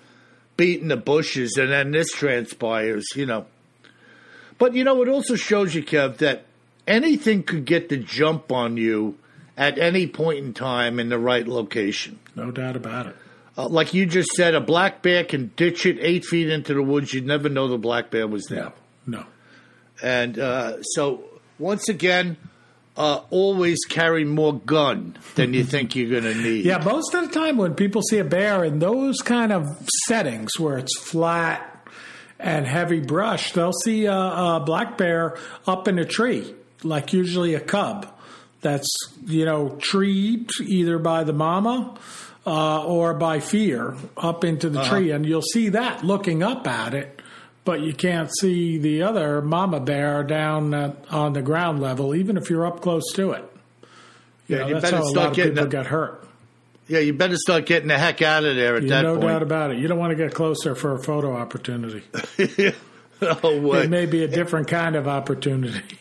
beating 0.56 0.88
the 0.88 0.96
bushes, 0.96 1.56
and 1.56 1.70
then 1.70 1.90
this 1.90 2.10
transpires, 2.12 3.06
you 3.14 3.26
know. 3.26 3.46
But, 4.58 4.74
you 4.74 4.84
know, 4.84 5.02
it 5.02 5.08
also 5.08 5.36
shows 5.36 5.74
you, 5.74 5.82
Kev, 5.82 6.18
that 6.18 6.44
anything 6.86 7.42
could 7.42 7.64
get 7.64 7.88
the 7.88 7.96
jump 7.96 8.52
on 8.52 8.76
you 8.76 9.18
at 9.56 9.78
any 9.78 10.06
point 10.06 10.38
in 10.38 10.52
time 10.52 10.98
in 11.00 11.08
the 11.08 11.18
right 11.18 11.46
location. 11.46 12.18
No 12.34 12.50
doubt 12.50 12.76
about 12.76 13.06
it. 13.06 13.16
Uh, 13.56 13.68
like 13.68 13.94
you 13.94 14.06
just 14.06 14.30
said, 14.30 14.54
a 14.54 14.60
black 14.60 15.02
bear 15.02 15.24
can 15.24 15.52
ditch 15.56 15.86
it 15.86 15.98
eight 16.00 16.24
feet 16.24 16.48
into 16.48 16.74
the 16.74 16.82
woods. 16.82 17.12
You'd 17.12 17.26
never 17.26 17.48
know 17.48 17.68
the 17.68 17.78
black 17.78 18.10
bear 18.10 18.26
was 18.26 18.46
there. 18.46 18.72
No. 19.06 19.20
No. 19.20 19.26
And 20.02 20.38
uh, 20.38 20.82
so, 20.82 21.24
once 21.58 21.88
again, 21.88 22.36
uh, 23.00 23.24
always 23.30 23.78
carry 23.88 24.26
more 24.26 24.52
gun 24.54 25.16
than 25.34 25.54
you 25.54 25.64
think 25.64 25.96
you're 25.96 26.10
going 26.20 26.34
to 26.34 26.34
need. 26.34 26.66
Yeah, 26.66 26.76
most 26.84 27.14
of 27.14 27.26
the 27.26 27.32
time 27.32 27.56
when 27.56 27.74
people 27.74 28.02
see 28.02 28.18
a 28.18 28.24
bear 28.24 28.62
in 28.62 28.78
those 28.78 29.22
kind 29.22 29.52
of 29.52 29.66
settings 30.06 30.60
where 30.60 30.76
it's 30.76 30.98
flat 30.98 31.66
and 32.38 32.66
heavy 32.66 33.00
brush, 33.00 33.52
they'll 33.52 33.72
see 33.72 34.04
a, 34.04 34.12
a 34.12 34.62
black 34.66 34.98
bear 34.98 35.38
up 35.66 35.88
in 35.88 35.98
a 35.98 36.04
tree, 36.04 36.54
like 36.82 37.14
usually 37.14 37.54
a 37.54 37.60
cub 37.60 38.06
that's, 38.60 38.94
you 39.24 39.46
know, 39.46 39.78
treed 39.80 40.50
either 40.62 40.98
by 40.98 41.24
the 41.24 41.32
mama 41.32 41.96
uh, 42.46 42.84
or 42.84 43.14
by 43.14 43.40
fear 43.40 43.96
up 44.18 44.44
into 44.44 44.68
the 44.68 44.84
tree. 44.84 45.10
And 45.10 45.24
you'll 45.24 45.40
see 45.40 45.70
that 45.70 46.04
looking 46.04 46.42
up 46.42 46.66
at 46.66 46.92
it, 46.92 47.18
but 47.70 47.82
you 47.82 47.94
can't 47.94 48.28
see 48.40 48.78
the 48.78 49.02
other 49.02 49.40
mama 49.40 49.78
bear 49.78 50.24
down 50.24 50.74
at, 50.74 50.96
on 51.10 51.34
the 51.34 51.40
ground 51.42 51.80
level, 51.80 52.16
even 52.16 52.36
if 52.36 52.50
you're 52.50 52.66
up 52.66 52.80
close 52.80 53.12
to 53.14 53.30
it. 53.30 53.44
You 54.48 54.56
Yeah, 54.56 54.62
know, 54.62 54.66
you 54.68 54.74
that's 54.74 54.84
better 54.86 54.96
how 54.96 55.02
a 55.04 55.10
start 55.10 55.34
getting 55.34 55.52
people 55.52 55.66
a- 55.66 55.70
get 55.70 55.86
hurt. 55.86 56.26
Yeah, 56.88 56.98
you 56.98 57.12
better 57.12 57.36
start 57.36 57.66
getting 57.66 57.86
the 57.86 57.96
heck 57.96 58.20
out 58.22 58.42
of 58.44 58.56
there 58.56 58.74
at 58.74 58.82
Yeah, 58.82 58.88
that 58.88 59.02
no 59.02 59.14
point. 59.14 59.28
doubt 59.28 59.42
about 59.42 59.70
it. 59.70 59.78
You 59.78 59.86
don't 59.86 59.98
want 59.98 60.10
to 60.10 60.16
get 60.16 60.34
closer 60.34 60.74
for 60.74 60.94
a 60.94 60.98
photo 61.00 61.36
opportunity. 61.36 62.02
oh, 63.22 63.60
wait. 63.60 63.84
It 63.84 63.90
may 63.90 64.06
be 64.06 64.24
a 64.24 64.28
different 64.28 64.66
kind 64.66 64.96
of 64.96 65.06
opportunity. 65.06 65.80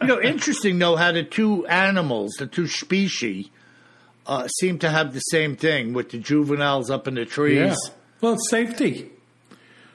You 0.00 0.06
know, 0.14 0.22
interesting 0.22 0.78
though 0.78 0.96
how 0.96 1.12
the 1.12 1.22
two 1.24 1.66
animals, 1.66 2.30
the 2.38 2.46
two 2.46 2.66
species, 2.68 3.50
uh, 4.26 4.48
seem 4.48 4.78
to 4.78 4.88
have 4.88 5.12
the 5.12 5.20
same 5.20 5.54
thing 5.56 5.92
with 5.92 6.08
the 6.12 6.18
juveniles 6.18 6.88
up 6.90 7.06
in 7.06 7.14
the 7.16 7.26
trees. 7.26 7.58
yeah. 7.58 7.74
Well, 8.22 8.32
it's 8.34 8.48
safety. 8.48 9.10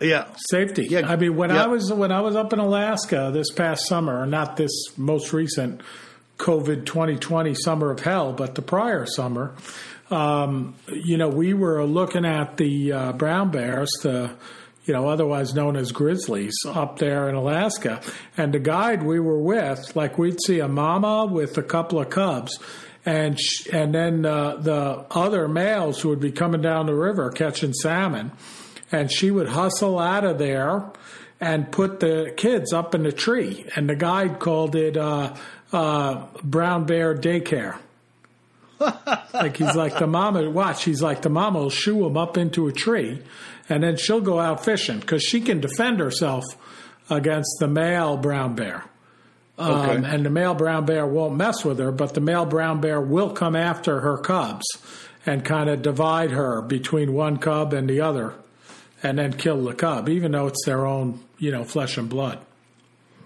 Yeah. 0.04 0.28
Safety. 0.50 0.88
Yeah, 0.90 1.08
I 1.08 1.16
mean, 1.16 1.36
when 1.36 1.50
yeah. 1.50 1.64
I 1.64 1.68
was 1.68 1.92
when 1.92 2.12
I 2.12 2.22
was 2.22 2.36
up 2.36 2.54
in 2.54 2.60
Alaska 2.60 3.32
this 3.34 3.52
past 3.52 3.88
summer, 3.88 4.26
not 4.26 4.58
this 4.58 4.72
most 4.98 5.34
recent 5.34 5.82
COVID 6.38 6.86
2020 6.86 7.54
summer 7.56 7.92
of 7.92 8.02
hell, 8.02 8.34
but 8.34 8.56
the 8.56 8.62
prior 8.62 9.06
summer, 9.06 9.56
um, 10.12 10.76
you 10.92 11.18
know, 11.18 11.30
we 11.30 11.54
were 11.54 11.84
looking 11.86 12.26
at 12.26 12.58
the 12.58 12.92
uh, 12.92 13.14
brown 13.14 13.52
bears, 13.52 13.90
the 14.02 14.32
you 14.86 14.94
know, 14.94 15.08
otherwise 15.08 15.54
known 15.54 15.78
as 15.78 15.92
grizzlies, 15.92 16.56
up 16.68 17.00
there 17.00 17.30
in 17.30 17.36
Alaska. 17.36 18.02
And 18.36 18.54
the 18.54 18.60
guide 18.60 19.04
we 19.04 19.20
were 19.20 19.40
with, 19.40 19.96
like 19.96 20.18
we'd 20.18 20.42
see 20.46 20.60
a 20.60 20.68
mama 20.68 21.26
with 21.26 21.58
a 21.58 21.64
couple 21.64 22.02
of 22.02 22.10
cubs. 22.10 22.60
And 23.06 23.40
sh- 23.40 23.68
and 23.72 23.94
then 23.94 24.26
uh, 24.26 24.58
the 24.58 25.06
other 25.12 25.48
males 25.48 26.02
who 26.02 26.10
would 26.10 26.20
be 26.20 26.32
coming 26.32 26.62
down 26.62 26.86
the 26.86 26.96
river 26.96 27.32
catching 27.32 27.74
salmon, 27.74 28.32
and 28.94 29.12
she 29.12 29.30
would 29.32 29.50
hustle 29.50 30.00
out 30.00 30.24
of 30.24 30.38
there 30.38 30.86
and 31.42 31.70
put 31.72 32.00
the 32.00 32.34
kids 32.38 32.72
up 32.72 32.96
in 32.96 33.04
the 33.04 33.12
tree. 33.12 33.66
And 33.76 33.90
the 33.90 33.96
guide 33.96 34.40
called 34.40 34.76
it 34.78 34.96
uh, 34.96 35.34
uh, 35.74 36.28
brown 36.44 36.86
bear 36.86 37.14
daycare. 37.18 37.78
like 39.34 39.58
he's 39.58 39.76
like 39.76 39.98
the 39.98 40.08
mama. 40.08 40.50
Watch, 40.50 40.84
he's 40.84 41.02
like 41.02 41.22
the 41.22 41.30
mama 41.30 41.60
will 41.60 41.70
shoo 41.70 42.06
him 42.06 42.18
up 42.18 42.38
into 42.38 42.68
a 42.68 42.72
tree, 42.72 43.22
and 43.70 43.82
then 43.84 43.98
she'll 43.98 44.22
go 44.22 44.40
out 44.40 44.64
fishing 44.66 45.00
because 45.00 45.24
she 45.24 45.42
can 45.42 45.62
defend 45.62 46.00
herself 46.00 46.44
against 47.10 47.58
the 47.60 47.68
male 47.68 48.18
brown 48.18 48.56
bear. 48.56 48.84
Um, 49.58 49.72
Okay. 49.72 50.02
and 50.16 50.26
the 50.26 50.30
male 50.30 50.56
brown 50.56 50.86
bear 50.86 51.06
won't 51.06 51.36
mess 51.36 51.64
with 51.64 51.80
her, 51.80 51.92
but 51.92 52.14
the 52.14 52.22
male 52.22 52.46
brown 52.46 52.82
bear 52.82 53.00
will 53.00 53.30
come 53.30 53.56
after 53.56 54.00
her 54.02 54.18
cubs 54.18 54.66
and 55.26 55.46
kind 55.46 55.70
of 55.70 55.82
divide 55.82 56.32
her 56.32 56.62
between 56.62 57.14
one 57.14 57.38
cub 57.38 57.72
and 57.74 57.88
the 57.88 58.02
other, 58.02 58.34
and 59.04 59.18
then 59.20 59.34
kill 59.34 59.64
the 59.64 59.74
cub, 59.74 60.10
even 60.10 60.32
though 60.32 60.48
it's 60.48 60.66
their 60.66 60.86
own, 60.86 61.20
you 61.38 61.52
know, 61.52 61.64
flesh 61.64 61.98
and 61.98 62.10
blood. 62.10 62.40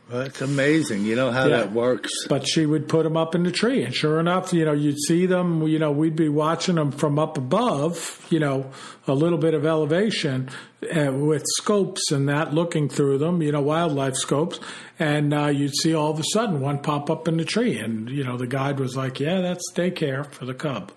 That's 0.10 0.42
amazing. 0.42 1.04
You 1.04 1.18
know 1.18 1.32
how 1.32 1.48
Yeah. 1.48 1.58
that 1.58 1.74
works. 1.74 2.10
But 2.30 2.48
she 2.48 2.66
would 2.66 2.88
put 2.88 3.04
them 3.04 3.18
up 3.18 3.36
in 3.36 3.44
the 3.44 3.52
tree, 3.52 3.84
and 3.84 3.94
sure 3.94 4.22
enough, 4.22 4.54
you 4.54 4.64
know, 4.64 4.72
you'd 4.72 4.98
see 5.00 5.26
them. 5.26 5.68
You 5.68 5.80
know, 5.80 5.92
we'd 5.92 6.16
be 6.16 6.30
watching 6.30 6.76
them 6.76 6.92
from 6.92 7.20
up 7.20 7.38
above. 7.38 8.26
You 8.30 8.40
know, 8.40 8.68
a 9.06 9.14
little 9.14 9.38
bit 9.38 9.54
of 9.54 9.66
elevation 9.66 10.48
uh, 10.96 11.12
with 11.12 11.44
scopes 11.58 12.10
and 12.10 12.30
that, 12.30 12.54
looking 12.54 12.88
through 12.88 13.18
them. 13.18 13.42
You 13.42 13.52
know, 13.52 13.60
wildlife 13.62 14.16
scopes, 14.16 14.62
and 14.98 15.34
uh, 15.34 15.48
you'd 15.48 15.76
see 15.76 15.94
all 15.94 16.12
of 16.12 16.20
a 16.22 16.24
sudden 16.32 16.62
one 16.62 16.80
pop 16.80 17.10
up 17.10 17.28
in 17.28 17.36
the 17.36 17.44
tree, 17.44 17.78
and 17.78 18.10
you 18.10 18.24
know, 18.24 18.38
the 18.38 18.48
guide 18.48 18.80
was 18.80 18.96
like, 18.96 19.20
"Yeah, 19.20 19.42
that's 19.42 19.70
daycare 19.74 20.26
for 20.32 20.46
the 20.46 20.54
cub." 20.54 20.94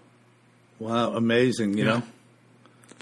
Wow, 0.78 1.14
amazing. 1.16 1.76
You 1.76 1.84
Yeah. 1.84 1.90
know, 1.94 2.02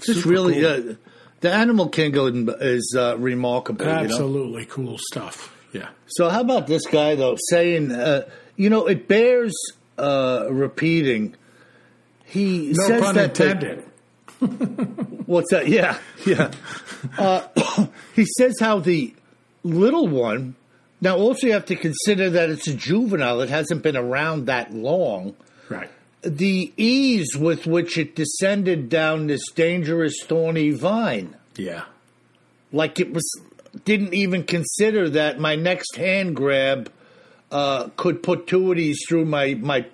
just 0.03 0.21
Super 0.21 0.29
really, 0.29 0.61
cool. 0.61 0.89
uh, 0.91 0.93
the 1.41 1.51
animal 1.51 1.89
kingdom 1.89 2.49
is 2.59 2.95
uh, 2.97 3.17
remarkable. 3.17 3.85
You 3.85 3.91
know? 3.91 3.99
Absolutely 4.01 4.65
cool 4.65 4.97
stuff. 4.97 5.55
Yeah. 5.71 5.89
So 6.07 6.29
how 6.29 6.41
about 6.41 6.67
this 6.67 6.85
guy 6.87 7.15
though 7.15 7.37
saying, 7.49 7.91
uh, 7.91 8.27
you 8.55 8.69
know, 8.69 8.87
it 8.87 9.07
bears 9.07 9.53
uh, 9.97 10.47
repeating. 10.49 11.35
He 12.25 12.73
No 12.75 12.87
says 12.87 13.01
pun 13.01 13.15
that 13.15 13.39
intended. 13.39 13.85
what's 15.25 15.51
that? 15.51 15.67
Yeah, 15.67 15.97
yeah. 16.25 16.51
uh, 17.17 17.47
he 18.15 18.25
says 18.37 18.55
how 18.59 18.79
the 18.79 19.13
little 19.63 20.07
one. 20.07 20.55
Now, 21.01 21.17
also 21.17 21.47
you 21.47 21.53
have 21.53 21.65
to 21.67 21.77
consider 21.77 22.29
that 22.31 22.49
it's 22.49 22.67
a 22.67 22.73
juvenile. 22.73 23.39
It 23.41 23.49
hasn't 23.49 23.83
been 23.83 23.95
around 23.95 24.47
that 24.47 24.73
long. 24.73 25.35
Right. 25.69 25.89
The 26.21 26.73
ease 26.75 27.37
with 27.37 27.65
which 27.65 27.97
it 27.97 28.15
descended 28.15 28.89
down 28.89 29.27
this 29.27 29.41
dangerous 29.55 30.15
thorny 30.25 30.71
vine, 30.71 31.35
Yeah. 31.55 31.83
like 32.73 32.99
it 32.99 33.13
was, 33.13 33.23
didn't 33.85 34.13
even 34.13 34.43
consider 34.43 35.09
that 35.11 35.39
my 35.39 35.55
next 35.55 35.95
hand 35.95 36.35
grab 36.35 36.91
uh, 37.51 37.87
could 37.95 38.21
put 38.21 38.47
two 38.47 38.69
of 38.71 38.77
these 38.77 38.99
through 39.07 39.25
my 39.25 39.53
my 39.55 39.85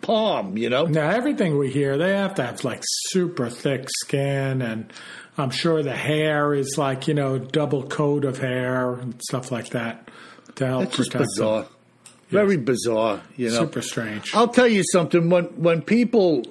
palm. 0.00 0.56
You 0.56 0.70
know. 0.70 0.84
Now, 0.86 1.10
everything 1.10 1.58
we 1.58 1.70
hear, 1.70 1.96
they 1.98 2.10
have 2.12 2.34
to 2.36 2.44
have 2.44 2.64
like 2.64 2.80
super 3.10 3.48
thick 3.50 3.86
skin, 4.02 4.62
and 4.62 4.90
I'm 5.36 5.50
sure 5.50 5.82
the 5.82 5.94
hair 5.96 6.54
is 6.54 6.76
like, 6.78 7.08
you 7.08 7.14
know, 7.14 7.38
double 7.38 7.82
coat 7.88 8.24
of 8.24 8.38
hair 8.38 8.94
and 8.94 9.20
stuff 9.28 9.50
like 9.52 9.68
that 9.70 10.08
to 10.56 10.66
help 10.66 10.84
It's 10.84 10.96
just 10.96 11.10
protect 11.10 11.28
them. 11.36 11.66
Very 12.34 12.56
bizarre. 12.56 13.22
You 13.36 13.50
know. 13.50 13.60
Super 13.60 13.82
strange. 13.82 14.34
I'll 14.34 14.48
tell 14.48 14.68
you 14.68 14.82
something. 14.92 15.30
When 15.30 15.44
when 15.56 15.82
people, 15.82 16.44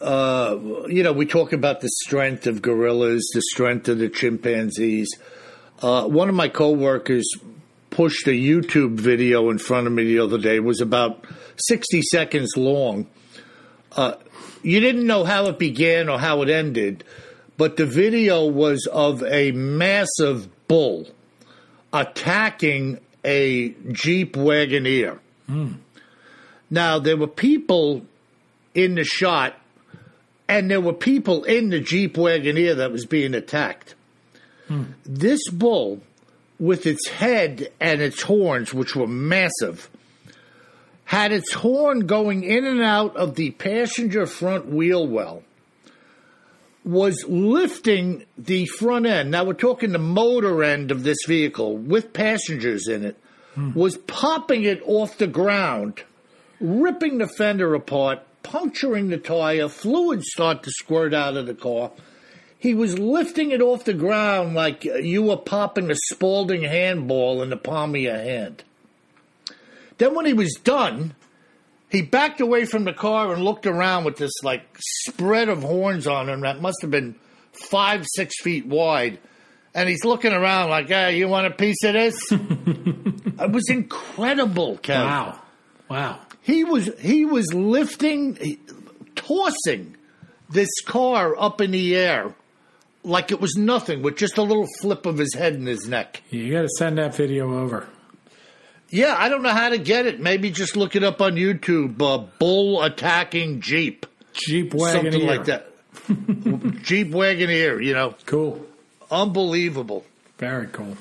uh, 0.00 0.58
you 0.88 1.02
know, 1.02 1.12
we 1.12 1.26
talk 1.26 1.52
about 1.52 1.80
the 1.80 1.88
strength 2.04 2.46
of 2.46 2.62
gorillas, 2.62 3.22
the 3.34 3.42
strength 3.52 3.88
of 3.88 3.98
the 3.98 4.08
chimpanzees. 4.08 5.08
Uh, 5.80 6.06
one 6.06 6.28
of 6.28 6.34
my 6.34 6.48
coworkers 6.48 7.28
pushed 7.90 8.26
a 8.26 8.30
YouTube 8.30 8.94
video 8.94 9.50
in 9.50 9.58
front 9.58 9.86
of 9.86 9.92
me 9.92 10.04
the 10.04 10.18
other 10.18 10.38
day. 10.38 10.56
It 10.56 10.64
was 10.64 10.80
about 10.80 11.24
sixty 11.56 12.02
seconds 12.02 12.56
long. 12.56 13.06
Uh, 13.94 14.14
you 14.62 14.80
didn't 14.80 15.06
know 15.06 15.24
how 15.24 15.46
it 15.46 15.58
began 15.58 16.08
or 16.08 16.18
how 16.18 16.40
it 16.42 16.48
ended, 16.48 17.04
but 17.58 17.76
the 17.76 17.84
video 17.84 18.46
was 18.46 18.88
of 18.90 19.22
a 19.24 19.52
massive 19.52 20.48
bull 20.68 21.06
attacking 21.92 22.98
a 23.24 23.70
Jeep 23.92 24.34
Wagoneer. 24.34 25.18
Hmm. 25.46 25.74
Now, 26.70 26.98
there 26.98 27.16
were 27.16 27.26
people 27.26 28.06
in 28.74 28.94
the 28.94 29.04
shot, 29.04 29.54
and 30.48 30.70
there 30.70 30.80
were 30.80 30.92
people 30.92 31.44
in 31.44 31.70
the 31.70 31.80
Jeep 31.80 32.14
Wagoneer 32.14 32.76
that 32.76 32.92
was 32.92 33.06
being 33.06 33.34
attacked. 33.34 33.94
Hmm. 34.68 34.84
This 35.04 35.48
bull, 35.50 36.00
with 36.58 36.86
its 36.86 37.08
head 37.08 37.70
and 37.80 38.00
its 38.00 38.22
horns, 38.22 38.72
which 38.72 38.96
were 38.96 39.06
massive, 39.06 39.90
had 41.04 41.32
its 41.32 41.52
horn 41.52 42.06
going 42.06 42.42
in 42.42 42.64
and 42.64 42.80
out 42.80 43.16
of 43.16 43.34
the 43.34 43.50
passenger 43.50 44.26
front 44.26 44.66
wheel 44.66 45.06
well, 45.06 45.42
was 46.84 47.24
lifting 47.28 48.24
the 48.36 48.66
front 48.66 49.06
end. 49.06 49.30
Now, 49.30 49.44
we're 49.44 49.54
talking 49.54 49.92
the 49.92 49.98
motor 49.98 50.64
end 50.64 50.90
of 50.90 51.04
this 51.04 51.18
vehicle 51.26 51.76
with 51.76 52.12
passengers 52.12 52.88
in 52.88 53.04
it 53.04 53.16
hmm. 53.54 53.72
was 53.72 53.96
popping 53.98 54.64
it 54.64 54.82
off 54.86 55.18
the 55.18 55.26
ground, 55.26 56.02
ripping 56.60 57.18
the 57.18 57.28
fender 57.28 57.74
apart, 57.74 58.20
puncturing 58.42 59.08
the 59.08 59.18
tire, 59.18 59.68
fluid 59.68 60.22
start 60.24 60.62
to 60.64 60.70
squirt 60.70 61.14
out 61.14 61.36
of 61.36 61.46
the 61.46 61.54
car. 61.54 61.92
He 62.58 62.74
was 62.74 62.98
lifting 62.98 63.50
it 63.50 63.60
off 63.60 63.84
the 63.84 63.94
ground 63.94 64.54
like 64.54 64.84
you 64.84 65.24
were 65.24 65.36
popping 65.36 65.90
a 65.90 65.96
Spalding 66.10 66.62
handball 66.62 67.42
in 67.42 67.50
the 67.50 67.56
palm 67.56 67.94
of 67.94 68.00
your 68.00 68.16
hand. 68.16 68.62
Then 69.98 70.14
when 70.14 70.26
he 70.26 70.32
was 70.32 70.54
done, 70.62 71.14
he 71.92 72.00
backed 72.00 72.40
away 72.40 72.64
from 72.64 72.84
the 72.84 72.94
car 72.94 73.32
and 73.34 73.44
looked 73.44 73.66
around 73.66 74.04
with 74.04 74.16
this 74.16 74.32
like 74.42 74.62
spread 74.80 75.50
of 75.50 75.62
horns 75.62 76.06
on 76.06 76.30
him 76.30 76.40
that 76.40 76.60
must 76.62 76.78
have 76.80 76.90
been 76.90 77.14
five, 77.52 78.06
six 78.14 78.40
feet 78.40 78.66
wide. 78.66 79.18
And 79.74 79.88
he's 79.88 80.04
looking 80.04 80.32
around 80.32 80.70
like, 80.70 80.88
hey, 80.88 81.18
you 81.18 81.28
want 81.28 81.46
a 81.46 81.50
piece 81.50 81.84
of 81.84 81.92
this? 81.92 82.16
it 82.30 83.50
was 83.50 83.68
incredible, 83.68 84.78
Kev. 84.78 85.04
Wow. 85.04 85.42
Wow. 85.90 86.20
He 86.40 86.64
was 86.64 86.90
he 86.98 87.26
was 87.26 87.52
lifting, 87.52 88.58
tossing 89.14 89.96
this 90.48 90.70
car 90.86 91.38
up 91.38 91.60
in 91.60 91.72
the 91.72 91.94
air 91.94 92.34
like 93.04 93.30
it 93.30 93.40
was 93.40 93.54
nothing 93.56 94.02
with 94.02 94.16
just 94.16 94.38
a 94.38 94.42
little 94.42 94.66
flip 94.80 95.04
of 95.06 95.18
his 95.18 95.34
head 95.34 95.54
and 95.54 95.66
his 95.66 95.86
neck. 95.86 96.22
You 96.30 96.52
got 96.52 96.62
to 96.62 96.68
send 96.78 96.98
that 96.98 97.14
video 97.14 97.58
over. 97.58 97.86
Yeah, 98.92 99.16
I 99.18 99.30
don't 99.30 99.42
know 99.42 99.48
how 99.54 99.70
to 99.70 99.78
get 99.78 100.04
it. 100.04 100.20
Maybe 100.20 100.50
just 100.50 100.76
look 100.76 100.94
it 100.94 101.02
up 101.02 101.22
on 101.22 101.32
YouTube. 101.36 102.00
Uh, 102.02 102.26
bull 102.38 102.82
attacking 102.82 103.62
Jeep. 103.62 104.04
Jeep 104.34 104.72
Wagoneer. 104.72 104.92
Something 104.92 105.26
like 105.26 105.44
that. 105.46 105.72
Jeep 106.82 107.08
Wagoneer, 107.08 107.82
you 107.82 107.94
know. 107.94 108.14
Cool. 108.26 108.64
Unbelievable. 109.10 110.04
Very 110.36 110.66
cool. 110.66 110.98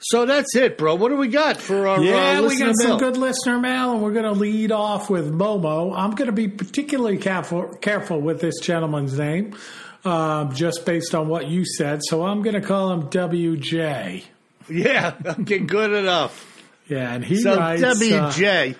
So 0.00 0.26
that's 0.26 0.54
it, 0.56 0.76
bro. 0.76 0.94
What 0.94 1.08
do 1.08 1.16
we 1.16 1.28
got 1.28 1.56
for 1.56 1.88
our 1.88 2.02
Yeah, 2.02 2.38
uh, 2.38 2.42
we 2.42 2.58
got 2.58 2.74
some 2.76 2.90
mail? 2.90 2.98
good 2.98 3.16
listener 3.16 3.58
mail, 3.58 3.92
and 3.92 4.02
we're 4.02 4.12
going 4.12 4.24
to 4.26 4.32
lead 4.32 4.70
off 4.70 5.08
with 5.08 5.32
Momo. 5.32 5.96
I'm 5.96 6.10
going 6.12 6.26
to 6.26 6.32
be 6.32 6.48
particularly 6.48 7.16
careful, 7.16 7.74
careful 7.80 8.20
with 8.20 8.40
this 8.42 8.60
gentleman's 8.60 9.18
name, 9.18 9.56
um, 10.04 10.54
just 10.54 10.84
based 10.84 11.14
on 11.14 11.28
what 11.28 11.48
you 11.48 11.64
said. 11.64 12.00
So 12.04 12.26
I'm 12.26 12.42
going 12.42 12.60
to 12.60 12.66
call 12.66 12.92
him 12.92 13.08
WJ. 13.08 14.24
Yeah, 14.68 15.14
okay, 15.40 15.60
good 15.60 15.92
enough. 15.92 16.56
Yeah, 16.88 17.12
and 17.14 17.24
he 17.24 17.36
So 17.40 17.56
writes. 17.56 17.82
uh, 17.82 17.94
WJ. 17.94 18.76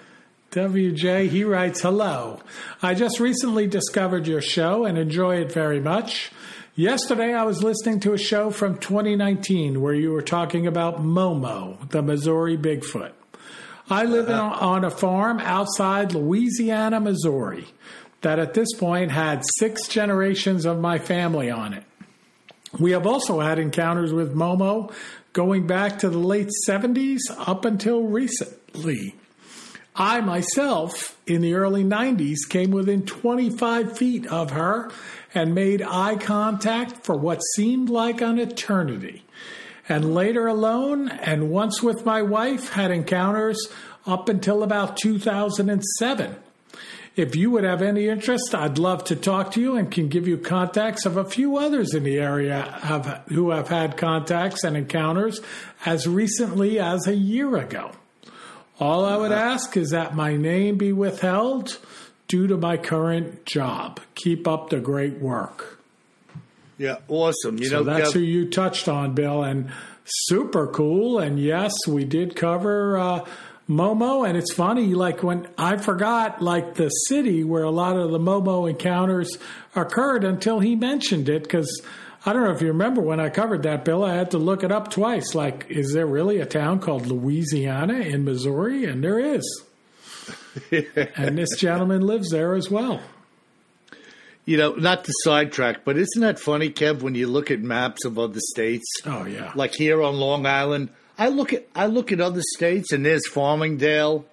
WJ, 0.50 1.28
he 1.28 1.44
writes, 1.44 1.80
Hello. 1.82 2.40
I 2.82 2.94
just 2.94 3.20
recently 3.20 3.66
discovered 3.66 4.26
your 4.26 4.40
show 4.40 4.84
and 4.84 4.96
enjoy 4.96 5.36
it 5.36 5.52
very 5.52 5.80
much. 5.80 6.30
Yesterday, 6.74 7.34
I 7.34 7.42
was 7.42 7.62
listening 7.62 8.00
to 8.00 8.12
a 8.12 8.18
show 8.18 8.50
from 8.50 8.78
2019 8.78 9.80
where 9.82 9.92
you 9.94 10.12
were 10.12 10.22
talking 10.22 10.66
about 10.66 11.02
Momo, 11.02 11.90
the 11.90 12.02
Missouri 12.02 12.56
Bigfoot. 12.56 13.12
I 13.90 14.04
live 14.04 14.28
in, 14.28 14.34
on 14.34 14.84
a 14.84 14.90
farm 14.90 15.40
outside 15.40 16.12
Louisiana, 16.14 17.00
Missouri, 17.00 17.66
that 18.20 18.38
at 18.38 18.54
this 18.54 18.72
point 18.74 19.10
had 19.10 19.42
six 19.58 19.88
generations 19.88 20.64
of 20.66 20.78
my 20.78 20.98
family 20.98 21.50
on 21.50 21.72
it. 21.74 21.84
We 22.78 22.92
have 22.92 23.06
also 23.06 23.40
had 23.40 23.58
encounters 23.58 24.12
with 24.12 24.34
Momo 24.34 24.92
going 25.32 25.66
back 25.66 25.98
to 26.00 26.08
the 26.08 26.18
late 26.18 26.50
70s 26.66 27.20
up 27.38 27.64
until 27.64 28.02
recently. 28.04 29.14
I 29.94 30.20
myself, 30.20 31.18
in 31.26 31.42
the 31.42 31.54
early 31.54 31.82
90s, 31.82 32.48
came 32.48 32.70
within 32.70 33.04
25 33.04 33.96
feet 33.98 34.26
of 34.26 34.52
her 34.52 34.90
and 35.34 35.54
made 35.54 35.82
eye 35.82 36.16
contact 36.16 37.04
for 37.04 37.16
what 37.16 37.40
seemed 37.54 37.90
like 37.90 38.20
an 38.20 38.38
eternity. 38.38 39.24
And 39.88 40.14
later 40.14 40.46
alone, 40.46 41.08
and 41.08 41.50
once 41.50 41.82
with 41.82 42.06
my 42.06 42.22
wife, 42.22 42.70
had 42.70 42.90
encounters 42.90 43.68
up 44.06 44.28
until 44.28 44.62
about 44.62 44.96
2007. 44.98 46.36
If 47.18 47.34
you 47.34 47.50
would 47.50 47.64
have 47.64 47.82
any 47.82 48.06
interest, 48.06 48.54
I'd 48.54 48.78
love 48.78 49.02
to 49.06 49.16
talk 49.16 49.50
to 49.52 49.60
you 49.60 49.74
and 49.74 49.90
can 49.90 50.06
give 50.06 50.28
you 50.28 50.38
contacts 50.38 51.04
of 51.04 51.16
a 51.16 51.24
few 51.24 51.56
others 51.56 51.92
in 51.92 52.04
the 52.04 52.16
area 52.20 52.62
have, 52.82 53.22
who 53.26 53.50
have 53.50 53.66
had 53.66 53.96
contacts 53.96 54.62
and 54.62 54.76
encounters 54.76 55.40
as 55.84 56.06
recently 56.06 56.78
as 56.78 57.08
a 57.08 57.14
year 57.16 57.56
ago. 57.56 57.90
All 58.78 59.04
I 59.04 59.16
would 59.16 59.32
ask 59.32 59.76
is 59.76 59.90
that 59.90 60.14
my 60.14 60.36
name 60.36 60.78
be 60.78 60.92
withheld 60.92 61.78
due 62.28 62.46
to 62.46 62.56
my 62.56 62.76
current 62.76 63.44
job. 63.44 63.98
Keep 64.14 64.46
up 64.46 64.70
the 64.70 64.78
great 64.78 65.18
work. 65.18 65.80
Yeah, 66.78 66.98
awesome. 67.08 67.58
You 67.58 67.64
So 67.64 67.78
know, 67.78 67.82
that's 67.82 68.10
Kev- 68.10 68.14
who 68.14 68.20
you 68.20 68.48
touched 68.48 68.88
on, 68.88 69.14
Bill, 69.14 69.42
and 69.42 69.72
super 70.04 70.68
cool. 70.68 71.18
And 71.18 71.40
yes, 71.40 71.74
we 71.88 72.04
did 72.04 72.36
cover 72.36 72.96
uh, 72.96 73.24
Momo, 73.68 74.26
and 74.26 74.36
it's 74.36 74.54
funny, 74.54 74.94
like 74.94 75.22
when 75.22 75.46
I 75.58 75.76
forgot, 75.76 76.40
like 76.40 76.74
the 76.74 76.88
city 76.88 77.44
where 77.44 77.64
a 77.64 77.70
lot 77.70 77.96
of 77.96 78.10
the 78.10 78.18
Momo 78.18 78.68
encounters 78.68 79.36
occurred 79.74 80.24
until 80.24 80.60
he 80.60 80.74
mentioned 80.76 81.28
it, 81.28 81.42
because. 81.42 81.82
I 82.26 82.32
don't 82.32 82.42
know 82.42 82.50
if 82.50 82.60
you 82.60 82.68
remember 82.68 83.00
when 83.00 83.20
I 83.20 83.30
covered 83.30 83.62
that, 83.62 83.84
Bill. 83.84 84.04
I 84.04 84.14
had 84.16 84.32
to 84.32 84.38
look 84.38 84.64
it 84.64 84.72
up 84.72 84.90
twice. 84.90 85.36
Like, 85.36 85.66
is 85.70 85.92
there 85.94 86.04
really 86.04 86.40
a 86.40 86.44
town 86.46 86.80
called 86.80 87.06
Louisiana 87.06 88.00
in 88.00 88.24
Missouri? 88.24 88.84
And 88.84 89.02
there 89.02 89.20
is. 89.20 89.62
and 90.72 91.38
this 91.38 91.56
gentleman 91.56 92.02
lives 92.02 92.30
there 92.30 92.54
as 92.54 92.68
well. 92.70 93.00
you 94.44 94.56
know, 94.56 94.74
not 94.74 95.04
to 95.04 95.12
sidetrack, 95.22 95.84
but 95.84 95.96
isn't 95.96 96.20
that 96.20 96.38
funny, 96.40 96.70
Kev, 96.70 97.02
when 97.02 97.14
you 97.14 97.28
look 97.28 97.50
at 97.50 97.60
maps 97.60 98.04
of 98.04 98.18
other 98.18 98.40
states? 98.40 98.86
Oh 99.06 99.24
yeah, 99.24 99.52
Like 99.54 99.74
here 99.74 100.02
on 100.02 100.16
Long 100.16 100.44
Island, 100.44 100.90
I 101.18 101.28
look 101.28 101.52
at 101.52 101.66
I 101.74 101.86
look 101.86 102.12
at 102.12 102.20
other 102.20 102.42
states, 102.54 102.92
and 102.92 103.04
there's 103.04 103.28
Farmingdale, 103.28 104.24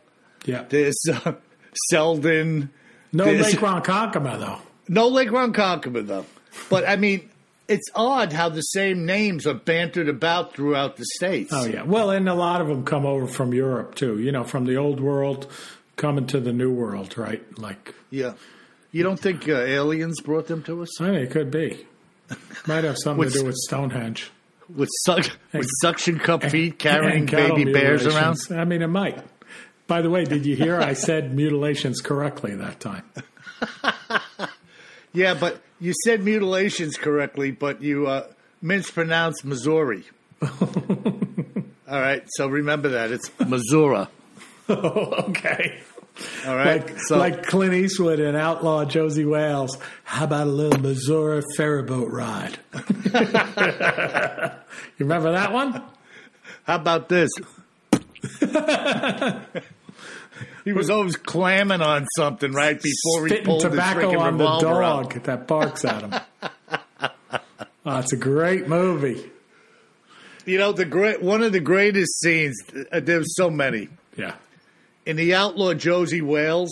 yeah. 0.46 0.66
there's 0.70 1.00
uh, 1.12 1.34
Selden, 1.90 2.70
No 3.12 3.26
there's- 3.26 3.54
Lake 3.54 3.60
Ronkonkoma 3.62 4.40
though. 4.40 4.60
no 4.88 5.08
Lake 5.08 5.30
Ronkonkoma 5.30 6.06
though. 6.06 6.26
But 6.70 6.88
I 6.88 6.96
mean, 6.96 7.30
it's 7.68 7.90
odd 7.96 8.32
how 8.32 8.50
the 8.50 8.62
same 8.62 9.06
names 9.06 9.46
are 9.48 9.54
bantered 9.56 10.08
about 10.08 10.54
throughout 10.54 10.98
the 10.98 11.06
states. 11.16 11.52
Oh 11.54 11.66
yeah. 11.66 11.84
Well, 11.84 12.12
and 12.12 12.30
a 12.30 12.34
lot 12.36 12.62
of 12.62 12.68
them 12.68 12.86
come 12.86 13.06
over 13.06 13.28
from 13.28 13.54
Europe 13.54 13.96
too. 13.96 14.20
You 14.20 14.32
know, 14.32 14.44
from 14.44 14.66
the 14.66 14.76
old 14.78 15.00
world 15.02 15.48
coming 15.98 16.28
to 16.28 16.40
the 16.40 16.54
new 16.54 16.72
world, 16.72 17.18
right? 17.18 17.44
Like, 17.60 17.94
yeah. 18.12 18.34
You 18.92 19.04
don't 19.04 19.20
think 19.20 19.50
uh, 19.50 19.54
aliens 19.58 20.22
brought 20.22 20.48
them 20.48 20.64
to 20.64 20.82
us 20.82 21.02
I 21.02 21.08
mean, 21.12 21.16
it 21.22 21.32
could 21.32 21.52
be. 21.52 21.86
Might 22.68 22.86
have 22.86 22.98
something 22.98 23.28
to 23.30 23.40
do 23.40 23.46
with 23.46 23.56
Stonehenge. 23.56 24.32
With 24.74 24.90
suck 25.06 25.30
with 25.54 25.68
suction 25.82 26.20
cup 26.20 26.44
feet 26.44 26.80
carrying 26.80 27.26
baby 27.26 27.72
bears 27.72 28.06
around? 28.06 28.38
I 28.52 28.66
mean, 28.66 28.82
it 28.82 28.88
might. 28.88 29.24
By 29.88 30.02
the 30.02 30.10
way, 30.10 30.24
did 30.24 30.46
you 30.46 30.56
hear 30.56 30.80
I 30.80 30.94
said 30.94 31.36
mutilations 31.36 32.02
correctly 32.02 32.56
that 32.56 32.80
time? 32.80 33.04
Yeah, 35.16 35.34
but 35.34 35.62
you 35.80 35.94
said 36.04 36.26
mutilations 36.26 36.98
correctly, 36.98 37.52
but 37.52 37.82
you 37.82 38.06
uh, 38.06 38.28
mispronounced 38.62 39.46
Missouri. 39.46 40.04
All 40.42 40.52
right, 41.88 42.24
so 42.36 42.48
remember 42.48 42.90
that 42.90 43.12
it's 43.12 43.32
Missouri. 43.40 44.08
okay. 44.70 45.80
All 46.48 46.56
right, 46.56 46.88
Like, 46.88 47.00
so 47.00 47.18
like 47.18 47.46
Clint 47.46 47.74
Eastwood 47.74 48.20
and 48.20 48.38
Outlaw 48.38 48.86
Josey 48.86 49.26
Wales. 49.26 49.78
How 50.04 50.24
about 50.26 50.48
a 50.48 50.50
little 50.50 50.80
Missouri 50.80 51.44
ferryboat 51.58 52.10
ride? 52.12 52.58
you 52.74 52.82
remember 55.00 55.32
that 55.34 55.52
one? 55.52 55.84
how 56.64 56.76
about 56.76 57.10
this? 57.10 57.30
he 60.64 60.74
was 60.74 60.90
always 60.90 61.16
clamming 61.16 61.82
on 61.82 62.06
something 62.16 62.52
right 62.52 62.82
before 62.82 63.24
he 63.26 63.30
Spitting 63.30 63.46
pulled 63.46 63.62
the 63.62 63.70
tobacco 63.70 64.12
freaking 64.12 64.20
on 64.20 64.38
the 64.38 64.44
revolver 64.44 64.84
out. 64.84 65.12
dog 65.12 65.24
that 65.24 65.48
barks 65.48 65.86
at 65.86 66.02
him. 66.02 66.14
oh, 67.86 68.00
it's 68.00 68.14
a 68.14 68.18
great 68.18 68.68
movie. 68.68 69.32
You 70.46 70.58
know, 70.60 70.72
the 70.72 70.86
great 70.86 71.22
one 71.22 71.44
of 71.44 71.52
the 71.52 71.60
greatest 71.60 72.20
scenes. 72.20 72.56
Uh, 72.92 73.00
there's 73.00 73.36
so 73.36 73.50
many. 73.50 73.90
Yeah. 74.16 74.36
In 75.06 75.16
the 75.18 75.36
outlaw 75.36 75.74
Josey 75.74 76.22
Wales, 76.22 76.72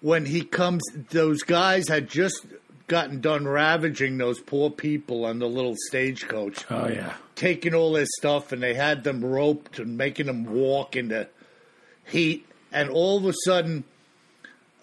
when 0.00 0.26
he 0.26 0.42
comes, 0.42 0.82
those 1.10 1.42
guys 1.42 1.88
had 1.88 2.08
just 2.08 2.46
gotten 2.88 3.20
done 3.20 3.46
ravaging 3.46 4.16
those 4.18 4.38
poor 4.40 4.70
people 4.70 5.24
on 5.24 5.38
the 5.40 5.46
little 5.48 5.74
stagecoach, 5.88 6.64
Oh 6.70 6.86
yeah. 6.88 7.14
taking 7.34 7.74
all 7.74 7.92
their 7.92 8.06
stuff, 8.18 8.52
and 8.52 8.62
they 8.62 8.74
had 8.74 9.04
them 9.04 9.24
roped 9.24 9.78
and 9.78 9.98
making 9.98 10.26
them 10.26 10.44
walk 10.44 10.94
in 10.96 11.08
the 11.08 11.28
heat. 12.04 12.46
And 12.72 12.88
all 12.90 13.18
of 13.18 13.26
a 13.26 13.32
sudden, 13.44 13.84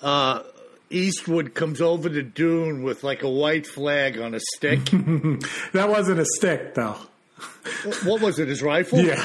uh, 0.01 0.41
Eastwood 0.89 1.53
comes 1.55 1.81
over 1.81 2.09
the 2.09 2.21
dune 2.23 2.83
with 2.83 3.03
like 3.03 3.23
a 3.23 3.29
white 3.29 3.65
flag 3.65 4.19
on 4.19 4.35
a 4.35 4.39
stick. 4.55 4.81
That 5.73 5.87
wasn't 5.89 6.19
a 6.19 6.25
stick 6.25 6.75
though. 6.75 6.97
what 8.03 8.21
was 8.21 8.37
it? 8.39 8.47
His 8.49 8.61
rifle? 8.61 8.99
Yeah. 8.99 9.23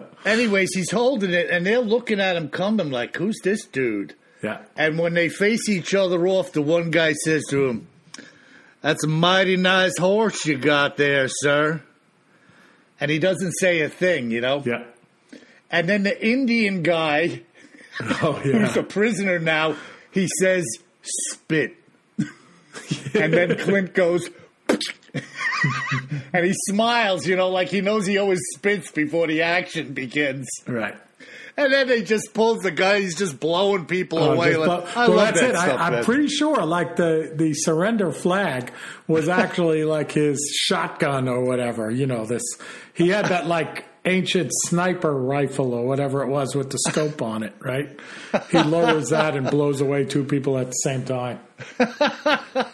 Anyways, 0.24 0.70
he's 0.74 0.90
holding 0.90 1.32
it, 1.32 1.48
and 1.50 1.64
they're 1.64 1.80
looking 1.80 2.20
at 2.20 2.36
him 2.36 2.48
coming 2.48 2.90
like, 2.90 3.16
"Who's 3.16 3.38
this 3.42 3.64
dude?" 3.66 4.14
Yeah. 4.42 4.58
And 4.76 4.98
when 4.98 5.14
they 5.14 5.28
face 5.28 5.68
each 5.68 5.94
other 5.94 6.26
off, 6.26 6.52
the 6.52 6.62
one 6.62 6.90
guy 6.90 7.12
says 7.24 7.42
to 7.50 7.66
him, 7.66 7.88
That's 8.82 9.02
a 9.02 9.08
mighty 9.08 9.56
nice 9.56 9.98
horse 9.98 10.46
you 10.46 10.56
got 10.58 10.96
there, 10.96 11.26
sir. 11.28 11.82
and 13.00 13.10
he 13.10 13.18
doesn't 13.18 13.52
say 13.58 13.80
a 13.80 13.88
thing, 13.88 14.30
you 14.30 14.40
know. 14.40 14.62
Yeah. 14.64 14.84
And 15.70 15.88
then 15.88 16.04
the 16.04 16.24
Indian 16.26 16.82
guy, 16.82 17.42
Oh 18.22 18.32
who's 18.34 18.76
a 18.76 18.82
prisoner 18.84 19.38
now, 19.38 19.76
he 20.12 20.28
says, 20.40 20.64
"Spit," 21.02 21.74
and 23.14 23.32
then 23.32 23.56
Clint 23.56 23.94
goes. 23.94 24.28
and 26.32 26.44
he 26.44 26.52
smiles, 26.68 27.26
you 27.26 27.36
know, 27.36 27.48
like 27.48 27.68
he 27.68 27.80
knows 27.80 28.06
he 28.06 28.18
always 28.18 28.40
spits 28.54 28.90
before 28.90 29.26
the 29.26 29.42
action 29.42 29.92
begins. 29.94 30.48
Right. 30.66 30.96
And 31.56 31.72
then 31.72 31.88
he 31.88 32.02
just 32.04 32.34
pulls 32.34 32.60
the 32.60 32.70
gun. 32.70 33.00
He's 33.00 33.16
just 33.16 33.40
blowing 33.40 33.86
people 33.86 34.20
Oh, 34.20 34.34
away. 34.34 34.52
just 34.52 34.60
Like, 34.60 34.84
bu- 34.94 35.00
I 35.00 35.08
well, 35.08 35.16
love 35.16 35.26
that's 35.34 35.40
that 35.40 35.50
it. 35.50 35.56
stuff. 35.56 35.80
I, 35.80 35.86
I'm 35.86 35.92
man. 35.94 36.04
pretty 36.04 36.28
sure, 36.28 36.64
like 36.64 36.94
the 36.94 37.32
the 37.34 37.52
surrender 37.52 38.12
flag 38.12 38.72
was 39.08 39.28
actually 39.42 39.82
like 39.82 40.12
his 40.12 40.38
shotgun 40.56 41.28
or 41.28 41.44
whatever. 41.44 41.90
You 41.90 42.06
know, 42.06 42.26
this 42.26 42.44
he 42.94 43.08
had 43.08 43.26
that 43.26 43.48
like 43.48 43.86
ancient 44.08 44.50
sniper 44.66 45.12
rifle 45.14 45.72
or 45.74 45.86
whatever 45.86 46.22
it 46.22 46.28
was 46.28 46.54
with 46.56 46.70
the 46.70 46.78
scope 46.88 47.22
on 47.22 47.42
it. 47.42 47.52
Right? 47.60 47.98
He 48.50 48.58
lowers 48.62 49.10
that 49.10 49.36
and 49.36 49.50
blows 49.50 49.80
away 49.80 50.04
two 50.04 50.24
people 50.24 50.58
at 50.58 50.66
the 50.66 50.72
same 50.72 51.04
time. 51.04 51.40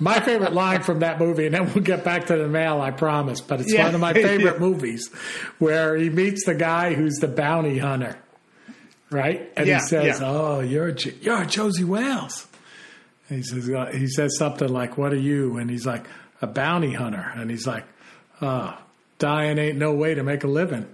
My 0.00 0.20
favorite 0.20 0.52
line 0.52 0.82
from 0.82 1.00
that 1.00 1.18
movie, 1.18 1.46
and 1.46 1.54
then 1.54 1.66
we'll 1.72 1.84
get 1.84 2.04
back 2.04 2.26
to 2.26 2.36
the 2.36 2.48
mail, 2.48 2.80
I 2.80 2.90
promise. 2.90 3.40
But 3.40 3.60
it's 3.60 3.72
Yeah. 3.72 3.84
one 3.86 3.94
of 3.94 4.00
my 4.00 4.12
favorite 4.28 4.60
movies 4.60 5.08
where 5.58 5.96
he 5.96 6.10
meets 6.10 6.44
the 6.46 6.54
guy 6.54 6.94
who's 6.94 7.16
the 7.16 7.28
bounty 7.28 7.78
hunter 7.78 8.16
right? 9.10 9.52
And 9.56 9.66
Yeah, 9.68 9.78
he 9.80 9.86
says, 9.86 10.20
yeah. 10.20 10.26
"Oh, 10.28 10.60
you're 10.60 10.88
you're 11.20 11.44
Josey 11.44 11.84
Wales." 11.84 12.48
And 13.28 13.38
he 13.38 13.44
says, 13.44 13.70
uh, 13.70 13.86
he 13.92 14.08
says 14.08 14.36
something 14.36 14.68
like, 14.68 14.98
"What 14.98 15.12
are 15.12 15.16
you?" 15.18 15.56
And 15.58 15.70
he's 15.70 15.86
like, 15.86 16.04
"A 16.42 16.48
bounty 16.48 16.92
hunter." 16.92 17.24
And 17.36 17.48
he's 17.48 17.64
like, 17.66 17.84
"Oh, 18.42 18.76
dying 19.20 19.58
ain't 19.58 19.78
no 19.78 19.94
way 19.94 20.14
to 20.14 20.24
make 20.24 20.42
a 20.42 20.48
living." 20.48 20.86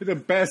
The 0.00 0.14
best, 0.14 0.50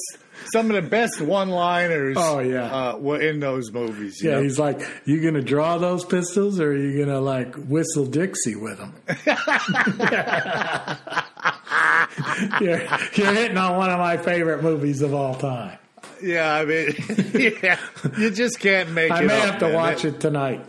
some 0.51 0.71
of 0.71 0.83
the 0.83 0.89
best 0.89 1.21
one-liners. 1.21 2.17
Oh, 2.19 2.39
yeah. 2.39 2.63
uh, 2.91 2.97
were 2.97 3.21
in 3.21 3.39
those 3.39 3.71
movies. 3.71 4.19
you 4.21 4.29
Yeah, 4.29 4.35
know? 4.37 4.43
he's 4.43 4.57
like, 4.59 4.81
"You 5.05 5.21
gonna 5.21 5.41
draw 5.43 5.77
those 5.77 6.03
pistols, 6.05 6.59
or 6.59 6.71
are 6.71 6.75
you 6.77 7.05
gonna 7.05 7.21
like 7.21 7.55
whistle 7.55 8.05
Dixie 8.05 8.55
with 8.55 8.77
them?" 8.79 8.93
you're, 12.61 12.81
you're 13.15 13.33
hitting 13.33 13.57
on 13.57 13.77
one 13.77 13.89
of 13.89 13.99
my 13.99 14.17
favorite 14.17 14.63
movies 14.63 15.01
of 15.01 15.13
all 15.13 15.35
time. 15.35 15.77
yeah. 16.21 16.53
I 16.55 16.65
mean, 16.65 16.93
yeah, 17.63 17.79
you 18.17 18.29
just 18.31 18.59
can't 18.59 18.91
make 18.91 19.11
it 19.11 19.13
I 19.13 19.23
it. 19.23 19.27
may 19.27 19.39
up, 19.39 19.45
have 19.45 19.59
to 19.59 19.65
man. 19.67 19.73
watch 19.75 20.01
They- 20.03 20.09
it 20.09 20.19
tonight. 20.19 20.65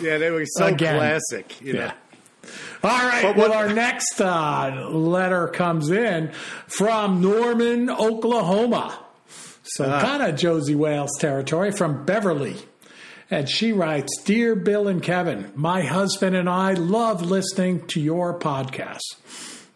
Yeah, 0.00 0.18
they 0.18 0.30
were 0.32 0.44
so 0.46 0.66
Again. 0.66 0.96
classic. 0.96 1.60
You 1.62 1.74
know? 1.74 1.92
All 2.82 2.90
right. 2.90 3.22
But 3.22 3.36
well, 3.36 3.52
our 3.52 3.72
next 3.72 4.20
uh, 4.20 4.88
letter 4.90 5.48
comes 5.48 5.90
in 5.90 6.32
from 6.66 7.20
Norman, 7.20 7.90
Oklahoma. 7.90 8.98
So 9.64 9.84
Ah. 9.90 10.00
kind 10.00 10.22
of 10.22 10.36
Josey 10.36 10.74
Wales 10.74 11.10
territory 11.18 11.72
from 11.72 12.04
Beverly. 12.04 12.56
And 13.30 13.48
she 13.48 13.72
writes 13.72 14.16
Dear 14.24 14.54
Bill 14.54 14.86
and 14.86 15.02
Kevin, 15.02 15.50
my 15.56 15.82
husband 15.82 16.36
and 16.36 16.48
I 16.48 16.74
love 16.74 17.22
listening 17.22 17.84
to 17.88 18.00
your 18.00 18.38
podcast. 18.38 19.00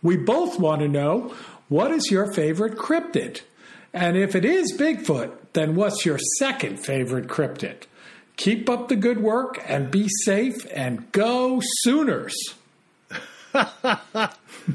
We 0.02 0.16
both 0.16 0.58
want 0.60 0.82
to 0.82 0.88
know 0.88 1.34
what 1.68 1.90
is 1.90 2.10
your 2.10 2.32
favorite 2.32 2.76
cryptid? 2.76 3.40
And 3.92 4.16
if 4.16 4.36
it 4.36 4.44
is 4.44 4.72
Bigfoot, 4.78 5.32
then 5.52 5.74
what's 5.74 6.06
your 6.06 6.18
second 6.38 6.76
favorite 6.78 7.26
cryptid? 7.26 7.82
Keep 8.36 8.70
up 8.70 8.88
the 8.88 8.94
good 8.96 9.20
work 9.20 9.60
and 9.66 9.90
be 9.90 10.06
safe 10.24 10.64
and 10.72 11.10
go 11.10 11.60
Sooners. 11.80 12.34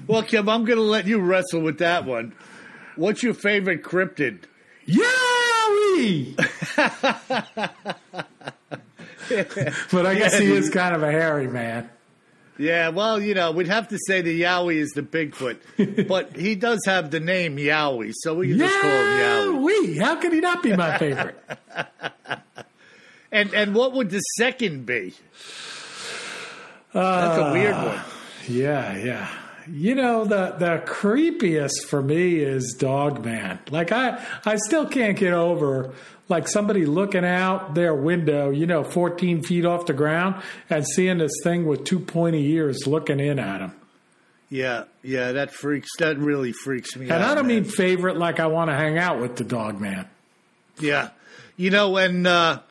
Well, 0.07 0.23
Kim, 0.23 0.49
I'm 0.49 0.65
going 0.65 0.77
to 0.77 0.83
let 0.83 1.07
you 1.07 1.19
wrestle 1.19 1.61
with 1.61 1.79
that 1.79 2.05
one. 2.05 2.33
What's 2.95 3.23
your 3.23 3.33
favorite 3.33 3.83
cryptid? 3.83 4.39
Yowie! 4.87 6.35
but 9.91 10.05
I 10.05 10.15
guess 10.15 10.37
he 10.37 10.51
is 10.51 10.69
kind 10.69 10.95
of 10.95 11.03
a 11.03 11.11
hairy 11.11 11.47
man. 11.47 11.89
Yeah, 12.57 12.89
well, 12.89 13.21
you 13.21 13.33
know, 13.33 13.51
we'd 13.51 13.67
have 13.67 13.89
to 13.89 13.99
say 14.07 14.21
the 14.21 14.43
Yowie 14.43 14.77
is 14.77 14.91
the 14.91 15.01
Bigfoot, 15.01 15.57
but 16.07 16.35
he 16.35 16.55
does 16.55 16.85
have 16.85 17.11
the 17.11 17.19
name 17.19 17.57
Yowie, 17.57 18.11
so 18.13 18.35
we 18.35 18.49
can 18.49 18.59
just 18.59 18.81
call 18.81 18.91
him 18.91 19.19
Yowie. 19.19 19.97
Yowie! 19.97 20.01
How 20.01 20.15
could 20.15 20.31
he 20.31 20.39
not 20.39 20.63
be 20.63 20.75
my 20.75 20.97
favorite? 20.97 21.37
And 23.31 23.53
and 23.53 23.75
what 23.75 23.93
would 23.93 24.09
the 24.09 24.21
second 24.37 24.85
be? 24.85 25.13
That's 26.93 27.37
a 27.37 27.51
weird 27.51 27.73
ah. 27.73 27.87
one. 27.87 28.14
Yeah, 28.47 28.95
yeah. 28.97 29.29
You 29.67 29.95
know 29.95 30.25
the 30.25 30.55
the 30.59 30.83
creepiest 30.85 31.85
for 31.87 32.01
me 32.01 32.35
is 32.35 32.75
Dog 32.77 33.25
Man. 33.25 33.59
Like 33.71 33.91
I 33.91 34.23
I 34.45 34.57
still 34.57 34.85
can't 34.85 35.17
get 35.17 35.33
over 35.33 35.93
like 36.29 36.47
somebody 36.47 36.85
looking 36.85 37.25
out 37.25 37.73
their 37.75 37.93
window, 37.93 38.49
you 38.49 38.65
know, 38.65 38.83
14 38.83 39.43
feet 39.43 39.65
off 39.65 39.85
the 39.85 39.93
ground 39.93 40.41
and 40.69 40.85
seeing 40.87 41.19
this 41.19 41.31
thing 41.43 41.65
with 41.65 41.83
two 41.83 41.99
pointy 41.99 42.47
ears 42.51 42.87
looking 42.87 43.19
in 43.19 43.39
at 43.39 43.61
him. 43.61 43.73
Yeah, 44.49 44.83
yeah, 45.03 45.33
that 45.33 45.51
freaks. 45.51 45.89
That 45.97 46.17
really 46.17 46.51
freaks 46.51 46.95
me 46.95 47.09
out. 47.09 47.15
And 47.15 47.23
I 47.23 47.33
don't 47.33 47.47
man. 47.47 47.63
mean 47.63 47.63
favorite 47.63 48.17
like 48.17 48.39
I 48.39 48.47
want 48.47 48.69
to 48.69 48.75
hang 48.75 48.97
out 48.97 49.19
with 49.19 49.35
the 49.35 49.43
dog 49.43 49.81
man. 49.81 50.07
Yeah, 50.79 51.09
you 51.57 51.71
know, 51.71 51.97
and 51.97 52.27
uh, 52.27 52.61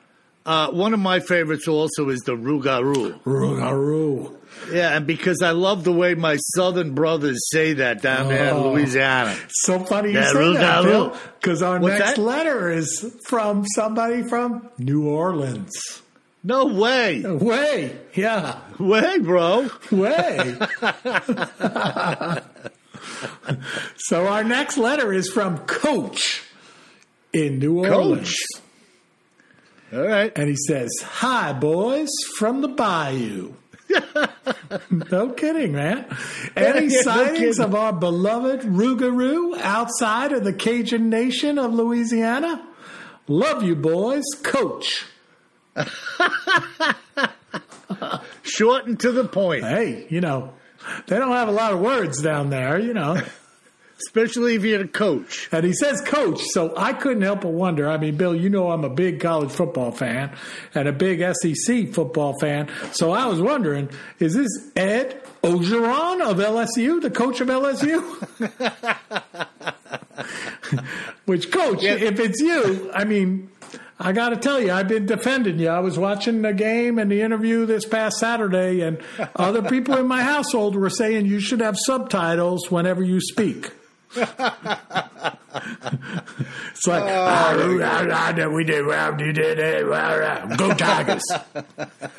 uh, 0.46 0.70
one 0.70 0.94
of 0.94 1.00
my 1.00 1.20
favorites 1.20 1.66
also 1.66 2.08
is 2.10 2.20
the 2.20 2.36
Rougarou. 2.36 3.20
Rougarou. 3.22 4.36
Yeah, 4.72 4.96
and 4.96 5.06
because 5.06 5.42
I 5.42 5.50
love 5.50 5.84
the 5.84 5.92
way 5.92 6.14
my 6.14 6.36
southern 6.36 6.94
brothers 6.94 7.38
say 7.52 7.74
that 7.74 8.00
down 8.02 8.28
there 8.28 8.48
in 8.48 8.54
Oh. 8.54 8.70
Louisiana. 8.72 9.36
So 9.48 9.78
funny 9.80 10.10
you 10.12 10.18
Yeah, 10.18 10.32
say 10.32 10.52
that, 10.54 10.82
Bill, 10.84 11.16
because 11.40 11.62
our 11.62 11.78
What's 11.78 11.98
next 11.98 12.16
that? 12.16 12.22
letter 12.22 12.70
is 12.70 13.14
from 13.26 13.64
somebody 13.74 14.22
from 14.22 14.68
New 14.78 15.06
Orleans. 15.06 15.70
No 16.46 16.66
way, 16.66 17.22
Way, 17.22 17.96
yeah, 18.14 18.58
way, 18.78 19.18
bro. 19.18 19.70
way. 19.90 20.56
so 23.96 24.26
our 24.26 24.44
next 24.44 24.76
letter 24.76 25.12
is 25.12 25.28
from 25.30 25.58
Coach 25.58 26.42
in 27.32 27.58
New 27.58 27.78
Orleans. 27.84 28.34
All 29.92 30.00
right. 30.06 30.32
And 30.36 30.48
he 30.48 30.56
says, 30.68 30.90
Hi, 31.02 31.52
boys, 31.52 32.08
from 32.38 32.60
the 32.62 32.68
bayou. 32.68 33.54
no 35.10 35.30
kidding, 35.30 35.72
man. 35.72 36.06
Any 36.56 36.86
Yeah, 36.92 37.02
sightings 37.02 37.56
kidding. 37.58 37.64
of 37.64 37.74
our 37.74 37.92
beloved 37.92 38.62
Rougarou 38.62 39.58
outside 39.60 40.32
of 40.32 40.44
the 40.44 40.52
Cajun 40.52 41.08
nation 41.10 41.58
of 41.58 41.72
Louisiana? 41.74 42.66
Love 43.28 43.62
you, 43.62 43.74
boys. 43.76 44.24
Coach. 44.42 45.06
Short 48.42 48.86
and 48.86 48.98
to 49.00 49.12
the 49.12 49.24
point, 49.24 49.64
Hey, 49.64 50.06
you 50.10 50.20
know, 50.20 50.52
they 51.06 51.18
don't 51.18 51.32
have 51.32 51.48
a 51.48 51.52
lot 51.52 51.72
of 51.72 51.80
words 51.80 52.20
down 52.22 52.50
there, 52.50 52.78
you 52.78 52.92
know. 52.94 53.20
especially 53.98 54.54
if 54.56 54.64
you're 54.64 54.78
the 54.82 54.88
coach. 54.88 55.48
And 55.52 55.64
he 55.64 55.72
says 55.72 56.00
coach, 56.00 56.40
so 56.52 56.74
I 56.76 56.92
couldn't 56.92 57.22
help 57.22 57.42
but 57.42 57.52
wonder. 57.52 57.88
I 57.88 57.96
mean, 57.96 58.16
Bill, 58.16 58.34
you 58.34 58.48
know 58.50 58.70
I'm 58.70 58.84
a 58.84 58.90
big 58.90 59.20
college 59.20 59.50
football 59.50 59.90
fan 59.92 60.34
and 60.74 60.88
a 60.88 60.92
big 60.92 61.20
SEC 61.36 61.88
football 61.92 62.38
fan. 62.40 62.68
So 62.92 63.12
I 63.12 63.26
was 63.26 63.40
wondering, 63.40 63.88
is 64.18 64.34
this 64.34 64.48
Ed 64.76 65.22
Orgeron 65.42 66.20
of 66.22 66.38
LSU, 66.38 67.00
the 67.02 67.10
coach 67.10 67.40
of 67.40 67.48
LSU? 67.48 68.02
Which 71.26 71.50
coach, 71.50 71.82
Yeah. 71.82 71.94
if 71.94 72.20
it's 72.20 72.40
you, 72.40 72.90
I 72.92 73.04
mean, 73.04 73.50
I 73.98 74.12
got 74.12 74.30
to 74.30 74.36
tell 74.36 74.60
you, 74.60 74.72
I've 74.72 74.88
been 74.88 75.06
defending 75.06 75.58
you. 75.58 75.68
I 75.68 75.80
was 75.80 75.98
watching 75.98 76.42
the 76.42 76.52
game 76.52 76.98
and 76.98 77.10
the 77.10 77.22
interview 77.22 77.64
this 77.64 77.84
past 77.86 78.18
Saturday, 78.18 78.80
and 78.80 78.98
other 79.36 79.62
people 79.62 79.96
in 79.96 80.06
my 80.06 80.22
household 80.22 80.76
were 80.76 80.90
saying 80.90 81.26
you 81.26 81.40
should 81.40 81.60
have 81.60 81.76
subtitles 81.78 82.70
whenever 82.70 83.02
you 83.02 83.20
speak. 83.20 83.70
It's 84.16 84.26
like, 86.86 87.02
ah, 87.06 87.54
ah, 87.82 88.34
ah, 88.36 88.48
we 88.48 88.64
did 88.64 88.86
well, 88.86 89.20
you 89.20 89.32
did 89.32 89.58
it, 89.58 89.86
well, 89.86 90.20
ah, 90.22 90.46
go 90.56 90.72
Tigers. 90.74 91.22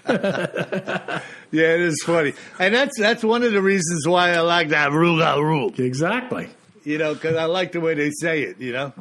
Yeah, 1.51 1.75
it 1.75 1.81
is 1.81 2.01
funny, 2.05 2.33
and 2.59 2.75
that's 2.75 2.99
that's 2.99 3.23
one 3.23 3.41
of 3.43 3.53
the 3.53 3.61
reasons 3.61 4.05
why 4.05 4.31
I 4.31 4.41
like 4.41 4.69
that 4.69 4.91
Rougarou. 4.91 5.79
exactly. 5.79 6.49
You 6.83 6.97
know, 6.97 7.13
because 7.13 7.37
I 7.37 7.45
like 7.45 7.71
the 7.71 7.79
way 7.79 7.93
they 7.93 8.11
say 8.11 8.41
it. 8.43 8.59
You 8.59 8.73
know. 8.73 8.91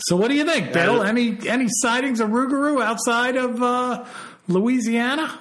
So, 0.00 0.14
what 0.14 0.28
do 0.28 0.34
you 0.34 0.44
think, 0.44 0.72
Bill? 0.72 1.02
Any 1.02 1.36
any 1.48 1.66
sightings 1.68 2.20
of 2.20 2.28
Rougarou 2.30 2.80
outside 2.80 3.36
of 3.36 3.60
uh, 3.60 4.04
Louisiana? 4.46 5.36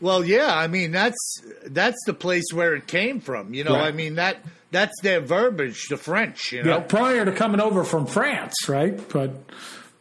Well, 0.00 0.24
yeah, 0.24 0.54
I 0.56 0.66
mean 0.68 0.92
that's 0.92 1.42
that's 1.66 1.98
the 2.06 2.14
place 2.14 2.44
where 2.54 2.74
it 2.74 2.86
came 2.86 3.20
from. 3.20 3.52
You 3.52 3.64
know, 3.64 3.74
Right. 3.74 3.88
I 3.88 3.92
mean 3.92 4.14
that 4.14 4.38
that's 4.70 5.00
their 5.02 5.20
verbiage, 5.20 5.86
the 5.88 5.96
French. 5.96 6.52
You 6.52 6.62
know, 6.62 6.76
Yeah, 6.76 6.80
prior 6.80 7.24
to 7.24 7.32
coming 7.32 7.60
over 7.60 7.84
from 7.84 8.06
France, 8.06 8.68
right? 8.68 8.98
But 9.08 9.30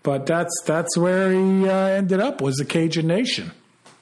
but 0.04 0.26
that's 0.26 0.62
that's 0.66 0.98
where 0.98 1.32
he 1.32 1.68
uh, 1.68 1.74
ended 1.74 2.20
up 2.20 2.42
was 2.42 2.56
the 2.58 2.66
Cajun 2.66 3.08
Nation. 3.08 3.52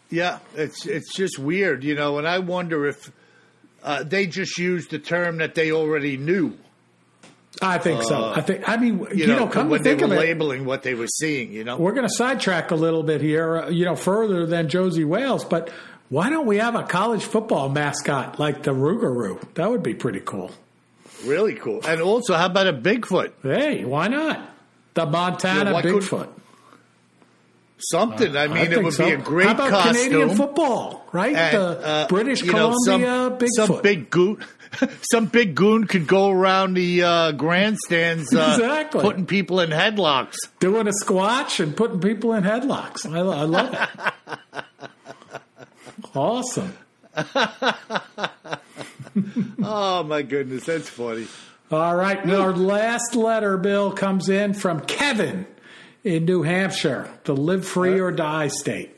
Yeah, 0.10 0.40
it's 0.56 0.86
it's 0.86 1.14
just 1.16 1.40
weird, 1.40 1.84
you 1.84 1.96
know, 1.96 2.18
and 2.20 2.28
I 2.28 2.40
wonder 2.40 2.86
if 2.88 3.12
uh, 3.84 4.04
they 4.04 4.28
just 4.28 4.58
used 4.58 4.92
the 4.92 5.00
term 5.00 5.38
that 5.38 5.56
they 5.56 5.72
already 5.72 6.18
knew. 6.18 6.58
I 7.62 7.78
think 7.78 8.04
so. 8.04 8.34
I 8.36 8.42
think. 8.42 8.68
I 8.68 8.76
mean, 8.76 9.00
you, 9.00 9.08
You, 9.14 9.28
know, 9.28 9.40
know, 9.40 9.48
come 9.48 9.70
to 9.70 9.78
they 9.78 9.84
think 9.84 10.02
were 10.02 10.08
of 10.08 10.12
it, 10.12 10.18
labeling 10.20 10.66
what 10.66 10.84
they 10.84 10.94
were 10.94 11.08
seeing, 11.08 11.54
you 11.54 11.64
know. 11.64 11.78
we're 11.78 11.94
going 11.94 12.08
to 12.08 12.14
sidetrack 12.14 12.72
a 12.72 12.76
little 12.76 13.02
bit 13.02 13.22
here. 13.22 13.58
uh, 13.60 13.70
You 13.70 13.86
know, 13.86 13.96
further 13.96 14.46
than 14.46 14.68
Josey 14.68 15.06
Wales, 15.06 15.46
but 15.46 15.72
why 16.10 16.30
don't 16.30 16.46
we 16.46 16.58
have 16.58 16.76
a 16.76 16.84
college 16.84 17.24
football 17.24 17.70
mascot 17.70 18.40
like 18.40 18.64
the 18.64 18.72
Rougarou? 18.72 19.42
That 19.56 19.70
would 19.72 19.84
be 19.84 19.94
pretty 19.94 20.20
cool. 20.20 20.52
Really 21.26 21.56
cool. 21.56 21.82
And 21.86 22.02
also, 22.02 22.36
how 22.36 22.46
about 22.46 22.68
a 22.68 22.74
Bigfoot? 22.74 23.32
Hey, 23.42 23.84
why 23.86 24.08
not? 24.08 24.40
The 24.94 25.06
Montana 25.06 25.74
Yeah, 25.74 25.82
Bigfoot. 25.82 26.30
Something. 27.78 28.38
I 28.38 28.48
mean, 28.48 28.72
it 28.72 28.82
would 28.84 28.94
so. 28.94 29.06
be 29.06 29.12
a 29.12 29.18
great 29.18 29.48
mascot. 29.48 29.60
How 29.60 29.68
about 29.70 29.84
costume. 29.84 30.04
Canadian 30.12 30.38
football, 30.38 31.06
right? 31.12 31.36
And, 31.36 31.58
the 31.58 31.86
uh, 31.86 32.08
British 32.08 32.42
you 32.42 32.54
know, 32.54 32.74
Columbia 32.86 33.38
Bigfoot. 33.38 33.48
some, 33.50 33.68
some 33.74 33.82
big 33.82 34.10
goon, 34.10 34.38
some 35.12 35.26
big 35.26 35.56
goon 35.56 35.86
could 35.86 36.08
go 36.08 36.30
around 36.30 36.76
the 36.76 37.04
uh, 37.04 37.32
grandstands, 37.34 38.34
uh, 38.34 38.56
Exactly. 38.58 39.02
putting 39.02 39.26
people 39.26 39.60
in 39.60 39.72
headlocks. 39.72 40.36
doing 40.60 40.88
a 40.88 40.92
squatch 40.92 41.60
and 41.62 41.76
putting 41.76 42.00
people 42.00 42.34
in 42.34 42.44
headlocks. 42.44 43.06
I, 43.06 43.20
I 43.20 43.44
love 43.44 43.74
it. 43.74 44.64
awesome. 46.14 46.76
Oh 49.64 50.04
my 50.04 50.22
goodness, 50.22 50.66
that's 50.66 50.90
funny. 50.90 51.28
All 51.72 51.96
right. 51.96 52.22
and 52.22 52.32
Our 52.34 52.54
last 52.54 53.16
letter, 53.16 53.58
Bill, 53.58 53.92
comes 53.92 54.30
in 54.30 54.54
from 54.54 54.82
Kevin 54.82 55.48
in 56.04 56.26
New 56.26 56.44
Hampshire, 56.44 57.10
the 57.24 57.36
live 57.36 57.66
free 57.66 58.00
or 58.00 58.12
die 58.12 58.50
state. 58.50 58.92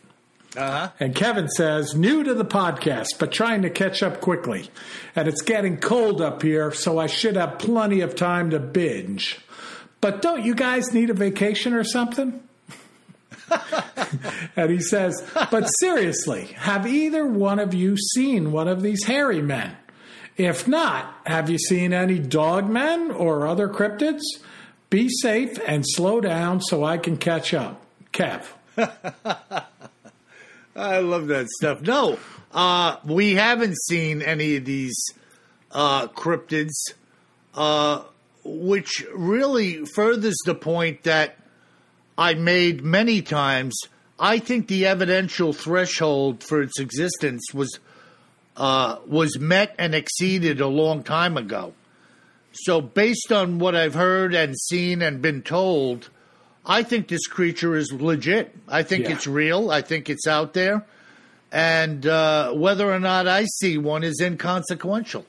Uh 0.56 0.72
huh. 0.72 0.90
And 1.00 1.16
Kevin 1.16 1.48
says, 1.50 1.96
new 1.96 2.24
to 2.24 2.34
the 2.34 2.44
podcast, 2.46 3.20
but 3.20 3.32
trying 3.32 3.62
to 3.62 3.70
catch 3.70 4.02
up 4.02 4.20
quickly. 4.22 4.70
And 5.16 5.28
it's 5.28 5.42
getting 5.42 5.78
cold 5.78 6.20
up 6.22 6.42
here, 6.42 6.72
so 6.72 6.98
I 6.98 7.06
should 7.08 7.36
have 7.36 7.60
plenty 7.60 8.02
of 8.02 8.16
time 8.16 8.50
to 8.50 8.60
binge. 8.60 9.40
But 10.02 10.22
don't 10.22 10.44
you 10.44 10.56
guys 10.56 10.94
need 10.94 11.10
a 11.10 11.14
vacation 11.14 11.74
or 11.74 11.84
something? 11.84 12.42
and 14.56 14.70
he 14.70 14.80
says, 14.80 15.22
but 15.52 15.66
seriously, 15.80 16.46
have 16.58 16.88
either 16.88 17.26
one 17.26 17.60
of 17.60 17.74
you 17.74 17.98
seen 17.98 18.52
one 18.52 18.68
of 18.68 18.82
these 18.82 19.04
hairy 19.04 19.42
men? 19.42 19.76
If 20.36 20.68
not, 20.68 21.16
have 21.26 21.50
you 21.50 21.58
seen 21.58 21.94
any 21.94 22.20
dog 22.20 22.70
men 22.70 23.12
or 23.12 23.48
other 23.48 23.68
cryptids? 23.68 24.22
Be 24.90 25.10
safe 25.10 25.60
and 25.68 25.84
slow 25.86 26.22
down 26.22 26.62
so 26.62 26.84
I 26.84 26.98
can 26.98 27.18
catch 27.18 27.54
up. 27.54 27.82
Kev. 28.14 28.46
I 30.76 31.00
love 31.00 31.28
that 31.28 31.48
stuff. 31.50 31.82
No, 31.82 32.20
uh, 32.52 32.98
we 33.04 33.34
haven't 33.34 33.76
seen 33.88 34.22
any 34.22 34.58
of 34.58 34.66
these 34.66 34.96
uh, 35.72 36.08
cryptids, 36.08 36.94
uh, 37.56 38.04
which 38.44 39.06
really 39.14 39.86
furthers 39.86 40.38
the 40.46 40.56
point 40.56 41.04
that 41.04 41.38
I 42.18 42.34
made 42.34 42.84
many 42.84 43.22
times. 43.22 43.76
I 44.20 44.40
think 44.40 44.68
the 44.68 44.88
evidential 44.88 45.54
threshold 45.54 46.44
for 46.44 46.62
its 46.62 46.80
existence 46.80 47.44
was 47.54 47.80
uh, 48.56 48.98
was 49.06 49.38
met 49.38 49.76
and 49.78 49.94
exceeded 49.94 50.60
a 50.60 50.68
long 50.68 51.04
time 51.04 51.38
ago. 51.38 51.74
So, 52.52 52.82
based 52.82 53.32
on 53.32 53.60
what 53.60 53.76
I've 53.76 53.94
heard 53.94 54.34
and 54.34 54.58
seen 54.58 55.04
and 55.04 55.22
been 55.22 55.44
told, 55.44 56.10
I 56.66 56.82
think 56.82 57.08
this 57.08 57.28
creature 57.28 57.76
is 57.76 57.92
legit. 57.94 58.56
I 58.68 58.82
think 58.82 59.04
Yeah. 59.06 59.12
it's 59.14 59.28
real. 59.28 59.70
I 59.70 59.82
think 59.82 60.10
it's 60.10 60.26
out 60.26 60.54
there. 60.54 60.84
And 61.52 62.06
uh, 62.08 62.52
whether 62.54 62.92
or 62.92 63.00
not 63.00 63.28
I 63.28 63.46
see 63.46 63.78
one 63.78 64.04
is 64.04 64.20
inconsequential. 64.20 65.26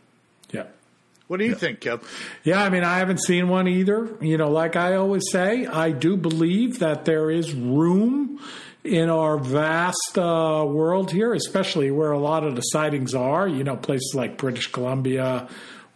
Yeah. 1.29 1.33
What 1.33 1.41
do 1.41 1.45
you 1.47 1.55
think, 1.55 1.81
Kev? 1.81 2.03
Yeah, 2.43 2.63
I 2.63 2.71
mean, 2.71 2.85
I 2.85 2.99
haven't 2.99 3.23
seen 3.23 3.49
one 3.49 3.69
either. 3.69 4.09
You 4.21 4.39
know, 4.39 4.51
like 4.51 4.77
I 4.77 4.95
always 4.95 5.25
say, 5.31 5.67
I 5.67 5.91
do 5.91 6.17
believe 6.17 6.79
that 6.79 7.05
there 7.05 7.31
is 7.31 7.53
room 7.55 8.41
in 8.83 9.11
our 9.11 9.37
vast 9.39 10.17
uh, 10.17 10.65
world 10.67 11.11
here, 11.11 11.35
especially 11.35 11.91
where 11.91 12.13
a 12.13 12.19
lot 12.19 12.45
of 12.45 12.57
the 12.57 12.63
sightings 12.63 13.15
are. 13.15 13.47
You 13.47 13.63
know, 13.65 13.77
places 13.77 14.13
like 14.15 14.39
British 14.39 14.73
Columbia, 14.73 15.49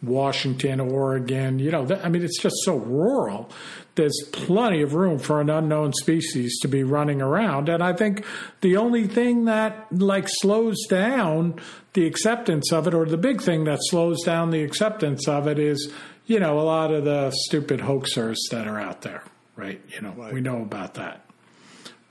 Washington, 0.02 0.80
Oregon. 0.80 1.58
You 1.58 1.70
know, 1.70 1.86
th- 1.86 2.00
I 2.04 2.08
mean, 2.10 2.22
it's 2.22 2.40
just 2.40 2.56
so 2.64 2.76
rural. 2.76 3.50
There's 3.94 4.18
plenty 4.32 4.80
of 4.80 4.94
room 4.94 5.18
for 5.18 5.40
an 5.40 5.50
unknown 5.50 5.92
species 5.92 6.58
to 6.60 6.68
be 6.68 6.82
running 6.82 7.20
around, 7.20 7.68
and 7.68 7.82
I 7.82 7.92
think 7.92 8.24
the 8.62 8.78
only 8.78 9.06
thing 9.06 9.44
that 9.44 9.86
like 9.92 10.26
slows 10.28 10.78
down 10.88 11.60
the 11.92 12.06
acceptance 12.06 12.72
of 12.72 12.86
it, 12.86 12.94
or 12.94 13.04
the 13.04 13.18
big 13.18 13.42
thing 13.42 13.64
that 13.64 13.80
slows 13.82 14.22
down 14.22 14.50
the 14.50 14.62
acceptance 14.62 15.28
of 15.28 15.46
it, 15.46 15.58
is 15.58 15.92
you 16.24 16.40
know 16.40 16.58
a 16.58 16.62
lot 16.62 16.90
of 16.92 17.04
the 17.04 17.30
stupid 17.32 17.80
hoaxers 17.80 18.36
that 18.50 18.66
are 18.66 18.80
out 18.80 19.02
there. 19.02 19.22
Right? 19.56 19.82
You 19.94 20.00
know, 20.00 20.30
we 20.32 20.40
know 20.40 20.62
about 20.62 20.94
that, 20.94 21.26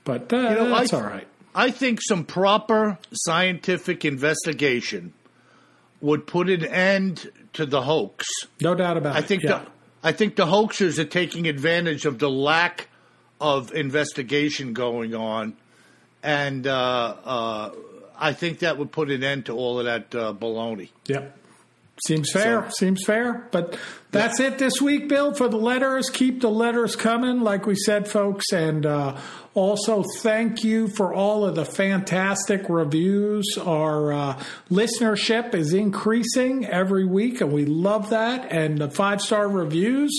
but 0.04 0.32
uh, 0.32 0.54
know, 0.54 0.68
that's 0.68 0.92
I- 0.92 0.96
all 0.96 1.02
right. 1.02 1.26
I 1.54 1.70
think 1.70 2.00
some 2.00 2.24
proper 2.24 2.96
scientific 3.12 4.04
investigation 4.04 5.12
would 6.00 6.26
put 6.26 6.48
an 6.48 6.64
end 6.64 7.30
to 7.54 7.66
the 7.66 7.82
hoax. 7.82 8.24
No 8.60 8.74
doubt 8.74 8.96
about 8.96 9.16
I 9.16 9.18
it. 9.18 9.24
I 9.24 9.26
think 9.26 9.42
yeah. 9.42 9.58
the 9.58 9.71
I 10.02 10.12
think 10.12 10.36
the 10.36 10.46
hoaxers 10.46 10.98
are 10.98 11.04
taking 11.04 11.46
advantage 11.46 12.06
of 12.06 12.18
the 12.18 12.30
lack 12.30 12.88
of 13.40 13.72
investigation 13.72 14.72
going 14.72 15.14
on, 15.14 15.54
and 16.22 16.66
uh, 16.66 17.16
uh, 17.24 17.70
I 18.18 18.32
think 18.32 18.60
that 18.60 18.78
would 18.78 18.92
put 18.92 19.10
an 19.10 19.22
end 19.22 19.46
to 19.46 19.52
all 19.52 19.78
of 19.78 19.84
that 19.84 20.14
uh, 20.14 20.32
baloney. 20.32 20.90
Yep. 21.06 21.38
Seems 22.06 22.32
fair. 22.32 22.64
So- 22.68 22.74
Seems 22.78 23.04
fair. 23.04 23.48
But 23.52 23.76
that's 24.10 24.40
it 24.40 24.58
this 24.58 24.80
week, 24.80 25.08
Bill, 25.08 25.34
for 25.34 25.48
the 25.48 25.56
letters. 25.58 26.10
Keep 26.10 26.40
the 26.40 26.50
letters 26.50 26.96
coming, 26.96 27.40
like 27.40 27.66
we 27.66 27.74
said, 27.76 28.08
folks. 28.08 28.52
And 28.52 28.84
uh, 28.84 29.16
also, 29.54 30.02
thank 30.18 30.64
you 30.64 30.88
for 30.88 31.14
all 31.14 31.44
of 31.44 31.54
the 31.54 31.64
fantastic 31.64 32.68
reviews. 32.68 33.44
Our 33.58 34.12
uh, 34.12 34.42
listenership 34.70 35.54
is 35.54 35.72
increasing 35.72 36.66
every 36.66 37.04
week, 37.04 37.40
and 37.40 37.52
we 37.52 37.64
love 37.66 38.10
that. 38.10 38.50
And 38.50 38.78
the 38.78 38.90
five 38.90 39.22
star 39.22 39.48
reviews 39.48 40.10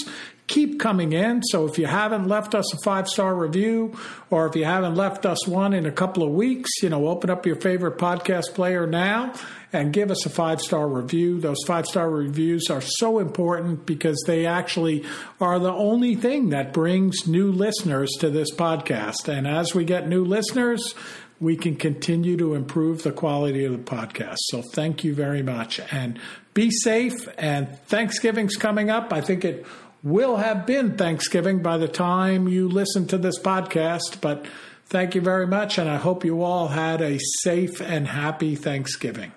keep 0.54 0.80
coming 0.80 1.14
in. 1.14 1.42
So 1.44 1.66
if 1.66 1.80
you 1.80 1.88
haven't 1.88 2.28
left 2.28 2.54
us 2.54 2.72
a 2.74 2.78
five 2.84 3.08
star 3.08 3.36
review, 3.36 3.98
or 4.30 4.48
if 4.48 4.56
you 4.56 4.66
haven't 4.66 4.96
left 4.96 5.26
us 5.26 5.48
one 5.48 5.74
in 5.74 5.88
a 5.88 5.92
couple 5.92 6.22
of 6.22 6.30
weeks, 6.30 6.70
you 6.84 6.90
know, 6.90 7.08
open 7.08 7.30
up 7.32 7.46
your 7.46 7.56
favorite 7.56 7.98
podcast 7.98 8.54
player 8.54 8.86
now 8.86 9.34
and 9.74 9.92
give 9.92 10.12
us 10.12 10.26
a 10.28 10.30
five 10.30 10.62
star 10.62 10.88
review. 10.88 11.42
Those 11.42 11.58
five 11.66 11.88
star 11.88 12.10
reviews 12.10 12.70
are 12.70 12.82
so 12.82 13.18
important 13.18 13.88
because 13.88 14.24
they 14.28 14.46
actually 14.46 15.04
are 15.42 15.58
the 15.58 15.74
only 15.74 16.16
thing 16.16 16.50
that 16.50 16.72
brings 16.72 17.28
new 17.28 17.52
listeners 17.52 18.12
to 18.20 18.30
this 18.30 18.54
podcast. 18.54 19.28
And 19.28 19.48
as 19.48 19.74
we 19.74 19.86
get 19.86 20.08
new 20.08 20.24
listeners, 20.24 20.94
we 21.40 21.58
can 21.58 21.76
continue 21.76 22.38
to 22.38 22.54
improve 22.54 23.02
the 23.02 23.12
quality 23.12 23.66
of 23.66 23.72
the 23.72 23.80
podcast. 23.80 24.38
So 24.52 24.62
thank 24.62 25.04
you 25.04 25.16
very 25.16 25.42
much 25.42 25.82
and 25.92 26.20
be 26.54 26.70
safe. 26.70 27.28
And 27.40 27.80
Thanksgiving's 27.88 28.56
coming 28.56 28.92
up. 28.92 29.12
I 29.12 29.22
think 29.22 29.44
it 29.44 29.66
will 30.04 30.36
have 30.36 30.66
been 30.66 30.98
Thanksgiving 30.98 31.62
by 31.62 31.78
the 31.78 31.88
time 31.88 32.48
you 32.48 32.68
listen 32.68 33.08
to 33.08 33.18
this 33.18 33.40
podcast, 33.40 34.20
but 34.20 34.46
thank 34.88 35.16
you 35.16 35.22
very 35.22 35.48
much. 35.48 35.78
And 35.78 35.90
I 35.90 35.96
hope 35.96 36.26
you 36.26 36.44
all 36.44 36.68
had 36.68 37.02
a 37.02 37.18
safe 37.42 37.82
and 37.82 38.08
happy 38.08 38.56
Thanksgiving. 38.56 39.32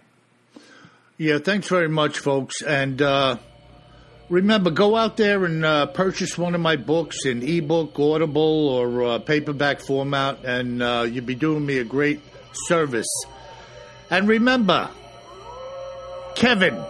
Yeah, 1.18 1.38
thanks 1.38 1.68
very 1.68 1.88
much, 1.88 2.18
folks. 2.18 2.60
And 2.62 3.00
uh, 3.00 3.38
remember, 4.28 4.70
go 4.70 4.96
out 4.96 5.16
there 5.16 5.44
and 5.44 5.64
uh, 5.64 5.86
purchase 5.86 6.36
one 6.36 6.54
of 6.54 6.60
my 6.60 6.76
books 6.76 7.24
in 7.24 7.42
ebook, 7.42 7.98
Audible, 7.98 8.68
or 8.68 9.04
uh, 9.04 9.18
paperback 9.20 9.80
format, 9.80 10.44
and 10.44 10.82
uh, 10.82 11.06
you'll 11.08 11.24
be 11.24 11.36
doing 11.36 11.64
me 11.64 11.78
a 11.78 11.84
great 11.84 12.20
service. 12.66 13.08
And 14.10 14.28
remember, 14.28 14.90
Kevin, 16.34 16.84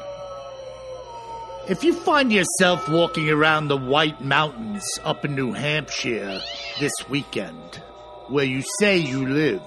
if 1.69 1.83
you 1.83 1.93
find 1.93 2.33
yourself 2.33 2.89
walking 2.89 3.29
around 3.29 3.69
the 3.69 3.77
White 3.77 4.21
Mountains 4.21 4.85
up 5.03 5.25
in 5.25 5.35
New 5.35 5.53
Hampshire 5.53 6.41
this 6.79 6.93
weekend, 7.09 7.83
where 8.29 8.45
you 8.45 8.63
say 8.79 8.97
you 8.99 9.27
live, 9.29 9.63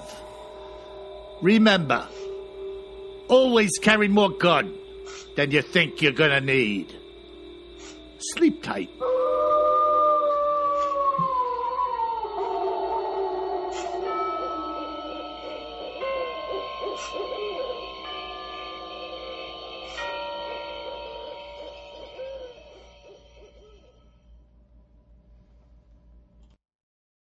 remember, 1.42 2.08
always 3.28 3.72
carry 3.82 4.08
more 4.08 4.30
gun 4.30 4.74
than 5.36 5.52
you 5.52 5.62
think 5.62 6.02
you're 6.02 6.14
gonna 6.14 6.42
need. 6.42 6.96
Sleep 8.20 8.64
tight. 8.64 8.90